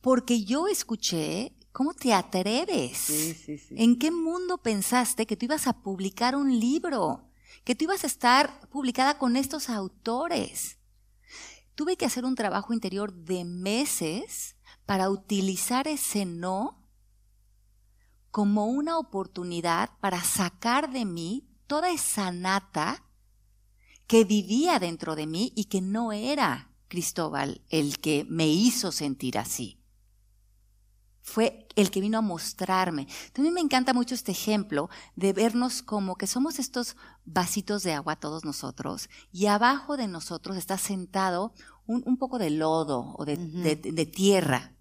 Porque 0.00 0.44
yo 0.44 0.66
escuché, 0.66 1.52
¿cómo 1.70 1.94
te 1.94 2.12
atreves? 2.12 2.98
Sí, 2.98 3.34
sí, 3.34 3.56
sí. 3.56 3.74
¿En 3.78 3.98
qué 3.98 4.10
mundo 4.10 4.58
pensaste 4.58 5.26
que 5.26 5.36
tú 5.36 5.44
ibas 5.44 5.68
a 5.68 5.80
publicar 5.80 6.34
un 6.34 6.58
libro? 6.58 7.30
Que 7.64 7.74
tú 7.74 7.84
ibas 7.84 8.04
a 8.04 8.06
estar 8.06 8.68
publicada 8.68 9.18
con 9.18 9.36
estos 9.36 9.68
autores. 9.68 10.78
Tuve 11.74 11.96
que 11.96 12.06
hacer 12.06 12.24
un 12.24 12.34
trabajo 12.34 12.72
interior 12.72 13.12
de 13.12 13.44
meses 13.44 14.56
para 14.86 15.10
utilizar 15.10 15.88
ese 15.88 16.24
no 16.24 16.84
como 18.30 18.66
una 18.66 18.98
oportunidad 18.98 19.90
para 20.00 20.22
sacar 20.22 20.90
de 20.90 21.04
mí 21.04 21.48
toda 21.66 21.90
esa 21.90 22.32
nata 22.32 23.04
que 24.06 24.24
vivía 24.24 24.78
dentro 24.78 25.14
de 25.14 25.26
mí 25.26 25.52
y 25.54 25.66
que 25.66 25.80
no 25.80 26.12
era 26.12 26.70
Cristóbal 26.88 27.62
el 27.70 27.98
que 27.98 28.24
me 28.28 28.46
hizo 28.46 28.92
sentir 28.92 29.38
así. 29.38 29.83
Fue 31.26 31.66
el 31.74 31.90
que 31.90 32.02
vino 32.02 32.18
a 32.18 32.20
mostrarme. 32.20 33.08
También 33.32 33.54
me 33.54 33.62
encanta 33.62 33.94
mucho 33.94 34.14
este 34.14 34.32
ejemplo 34.32 34.90
de 35.16 35.32
vernos 35.32 35.82
como 35.82 36.16
que 36.16 36.26
somos 36.26 36.58
estos 36.58 36.96
vasitos 37.24 37.82
de 37.82 37.94
agua 37.94 38.16
todos 38.16 38.44
nosotros 38.44 39.08
y 39.32 39.46
abajo 39.46 39.96
de 39.96 40.06
nosotros 40.06 40.58
está 40.58 40.76
sentado 40.76 41.54
un, 41.86 42.02
un 42.06 42.18
poco 42.18 42.38
de 42.38 42.50
lodo 42.50 43.14
o 43.16 43.24
de, 43.24 43.38
de- 43.38 43.76
de 43.76 44.06
tierra. 44.06 44.74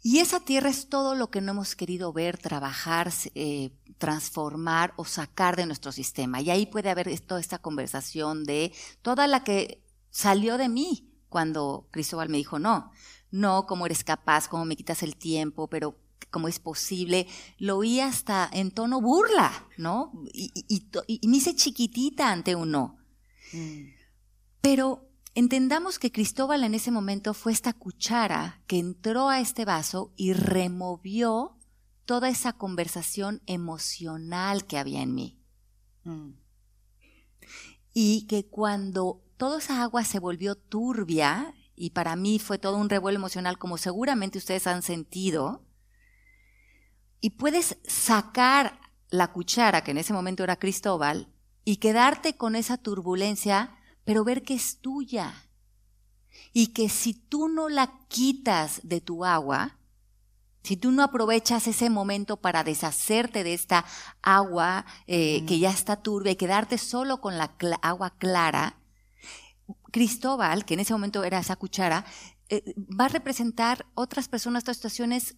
Y 0.00 0.20
esa 0.20 0.38
tierra 0.40 0.70
es 0.70 0.88
todo 0.88 1.16
lo 1.16 1.28
que 1.28 1.40
no 1.40 1.50
hemos 1.52 1.74
querido 1.74 2.12
ver, 2.12 2.38
trabajar, 2.38 3.12
eh, 3.34 3.72
transformar 3.98 4.94
o 4.96 5.04
sacar 5.04 5.56
de 5.56 5.66
nuestro 5.66 5.90
sistema. 5.90 6.40
Y 6.40 6.50
ahí 6.50 6.66
puede 6.66 6.88
haber 6.88 7.18
toda 7.20 7.40
esta 7.40 7.58
conversación 7.58 8.44
de 8.44 8.72
toda 9.02 9.26
la 9.26 9.42
que 9.42 9.82
salió 10.10 10.56
de 10.56 10.68
mí 10.68 11.12
cuando 11.28 11.88
Cristóbal 11.90 12.28
me 12.28 12.38
dijo, 12.38 12.58
no, 12.60 12.92
no, 13.30 13.66
cómo 13.66 13.86
eres 13.86 14.04
capaz, 14.04 14.48
cómo 14.48 14.64
me 14.64 14.76
quitas 14.76 15.02
el 15.02 15.16
tiempo, 15.16 15.68
pero 15.68 15.98
cómo 16.30 16.48
es 16.48 16.58
posible. 16.58 17.26
Lo 17.58 17.78
oí 17.78 18.00
hasta 18.00 18.48
en 18.52 18.70
tono 18.70 19.00
burla, 19.00 19.50
¿no? 19.76 20.12
Y, 20.32 20.50
y- 20.54 20.64
y 20.68 20.80
to- 20.90 21.04
y 21.06 21.26
me 21.28 21.36
hice 21.38 21.54
chiquitita 21.54 22.30
ante 22.30 22.54
un 22.54 22.70
no. 22.70 22.98
Pero 24.60 25.08
entendamos 25.34 25.98
que 25.98 26.12
Cristóbal 26.12 26.64
en 26.64 26.74
ese 26.74 26.90
momento 26.90 27.32
fue 27.34 27.52
esta 27.52 27.72
cuchara 27.72 28.62
que 28.66 28.78
entró 28.78 29.28
a 29.28 29.40
este 29.40 29.64
vaso 29.64 30.12
y 30.16 30.32
removió 30.32 31.56
toda 32.04 32.28
esa 32.28 32.52
conversación 32.54 33.42
emocional 33.46 34.66
que 34.66 34.78
había 34.78 35.02
en 35.02 35.14
mí. 35.14 35.38
Mm. 36.04 36.30
Y 37.94 38.26
que 38.26 38.46
cuando 38.46 39.22
toda 39.36 39.58
esa 39.58 39.82
agua 39.82 40.04
se 40.04 40.18
volvió 40.18 40.54
turbia, 40.56 41.54
y 41.78 41.90
para 41.90 42.16
mí 42.16 42.38
fue 42.38 42.58
todo 42.58 42.76
un 42.76 42.90
revuelo 42.90 43.18
emocional 43.18 43.58
como 43.58 43.78
seguramente 43.78 44.38
ustedes 44.38 44.66
han 44.66 44.82
sentido, 44.82 45.64
y 47.20 47.30
puedes 47.30 47.78
sacar 47.84 48.80
la 49.10 49.32
cuchara, 49.32 49.82
que 49.82 49.90
en 49.90 49.98
ese 49.98 50.12
momento 50.12 50.44
era 50.44 50.58
Cristóbal, 50.58 51.28
y 51.64 51.76
quedarte 51.76 52.36
con 52.36 52.56
esa 52.56 52.76
turbulencia, 52.76 53.76
pero 54.04 54.24
ver 54.24 54.42
que 54.42 54.54
es 54.54 54.80
tuya. 54.80 55.34
Y 56.52 56.68
que 56.68 56.88
si 56.88 57.14
tú 57.14 57.48
no 57.48 57.68
la 57.68 58.06
quitas 58.08 58.80
de 58.84 59.00
tu 59.00 59.24
agua, 59.24 59.78
si 60.62 60.76
tú 60.76 60.92
no 60.92 61.02
aprovechas 61.02 61.66
ese 61.66 61.90
momento 61.90 62.36
para 62.36 62.64
deshacerte 62.64 63.42
de 63.42 63.54
esta 63.54 63.84
agua 64.22 64.84
eh, 65.06 65.44
que 65.46 65.58
ya 65.58 65.70
está 65.70 65.96
turbia 65.96 66.32
y 66.32 66.36
quedarte 66.36 66.78
solo 66.78 67.20
con 67.20 67.38
la 67.38 67.54
agua 67.82 68.10
clara, 68.18 68.78
Cristóbal, 69.90 70.64
que 70.64 70.74
en 70.74 70.80
ese 70.80 70.92
momento 70.92 71.24
era 71.24 71.38
esa 71.38 71.56
cuchara, 71.56 72.04
eh, 72.48 72.74
va 72.78 73.06
a 73.06 73.08
representar 73.08 73.86
otras 73.94 74.28
personas, 74.28 74.62
otras 74.62 74.76
situaciones, 74.76 75.36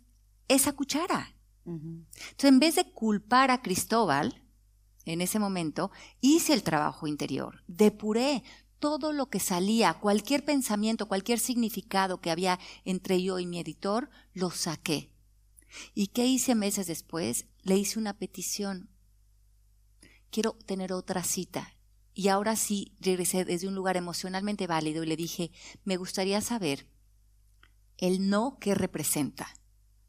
esa 0.48 0.72
cuchara. 0.72 1.34
Entonces, 1.64 2.48
en 2.48 2.58
vez 2.58 2.74
de 2.74 2.90
culpar 2.92 3.50
a 3.50 3.62
Cristóbal, 3.62 4.42
en 5.04 5.20
ese 5.20 5.38
momento, 5.38 5.90
hice 6.20 6.52
el 6.52 6.62
trabajo 6.62 7.06
interior, 7.06 7.62
depuré 7.68 8.42
todo 8.78 9.12
lo 9.12 9.28
que 9.28 9.40
salía, 9.40 9.94
cualquier 9.94 10.44
pensamiento, 10.44 11.06
cualquier 11.06 11.38
significado 11.38 12.20
que 12.20 12.30
había 12.30 12.58
entre 12.84 13.22
yo 13.22 13.38
y 13.38 13.46
mi 13.46 13.60
editor, 13.60 14.10
lo 14.32 14.50
saqué. 14.50 15.12
¿Y 15.94 16.08
qué 16.08 16.26
hice 16.26 16.54
meses 16.54 16.86
después? 16.86 17.46
Le 17.62 17.76
hice 17.76 17.98
una 17.98 18.18
petición. 18.18 18.88
Quiero 20.30 20.52
tener 20.52 20.92
otra 20.92 21.22
cita. 21.22 21.74
Y 22.20 22.28
ahora 22.28 22.54
sí 22.54 22.92
regresé 23.00 23.46
desde 23.46 23.66
un 23.66 23.74
lugar 23.74 23.96
emocionalmente 23.96 24.66
válido 24.66 25.02
y 25.02 25.06
le 25.06 25.16
dije, 25.16 25.52
me 25.84 25.96
gustaría 25.96 26.42
saber 26.42 26.86
el 27.96 28.28
no 28.28 28.58
que 28.60 28.74
representa. 28.74 29.48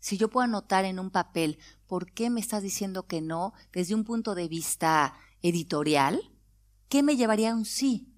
Si 0.02 0.18
yo 0.18 0.30
puedo 0.30 0.44
anotar 0.44 0.84
en 0.84 1.00
un 1.00 1.10
papel 1.10 1.58
por 1.88 2.12
qué 2.12 2.30
me 2.30 2.42
estás 2.42 2.64
diciendo 2.64 3.08
que 3.08 3.22
no 3.22 3.54
desde 3.72 3.96
un 3.96 4.04
punto 4.04 4.36
de 4.36 4.50
vista 4.50 5.14
editorial, 5.42 6.34
¿qué 6.90 7.02
me 7.02 7.16
llevaría 7.16 7.54
a 7.54 7.56
un 7.56 7.64
sí? 7.64 8.14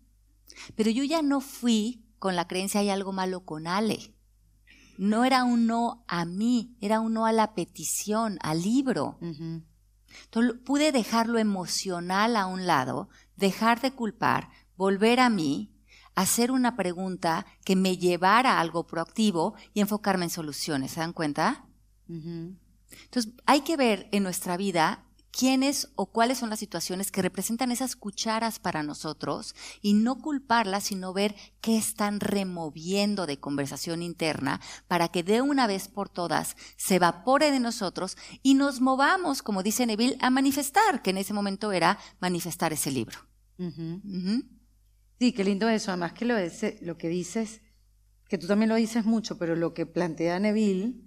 Pero 0.76 0.90
yo 0.90 1.04
ya 1.04 1.22
no 1.22 1.40
fui 1.40 2.04
con 2.18 2.36
la 2.36 2.48
creencia 2.48 2.80
hay 2.80 2.90
algo 2.90 3.14
malo 3.14 3.46
con 3.46 3.68
Ale. 3.68 4.16
No 4.98 5.24
era 5.24 5.44
un 5.44 5.68
no 5.68 6.04
a 6.08 6.26
mí, 6.26 6.76
era 6.82 7.00
un 7.00 7.14
no 7.14 7.28
a 7.28 7.32
la 7.32 7.54
petición, 7.54 8.40
al 8.42 8.64
libro. 8.64 9.20
Entonces 9.22 10.60
pude 10.66 10.92
dejar 10.92 11.28
lo 11.28 11.38
emocional 11.38 12.36
a 12.36 12.46
un 12.46 12.66
lado, 12.66 13.10
dejar 13.36 13.82
de 13.82 13.92
culpar, 13.92 14.50
volver 14.78 15.20
a 15.20 15.30
mí, 15.30 15.72
hacer 16.16 16.52
una 16.52 16.76
pregunta 16.76 17.46
que 17.66 17.76
me 17.76 17.98
llevara 17.98 18.54
a 18.54 18.60
algo 18.60 18.86
proactivo 18.86 19.56
y 19.74 19.82
enfocarme 19.82 20.26
en 20.26 20.30
soluciones. 20.30 20.92
¿Se 20.92 21.00
dan 21.00 21.14
cuenta? 21.14 21.66
Entonces, 22.08 23.34
hay 23.46 23.62
que 23.62 23.78
ver 23.78 24.08
en 24.12 24.24
nuestra 24.24 24.58
vida 24.58 25.04
quiénes 25.36 25.90
o 25.96 26.06
cuáles 26.06 26.38
son 26.38 26.52
las 26.52 26.60
situaciones 26.60 27.12
que 27.12 27.24
representan 27.24 27.72
esas 27.72 27.96
cucharas 27.96 28.60
para 28.60 28.84
nosotros 28.84 29.56
y 29.82 29.94
no 29.96 30.20
culparlas, 30.22 30.84
sino 30.86 31.12
ver 31.12 31.36
qué 31.60 31.76
están 31.76 32.20
removiendo 32.20 33.26
de 33.26 33.40
conversación 33.40 34.04
interna 34.04 34.62
para 34.88 35.08
que 35.10 35.24
de 35.24 35.42
una 35.42 35.66
vez 35.66 35.88
por 35.88 36.08
todas 36.08 36.56
se 36.78 36.96
evapore 36.96 37.52
de 37.52 37.60
nosotros 37.60 38.16
y 38.44 38.54
nos 38.54 38.80
movamos, 38.80 39.42
como 39.42 39.64
dice 39.64 39.86
Neville, 39.88 40.18
a 40.22 40.30
manifestar, 40.30 41.02
que 41.02 41.10
en 41.10 41.18
ese 41.18 41.34
momento 41.34 41.72
era 41.72 41.98
manifestar 42.20 42.72
ese 42.72 42.92
libro. 42.92 43.18
Sí, 45.20 45.34
qué 45.34 45.44
lindo 45.44 45.68
eso. 45.70 45.92
Además 45.92 46.14
que 46.14 46.26
lo, 46.26 46.38
ese- 46.38 46.78
lo 46.82 46.98
que 46.98 47.08
dices, 47.08 47.62
que 48.28 48.38
tú 48.38 48.46
también 48.48 48.70
lo 48.70 48.76
dices 48.76 49.06
mucho, 49.06 49.38
pero 49.38 49.56
lo 49.56 49.74
que 49.74 49.86
plantea 49.86 50.40
Neville 50.40 51.02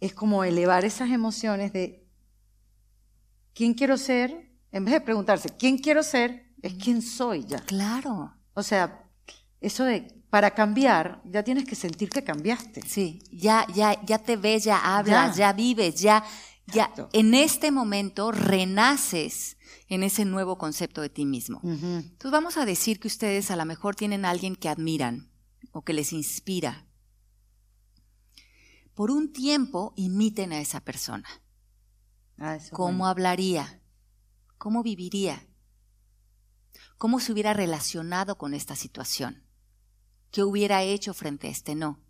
es 0.00 0.14
como 0.14 0.44
elevar 0.44 0.84
esas 0.84 1.10
emociones 1.10 1.72
de 1.72 2.05
quién 3.56 3.72
quiero 3.74 3.96
ser, 3.96 4.52
en 4.70 4.84
vez 4.84 4.92
de 4.94 5.00
preguntarse 5.00 5.48
quién 5.58 5.78
quiero 5.78 6.02
ser, 6.02 6.52
es 6.62 6.74
quién 6.74 7.00
soy 7.02 7.44
ya. 7.46 7.58
Claro. 7.60 8.34
O 8.54 8.62
sea, 8.62 9.08
eso 9.60 9.82
de 9.84 10.14
para 10.30 10.50
cambiar, 10.52 11.22
ya 11.24 11.42
tienes 11.42 11.64
que 11.64 11.74
sentir 11.74 12.10
que 12.10 12.22
cambiaste. 12.22 12.82
Sí, 12.86 13.20
ya, 13.32 13.66
ya, 13.74 13.98
ya 14.04 14.18
te 14.18 14.36
ves, 14.36 14.64
ya 14.64 14.76
hablas, 14.98 15.36
Ya. 15.36 15.50
ya, 15.50 15.52
vives, 15.54 15.94
ya 16.00 16.22
Ya 16.66 16.82
Exacto. 16.86 17.08
en 17.12 17.32
este 17.32 17.70
momento 17.70 18.32
renaces 18.32 19.56
en 19.88 20.02
ese 20.02 20.24
nuevo 20.24 20.58
concepto 20.58 21.00
de 21.00 21.08
ti 21.08 21.24
mismo. 21.24 21.60
Entonces 21.62 22.30
vamos 22.32 22.56
a 22.56 22.64
decir 22.66 22.98
que 22.98 23.06
ustedes 23.08 23.50
a 23.52 23.56
lo 23.56 23.64
mejor 23.64 23.94
tienen 23.94 24.24
a 24.24 24.30
alguien 24.30 24.56
que 24.56 24.68
admiran 24.68 25.30
o 25.72 25.82
que 25.82 25.92
les 25.94 26.12
inspira. 26.12 26.84
Por 28.94 29.10
un 29.12 29.32
tiempo 29.32 29.92
imiten 29.96 30.52
a 30.52 30.60
esa 30.60 30.80
persona. 30.80 31.28
Ah, 32.38 32.58
¿Cómo 32.72 32.98
bueno. 32.98 33.06
hablaría? 33.06 33.80
¿Cómo 34.58 34.82
viviría? 34.82 35.46
¿Cómo 36.98 37.20
se 37.20 37.32
hubiera 37.32 37.52
relacionado 37.52 38.38
con 38.38 38.54
esta 38.54 38.76
situación? 38.76 39.42
¿Qué 40.30 40.42
hubiera 40.42 40.82
hecho 40.82 41.14
frente 41.14 41.48
a 41.48 41.50
este 41.50 41.74
no? 41.74 42.00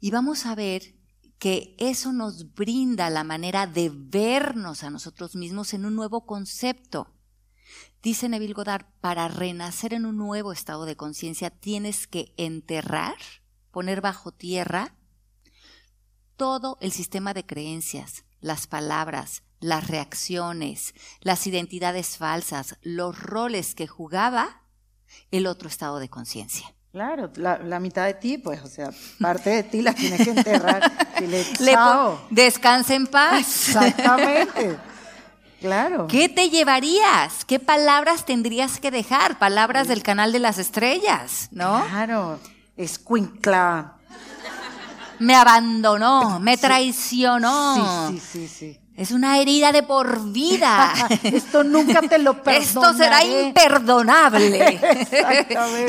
Y 0.00 0.10
vamos 0.10 0.46
a 0.46 0.54
ver 0.54 0.94
que 1.38 1.74
eso 1.78 2.12
nos 2.12 2.54
brinda 2.54 3.10
la 3.10 3.24
manera 3.24 3.66
de 3.66 3.90
vernos 3.92 4.82
a 4.84 4.90
nosotros 4.90 5.34
mismos 5.36 5.72
en 5.72 5.86
un 5.86 5.94
nuevo 5.94 6.26
concepto. 6.26 7.14
Dice 8.02 8.28
Neville 8.28 8.54
Goddard, 8.54 8.86
para 9.00 9.28
renacer 9.28 9.94
en 9.94 10.06
un 10.06 10.16
nuevo 10.16 10.52
estado 10.52 10.84
de 10.84 10.96
conciencia 10.96 11.50
tienes 11.50 12.06
que 12.06 12.34
enterrar, 12.36 13.16
poner 13.70 14.00
bajo 14.00 14.32
tierra 14.32 14.96
todo 16.40 16.78
el 16.80 16.90
sistema 16.90 17.34
de 17.34 17.44
creencias, 17.44 18.24
las 18.40 18.66
palabras, 18.66 19.42
las 19.60 19.88
reacciones, 19.88 20.94
las 21.20 21.46
identidades 21.46 22.16
falsas, 22.16 22.78
los 22.80 23.22
roles 23.22 23.74
que 23.74 23.86
jugaba 23.86 24.62
el 25.30 25.46
otro 25.46 25.68
estado 25.68 25.98
de 25.98 26.08
conciencia. 26.08 26.72
Claro, 26.92 27.30
la, 27.36 27.58
la 27.58 27.78
mitad 27.78 28.06
de 28.06 28.14
ti, 28.14 28.38
pues, 28.38 28.62
o 28.62 28.68
sea, 28.68 28.88
parte 29.20 29.50
de 29.50 29.62
ti 29.64 29.82
la 29.82 29.92
tienes 29.92 30.22
que 30.24 30.30
enterrar. 30.30 30.90
y 31.20 31.26
le, 31.26 31.44
chao. 31.74 32.18
descansa 32.30 32.94
en 32.94 33.06
paz. 33.06 33.66
Exactamente. 33.68 34.78
Claro. 35.60 36.06
¿Qué 36.06 36.30
te 36.30 36.48
llevarías? 36.48 37.44
¿Qué 37.44 37.60
palabras 37.60 38.24
tendrías 38.24 38.80
que 38.80 38.90
dejar? 38.90 39.38
Palabras 39.38 39.88
del 39.88 40.02
canal 40.02 40.32
de 40.32 40.38
las 40.38 40.56
estrellas, 40.56 41.50
¿no? 41.52 41.84
Claro. 41.90 42.40
Escuincla. 42.78 43.99
Me 45.20 45.34
abandonó, 45.34 46.40
me 46.40 46.56
traicionó. 46.56 48.08
Sí, 48.10 48.18
sí, 48.18 48.48
sí, 48.48 48.48
sí. 48.48 48.80
Es 48.96 49.12
una 49.12 49.38
herida 49.38 49.72
de 49.72 49.82
por 49.82 50.30
vida. 50.30 50.92
Esto 51.22 51.64
nunca 51.64 52.02
te 52.02 52.18
lo 52.18 52.42
perdonaré. 52.42 52.64
Esto 52.64 52.94
será 52.94 53.24
imperdonable. 53.24 54.78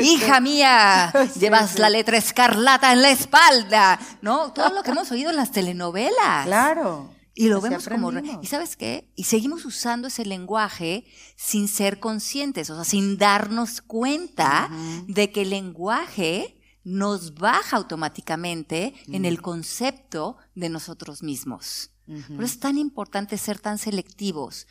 Hija 0.00 0.40
mía, 0.40 1.12
Sí, 1.32 1.40
llevas 1.40 1.72
sí. 1.72 1.78
la 1.78 1.90
letra 1.90 2.16
escarlata 2.16 2.92
en 2.92 3.02
la 3.02 3.10
espalda. 3.10 3.98
¿No? 4.22 4.52
Todo 4.52 4.70
lo 4.72 4.82
que 4.82 4.92
hemos 4.92 5.10
oído 5.10 5.28
en 5.30 5.36
las 5.36 5.50
telenovelas. 5.50 6.46
Claro. 6.46 7.10
Y 7.34 7.48
lo 7.48 7.60
vemos 7.60 7.88
como... 7.88 8.12
¿Y 8.42 8.46
sabes 8.46 8.76
qué? 8.76 9.10
Y 9.16 9.24
seguimos 9.24 9.64
usando 9.64 10.08
ese 10.08 10.24
lenguaje 10.24 11.04
sin 11.36 11.68
ser 11.68 11.98
conscientes, 11.98 12.68
o 12.70 12.76
sea, 12.76 12.84
sin 12.84 13.16
darnos 13.18 13.80
cuenta 13.80 14.70
de 15.06 15.30
que 15.30 15.42
el 15.42 15.50
lenguaje 15.50 16.56
nos 16.84 17.34
baja 17.34 17.76
automáticamente 17.76 18.94
en 19.06 19.24
el 19.24 19.40
concepto 19.40 20.36
de 20.54 20.68
nosotros 20.68 21.22
mismos. 21.22 21.90
Por 22.06 22.44
eso 22.44 22.54
es 22.54 22.60
tan 22.60 22.78
importante 22.78 23.38
ser 23.38 23.58
tan 23.58 23.78
selectivos. 23.78 24.66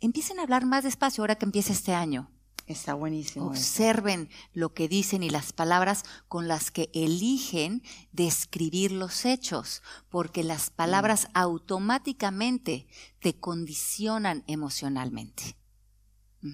Empiecen 0.00 0.38
a 0.38 0.42
hablar 0.42 0.66
más 0.66 0.84
despacio 0.84 1.22
ahora 1.22 1.36
que 1.36 1.44
empieza 1.44 1.72
este 1.72 1.94
año. 1.94 2.28
Está 2.66 2.94
buenísimo. 2.94 3.52
eso. 3.52 3.60
Observen 3.60 4.28
lo 4.52 4.72
que 4.72 4.88
dicen 4.88 5.22
y 5.22 5.30
las 5.30 5.52
palabras 5.52 6.04
con 6.28 6.48
las 6.48 6.70
que 6.70 6.90
eligen 6.94 7.82
describir 8.12 8.92
los 8.92 9.24
hechos, 9.24 9.82
porque 10.08 10.44
las 10.44 10.70
palabras 10.70 11.28
automáticamente 11.34 12.86
te 13.20 13.34
condicionan 13.34 14.44
emocionalmente. 14.46 15.56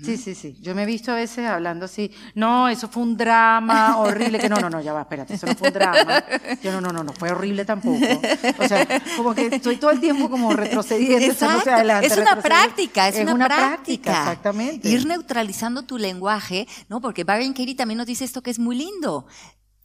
Sí, 0.04 0.18
sí, 0.18 0.34
sí. 0.34 0.54
Yo 0.60 0.74
me 0.74 0.82
he 0.82 0.86
visto 0.86 1.12
a 1.12 1.14
veces 1.14 1.46
hablando 1.46 1.86
así, 1.86 2.10
no, 2.34 2.68
eso 2.68 2.88
fue 2.88 3.02
un 3.02 3.16
drama 3.16 3.96
horrible, 3.96 4.38
que 4.38 4.48
no, 4.48 4.56
no, 4.56 4.68
no, 4.68 4.82
ya 4.82 4.92
va, 4.92 5.00
espérate, 5.00 5.32
eso 5.32 5.46
no 5.46 5.54
fue 5.54 5.68
un 5.68 5.74
drama. 5.74 6.24
Yo 6.62 6.72
no, 6.72 6.80
no, 6.82 6.92
no, 6.92 7.02
no 7.02 7.12
fue 7.14 7.30
horrible 7.30 7.64
tampoco. 7.64 8.04
O 8.58 8.68
sea, 8.68 8.86
como 9.16 9.34
que 9.34 9.46
estoy 9.46 9.76
todo 9.76 9.90
el 9.90 10.00
tiempo 10.00 10.28
como 10.28 10.52
retrocediendo, 10.52 11.32
Exacto. 11.32 11.70
adelante. 11.70 12.06
es 12.06 12.18
una 12.18 12.38
práctica, 12.42 13.08
es, 13.08 13.26
una, 13.26 13.46
práctica. 13.46 14.10
Exactamente. 14.10 14.90
Ir 14.90 15.06
neutralizando 15.06 15.84
tu 15.84 15.96
lenguaje, 15.96 16.68
¿no? 16.90 17.00
Porque 17.00 17.24
Byron 17.24 17.54
Katie 17.54 17.74
también 17.74 17.96
nos 17.96 18.06
dice 18.06 18.24
esto 18.24 18.42
que 18.42 18.50
es 18.50 18.58
muy 18.58 18.76
lindo. 18.76 19.26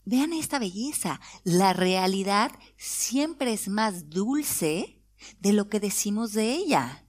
Vean 0.04 0.34
esta 0.34 0.58
belleza. 0.58 1.18
La 1.44 1.72
realidad 1.72 2.52
siempre 2.76 3.54
es 3.54 3.68
más 3.68 4.10
dulce 4.10 5.00
de 5.40 5.54
lo 5.54 5.70
que 5.70 5.80
decimos 5.80 6.34
de 6.34 6.52
ella. 6.52 7.06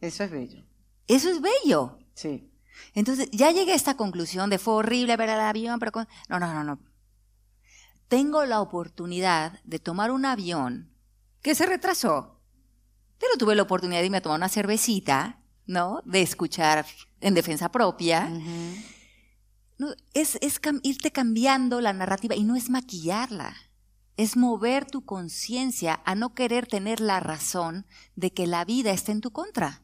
Eso 0.00 0.24
es 0.24 0.30
bello. 0.30 0.64
Eso 1.08 1.28
es 1.28 1.42
bello. 1.42 1.98
Sí. 2.14 2.48
Entonces, 2.94 3.28
ya 3.32 3.50
llegué 3.50 3.72
a 3.72 3.76
esta 3.76 3.96
conclusión 3.96 4.48
de 4.50 4.58
fue 4.58 4.74
horrible 4.74 5.16
ver 5.16 5.28
el 5.28 5.40
avión, 5.40 5.78
pero 5.78 5.92
con- 5.92 6.08
no, 6.28 6.38
no, 6.40 6.52
no, 6.52 6.64
no. 6.64 6.78
Tengo 8.08 8.44
la 8.44 8.60
oportunidad 8.60 9.60
de 9.64 9.78
tomar 9.78 10.10
un 10.10 10.24
avión 10.24 10.90
que 11.42 11.54
se 11.54 11.66
retrasó, 11.66 12.40
pero 13.18 13.36
tuve 13.38 13.54
la 13.54 13.62
oportunidad 13.62 14.00
de 14.00 14.06
irme 14.06 14.18
a 14.18 14.22
tomar 14.22 14.38
una 14.38 14.48
cervecita, 14.48 15.40
¿no? 15.66 16.02
De 16.04 16.22
escuchar 16.22 16.84
en 17.20 17.34
defensa 17.34 17.70
propia. 17.70 18.28
No, 19.78 19.88
es 20.14 20.36
es 20.42 20.60
cam- 20.60 20.80
irte 20.82 21.10
cambiando 21.10 21.80
la 21.80 21.92
narrativa 21.92 22.34
y 22.36 22.44
no 22.44 22.54
es 22.56 22.68
maquillarla. 22.70 23.54
Es 24.16 24.36
mover 24.36 24.84
tu 24.86 25.04
conciencia 25.04 26.00
a 26.04 26.14
no 26.14 26.34
querer 26.34 26.66
tener 26.66 27.00
la 27.00 27.18
razón 27.20 27.86
de 28.14 28.32
que 28.32 28.46
la 28.46 28.64
vida 28.64 28.92
está 28.92 29.10
en 29.12 29.20
tu 29.22 29.30
contra. 29.30 29.82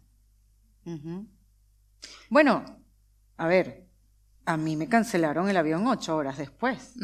Bueno, 2.30 2.64
a 3.36 3.46
ver, 3.46 3.88
a 4.44 4.56
mí 4.56 4.76
me 4.76 4.88
cancelaron 4.88 5.48
el 5.48 5.56
avión 5.56 5.86
ocho 5.86 6.16
horas 6.16 6.38
después. 6.38 6.94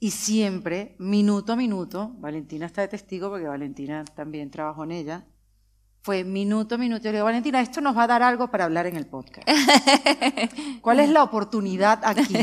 Y 0.00 0.10
siempre, 0.10 0.96
minuto 0.98 1.52
a 1.52 1.56
minuto, 1.56 2.12
Valentina 2.18 2.66
está 2.66 2.82
de 2.82 2.88
testigo 2.88 3.30
porque 3.30 3.46
Valentina 3.46 4.04
también 4.04 4.50
trabajó 4.50 4.84
en 4.84 4.92
ella, 4.92 5.26
fue 6.02 6.24
minuto 6.24 6.74
a 6.74 6.78
minuto. 6.78 7.04
Yo 7.04 7.10
le 7.10 7.18
digo, 7.18 7.24
Valentina, 7.24 7.62
esto 7.62 7.80
nos 7.80 7.96
va 7.96 8.02
a 8.02 8.06
dar 8.06 8.22
algo 8.22 8.50
para 8.50 8.64
hablar 8.64 8.86
en 8.86 8.96
el 8.96 9.06
podcast. 9.06 9.48
¿Cuál 10.82 11.00
es 11.00 11.08
la 11.08 11.22
oportunidad 11.22 12.00
aquí? 12.04 12.36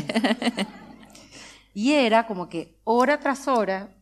Y 1.74 1.94
era 1.94 2.28
como 2.28 2.50
que 2.50 2.80
hora 2.84 3.20
tras 3.20 3.48
hora 3.48 3.96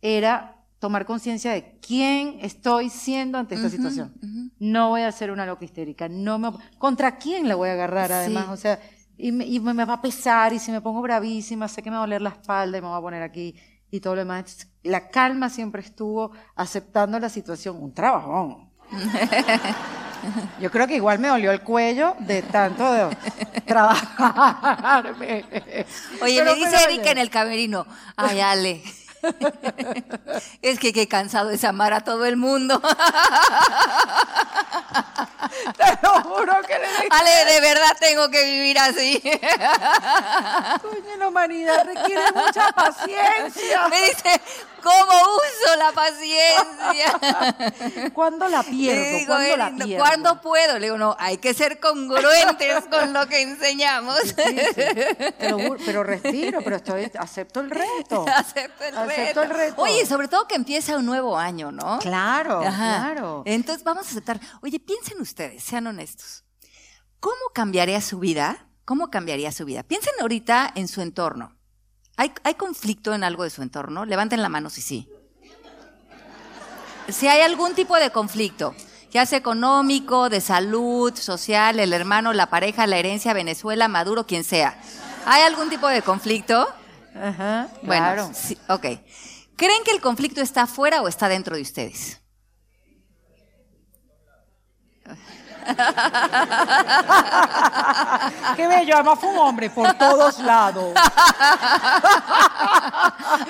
era 0.00 0.53
tomar 0.84 1.06
conciencia 1.06 1.52
de 1.52 1.78
quién 1.80 2.38
estoy 2.42 2.90
siendo 2.90 3.38
ante 3.38 3.54
esta 3.54 3.70
situación. 3.70 4.12
No 4.58 4.90
voy 4.90 5.00
a 5.00 5.10
ser 5.12 5.30
una 5.30 5.46
loca 5.46 5.64
histérica. 5.64 6.10
No 6.10 6.38
me, 6.38 6.50
¿Contra 6.76 7.16
quién 7.16 7.48
la 7.48 7.54
voy 7.54 7.70
a 7.70 7.72
agarrar 7.72 8.12
además? 8.12 8.44
Sí. 8.44 8.50
O 8.52 8.56
sea, 8.58 8.78
y, 9.16 9.32
me, 9.32 9.46
y 9.46 9.60
me- 9.60 9.72
me 9.72 9.86
va 9.86 9.94
a 9.94 10.02
pesar 10.02 10.52
y 10.52 10.58
si 10.58 10.70
me 10.72 10.82
pongo 10.82 11.00
bravísima, 11.00 11.68
sé 11.68 11.82
que 11.82 11.88
me 11.90 11.96
va 11.96 12.02
a 12.02 12.06
doler 12.06 12.20
la 12.20 12.28
espalda 12.30 12.76
y 12.76 12.82
me 12.82 12.88
va 12.88 12.98
a 12.98 13.00
poner 13.00 13.22
aquí 13.22 13.54
y 13.90 14.00
todo 14.00 14.14
lo 14.14 14.20
demás. 14.20 14.68
La 14.82 15.08
calma 15.08 15.48
siempre 15.48 15.80
estuvo 15.80 16.32
aceptando 16.54 17.18
la 17.18 17.30
situación. 17.30 17.82
Un 17.82 17.94
trabajón. 17.94 18.70
Yo 20.60 20.70
creo 20.70 20.86
que 20.86 20.96
igual 20.96 21.18
me 21.18 21.28
dolió 21.28 21.50
el 21.50 21.60
cuello 21.62 22.14
de 22.20 22.42
tanto 22.42 22.90
de 22.92 23.16
trabajar. 23.66 25.14
Oye, 25.16 25.86
Pero 26.20 26.44
me 26.52 26.54
dice 26.56 26.76
Erika 26.84 27.10
en 27.10 27.18
el 27.18 27.30
camerino, 27.30 27.86
ay, 28.16 28.40
Ale, 28.40 28.82
es 30.62 30.78
que 30.78 30.92
qué 30.92 31.08
cansado 31.08 31.50
es 31.50 31.64
amar 31.64 31.92
a 31.92 32.00
todo 32.00 32.24
el 32.24 32.36
mundo. 32.36 32.80
Te 35.76 35.98
lo 36.02 36.22
juro 36.22 36.54
que 36.66 36.78
le 36.78 36.88
dije, 36.88 37.08
Ale, 37.10 37.44
de 37.52 37.60
verdad 37.60 37.96
tengo 38.00 38.28
que 38.30 38.44
vivir 38.44 38.78
así. 38.78 39.20
coño, 40.82 41.16
la 41.18 41.28
humanidad 41.28 41.84
requiere 41.84 42.32
mucha 42.32 42.72
paciencia. 42.72 43.88
Me 43.88 44.00
dice, 44.02 44.40
¿cómo 44.82 45.12
uso 45.36 45.76
la 45.76 45.92
paciencia? 45.92 48.10
¿Cuándo 48.14 48.48
la 48.48 48.62
pierdo? 48.62 49.02
Le 49.02 49.10
digo, 49.18 49.34
¿Cuándo 49.34 49.56
la 49.56 49.70
pierdo? 49.84 50.04
¿cuándo 50.04 50.40
puedo? 50.40 50.78
Le 50.78 50.86
digo, 50.86 50.98
no, 50.98 51.16
hay 51.18 51.38
que 51.38 51.54
ser 51.54 51.80
congruentes 51.80 52.84
con 52.90 53.12
lo 53.12 53.26
que 53.26 53.42
enseñamos. 53.42 54.18
Sí, 54.20 54.32
sí. 54.74 54.82
Pero 55.38 56.02
respiro, 56.02 56.60
pero 56.62 56.76
estoy, 56.76 57.10
acepto 57.18 57.60
el 57.60 57.70
reto. 57.70 58.24
Acepto 58.28 58.84
el 58.84 58.96
Acepto 58.96 59.16
reto. 59.18 59.42
el 59.42 59.50
reto. 59.50 59.82
Oye, 59.82 60.06
sobre 60.06 60.28
todo 60.28 60.46
que 60.48 60.54
empieza 60.54 60.96
un 60.96 61.06
nuevo 61.06 61.36
año, 61.38 61.72
¿no? 61.72 61.98
Claro, 62.00 62.60
Ajá. 62.62 63.00
claro. 63.12 63.42
Entonces 63.46 63.84
vamos 63.84 64.06
a 64.06 64.10
aceptar. 64.10 64.40
Oye, 64.62 64.78
piensen 64.86 65.20
ustedes, 65.20 65.62
sean 65.62 65.86
honestos. 65.86 66.44
¿Cómo 67.20 67.50
cambiaría 67.54 68.00
su 68.00 68.18
vida? 68.18 68.66
¿Cómo 68.84 69.10
cambiaría 69.10 69.50
su 69.52 69.64
vida? 69.64 69.82
Piensen 69.82 70.12
ahorita 70.20 70.70
en 70.74 70.88
su 70.88 71.00
entorno. 71.00 71.56
¿Hay, 72.16 72.32
hay 72.44 72.54
conflicto 72.54 73.14
en 73.14 73.24
algo 73.24 73.44
de 73.44 73.50
su 73.50 73.62
entorno? 73.62 74.04
Levanten 74.04 74.42
la 74.42 74.48
mano 74.48 74.70
si 74.70 74.82
sí. 74.82 75.08
Si 77.08 77.28
hay 77.28 77.40
algún 77.42 77.74
tipo 77.74 77.96
de 77.96 78.10
conflicto, 78.10 78.74
ya 79.10 79.26
sea 79.26 79.38
económico, 79.38 80.28
de 80.30 80.40
salud, 80.40 81.14
social, 81.14 81.78
el 81.78 81.92
hermano, 81.92 82.32
la 82.32 82.48
pareja, 82.48 82.86
la 82.86 82.96
herencia, 82.96 83.32
Venezuela, 83.34 83.88
Maduro, 83.88 84.26
quien 84.26 84.42
sea. 84.44 84.80
¿Hay 85.26 85.42
algún 85.42 85.68
tipo 85.68 85.88
de 85.88 86.02
conflicto? 86.02 86.66
Ajá, 87.14 87.68
Bueno, 87.82 88.04
claro. 88.04 88.30
sí, 88.34 88.56
ok. 88.68 88.86
¿Creen 89.56 89.84
que 89.84 89.92
el 89.92 90.00
conflicto 90.00 90.40
está 90.40 90.62
afuera 90.62 91.02
o 91.02 91.08
está 91.08 91.28
dentro 91.28 91.56
de 91.56 91.62
ustedes? 91.62 92.20
Qué 98.56 98.66
bello, 98.66 98.94
además 98.94 99.18
fue 99.18 99.30
un 99.30 99.38
hombre 99.38 99.70
por 99.70 99.92
todos 99.94 100.38
lados. 100.40 100.94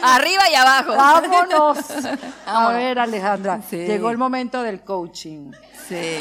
Arriba 0.02 0.48
y 0.50 0.55
abajo. 0.55 0.96
Vámonos. 0.96 1.78
A 2.46 2.68
ver, 2.72 2.98
Alejandra, 2.98 3.61
Sí. 3.68 3.76
llegó 3.78 4.11
el 4.11 4.18
momento 4.18 4.62
del 4.62 4.82
coaching. 4.82 5.52
Sí. 5.88 6.20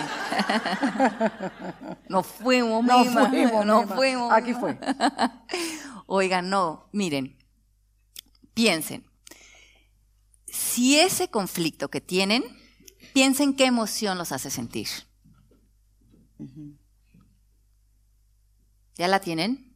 Nos 2.09 2.25
fuimos, 2.27 2.84
Nos 2.84 3.07
mima, 3.07 3.29
fuimos, 3.29 3.65
nos 3.65 3.84
mima. 3.84 3.95
fuimos. 3.95 4.34
Aquí 4.34 4.53
fue. 4.53 4.77
Oigan, 6.07 6.49
no, 6.49 6.88
miren, 6.91 7.38
piensen. 8.53 9.05
Si 10.47 10.99
ese 10.99 11.29
conflicto 11.29 11.89
que 11.89 12.01
tienen, 12.01 12.43
piensen 13.13 13.55
qué 13.55 13.65
emoción 13.65 14.17
los 14.17 14.31
hace 14.31 14.49
sentir. 14.51 14.88
¿Ya 18.96 19.08
la 19.08 19.20
tienen? 19.20 19.74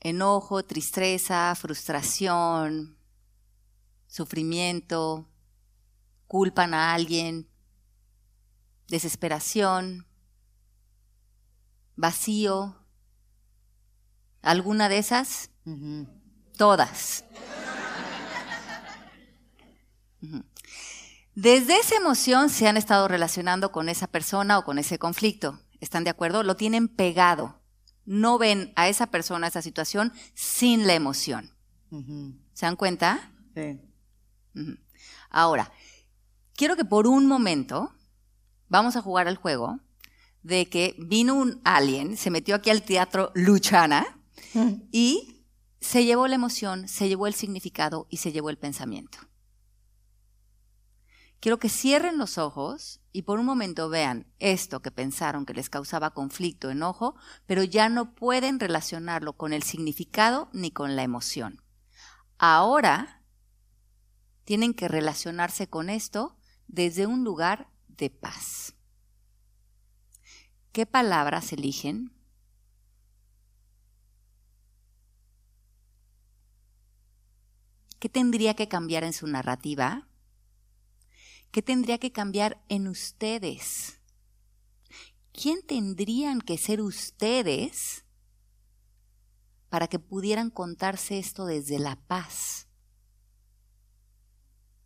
Enojo, 0.00 0.64
tristeza, 0.64 1.54
frustración, 1.54 2.98
sufrimiento, 4.06 5.28
culpan 6.26 6.74
a 6.74 6.92
alguien, 6.92 7.48
desesperación, 8.88 10.06
vacío. 11.96 12.76
¿Alguna 14.42 14.88
de 14.88 14.98
esas? 14.98 15.50
Todas. 16.56 17.24
Desde 21.34 21.76
esa 21.78 21.96
emoción 21.96 22.48
se 22.48 22.68
han 22.68 22.76
estado 22.76 23.08
relacionando 23.08 23.72
con 23.72 23.88
esa 23.88 24.06
persona 24.06 24.58
o 24.58 24.64
con 24.64 24.78
ese 24.78 24.98
conflicto. 24.98 25.60
¿Están 25.80 26.04
de 26.04 26.10
acuerdo? 26.10 26.42
Lo 26.42 26.54
tienen 26.56 26.88
pegado. 26.88 27.60
No 28.04 28.38
ven 28.38 28.72
a 28.76 28.88
esa 28.88 29.08
persona, 29.08 29.46
a 29.46 29.48
esa 29.48 29.62
situación, 29.62 30.12
sin 30.34 30.86
la 30.86 30.94
emoción. 30.94 31.52
¿Se 32.52 32.66
dan 32.66 32.76
cuenta? 32.76 33.32
Sí. 33.54 33.80
Ahora, 35.30 35.72
quiero 36.54 36.76
que 36.76 36.84
por 36.84 37.06
un 37.06 37.26
momento 37.26 37.92
vamos 38.68 38.96
a 38.96 39.02
jugar 39.02 39.26
al 39.26 39.36
juego 39.36 39.80
de 40.42 40.68
que 40.68 40.94
vino 40.98 41.34
un 41.34 41.60
alien, 41.64 42.16
se 42.16 42.30
metió 42.30 42.54
aquí 42.54 42.70
al 42.70 42.82
teatro 42.82 43.32
Luchana 43.34 44.06
y 44.92 45.44
se 45.80 46.04
llevó 46.04 46.28
la 46.28 46.34
emoción, 46.34 46.86
se 46.86 47.08
llevó 47.08 47.26
el 47.26 47.34
significado 47.34 48.06
y 48.10 48.18
se 48.18 48.30
llevó 48.30 48.50
el 48.50 48.58
pensamiento. 48.58 49.18
Quiero 51.44 51.58
que 51.58 51.68
cierren 51.68 52.16
los 52.16 52.38
ojos 52.38 53.02
y 53.12 53.20
por 53.20 53.38
un 53.38 53.44
momento 53.44 53.90
vean 53.90 54.26
esto 54.38 54.80
que 54.80 54.90
pensaron 54.90 55.44
que 55.44 55.52
les 55.52 55.68
causaba 55.68 56.14
conflicto, 56.14 56.70
enojo, 56.70 57.16
pero 57.44 57.62
ya 57.62 57.90
no 57.90 58.14
pueden 58.14 58.58
relacionarlo 58.58 59.34
con 59.34 59.52
el 59.52 59.62
significado 59.62 60.48
ni 60.54 60.70
con 60.70 60.96
la 60.96 61.02
emoción. 61.02 61.62
Ahora 62.38 63.22
tienen 64.44 64.72
que 64.72 64.88
relacionarse 64.88 65.68
con 65.68 65.90
esto 65.90 66.34
desde 66.66 67.06
un 67.06 67.24
lugar 67.24 67.68
de 67.88 68.08
paz. 68.08 68.74
¿Qué 70.72 70.86
palabras 70.86 71.52
eligen? 71.52 72.10
¿Qué 77.98 78.08
tendría 78.08 78.54
que 78.54 78.66
cambiar 78.66 79.04
en 79.04 79.12
su 79.12 79.26
narrativa? 79.26 80.08
¿Qué 81.54 81.62
tendría 81.62 81.98
que 81.98 82.10
cambiar 82.10 82.60
en 82.68 82.88
ustedes? 82.88 84.00
¿Quién 85.32 85.64
tendrían 85.64 86.40
que 86.40 86.58
ser 86.58 86.80
ustedes 86.80 88.04
para 89.68 89.86
que 89.86 90.00
pudieran 90.00 90.50
contarse 90.50 91.16
esto 91.16 91.46
desde 91.46 91.78
la 91.78 91.94
paz? 92.08 92.66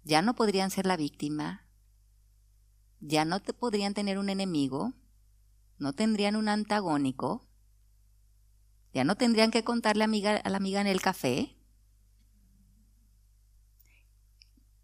Ya 0.04 0.20
no 0.20 0.34
podrían 0.34 0.70
ser 0.70 0.84
la 0.84 0.98
víctima, 0.98 1.66
ya 3.00 3.24
no 3.24 3.40
te 3.40 3.54
podrían 3.54 3.94
tener 3.94 4.18
un 4.18 4.28
enemigo, 4.28 4.92
no 5.78 5.94
tendrían 5.94 6.36
un 6.36 6.50
antagónico, 6.50 7.48
ya 8.92 9.04
no 9.04 9.16
tendrían 9.16 9.50
que 9.50 9.64
contarle 9.64 10.04
a, 10.04 10.36
a 10.36 10.50
la 10.50 10.58
amiga 10.58 10.82
en 10.82 10.86
el 10.86 11.00
café. 11.00 11.57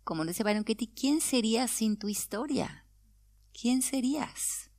Como 0.04 0.24
dice 0.26 0.44
Byron 0.44 0.64
Katie, 0.64 0.92
¿quién 0.94 1.20
serías 1.20 1.70
sin 1.70 1.96
tu 1.96 2.08
historia? 2.08 2.84
¿Quién 3.58 3.80
serías? 3.82 4.70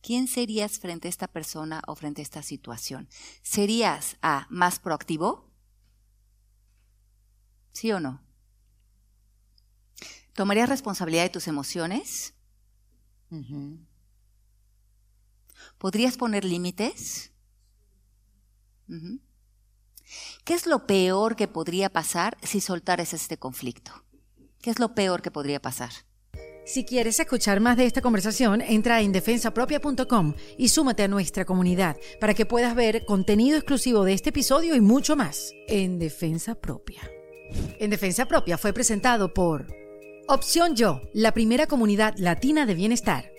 ¿Quién 0.00 0.28
serías 0.28 0.78
frente 0.78 1.08
a 1.08 1.10
esta 1.10 1.28
persona 1.28 1.82
o 1.86 1.94
frente 1.94 2.22
a 2.22 2.24
esta 2.24 2.42
situación? 2.42 3.08
¿Serías 3.42 4.16
A, 4.22 4.46
más 4.50 4.78
proactivo? 4.78 5.50
¿Sí 7.72 7.92
o 7.92 8.00
no? 8.00 8.22
¿Tomarías 10.32 10.68
responsabilidad 10.68 11.24
de 11.24 11.30
tus 11.30 11.48
emociones? 11.48 12.34
¿Podrías 15.78 16.16
poner 16.16 16.44
límites? 16.44 17.32
¿Qué 20.44 20.54
es 20.54 20.66
lo 20.66 20.86
peor 20.86 21.36
que 21.36 21.48
podría 21.48 21.90
pasar 21.90 22.36
si 22.42 22.60
soltaras 22.60 23.12
este 23.12 23.36
conflicto? 23.36 23.92
¿Qué 24.60 24.70
es 24.70 24.78
lo 24.78 24.94
peor 24.94 25.22
que 25.22 25.30
podría 25.30 25.60
pasar? 25.60 25.90
Si 26.66 26.84
quieres 26.84 27.20
escuchar 27.20 27.60
más 27.60 27.76
de 27.76 27.86
esta 27.86 28.02
conversación, 28.02 28.60
entra 28.60 28.96
a 28.96 29.02
indefensapropia.com 29.02 30.34
y 30.58 30.68
súmate 30.68 31.04
a 31.04 31.08
nuestra 31.08 31.44
comunidad 31.44 31.96
para 32.20 32.34
que 32.34 32.44
puedas 32.44 32.74
ver 32.74 33.04
contenido 33.04 33.56
exclusivo 33.56 34.02
de 34.04 34.14
este 34.14 34.30
episodio 34.30 34.74
y 34.74 34.80
mucho 34.80 35.14
más 35.14 35.52
en 35.68 36.00
Defensa 36.00 36.56
Propia. 36.56 37.08
En 37.78 37.90
Defensa 37.90 38.26
Propia 38.26 38.58
fue 38.58 38.72
presentado 38.72 39.32
por 39.32 39.68
Opción 40.26 40.74
Yo, 40.74 41.02
la 41.14 41.32
primera 41.32 41.68
comunidad 41.68 42.14
latina 42.16 42.66
de 42.66 42.74
bienestar. 42.74 43.30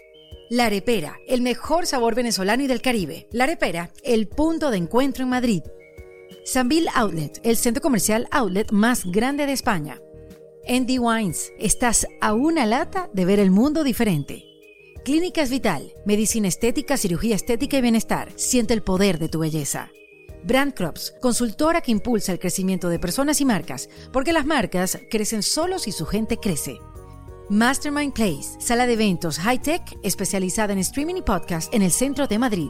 La 0.49 0.68
Arepera, 0.68 1.18
el 1.28 1.41
mejor 1.41 1.86
sabor 1.86 2.15
venezolano 2.15 2.63
y 2.63 2.68
del 2.68 2.82
Caribe. 2.82 3.28
La 3.34 3.43
Arepera, 3.43 3.91
el 4.05 4.30
punto 4.30 4.72
de 4.72 4.78
encuentro 4.78 5.24
en 5.24 5.30
Madrid. 5.30 5.63
Sanville 6.48 6.88
Outlet, 6.95 7.41
el 7.43 7.58
centro 7.58 7.82
comercial 7.82 8.26
outlet 8.32 8.72
más 8.72 9.04
grande 9.04 9.45
de 9.45 9.52
España. 9.52 10.00
Andy 10.66 10.98
Wines, 10.98 11.52
estás 11.60 12.08
a 12.22 12.34
una 12.34 12.66
lata 12.66 13.10
de 13.12 13.26
ver 13.26 13.41
el 13.41 13.52
mundo 13.52 13.84
diferente. 13.84 14.45
Clínicas 15.04 15.50
Vital, 15.50 15.91
medicina 16.06 16.48
estética, 16.48 16.95
cirugía 16.95 17.36
estética 17.36 17.78
y 17.78 17.82
bienestar. 17.82 18.32
Siente 18.38 18.74
el 18.74 18.82
poder 18.82 19.20
de 19.20 19.28
tu 19.28 19.39
belleza. 19.39 19.91
Brand 20.45 20.74
Crops, 20.74 21.16
consultora 21.22 21.82
que 21.82 21.91
impulsa 21.91 22.32
el 22.32 22.39
crecimiento 22.39 22.88
de 22.88 23.00
personas 23.00 23.41
y 23.41 23.45
marcas, 23.45 23.89
porque 24.14 24.32
las 24.32 24.45
marcas 24.45 25.00
crecen 25.12 25.43
solo 25.43 25.80
si 25.80 25.91
su 25.91 26.06
gente 26.06 26.38
crece. 26.38 26.78
Mastermind 27.50 28.14
Place, 28.14 28.56
sala 28.60 28.88
de 28.88 28.93
eventos 28.93 29.38
high-tech 29.39 29.98
especializada 30.02 30.72
en 30.72 30.80
streaming 30.80 31.16
y 31.16 31.22
podcast 31.24 31.74
en 31.74 31.82
el 31.82 31.91
centro 31.91 32.26
de 32.26 32.39
Madrid. 32.39 32.70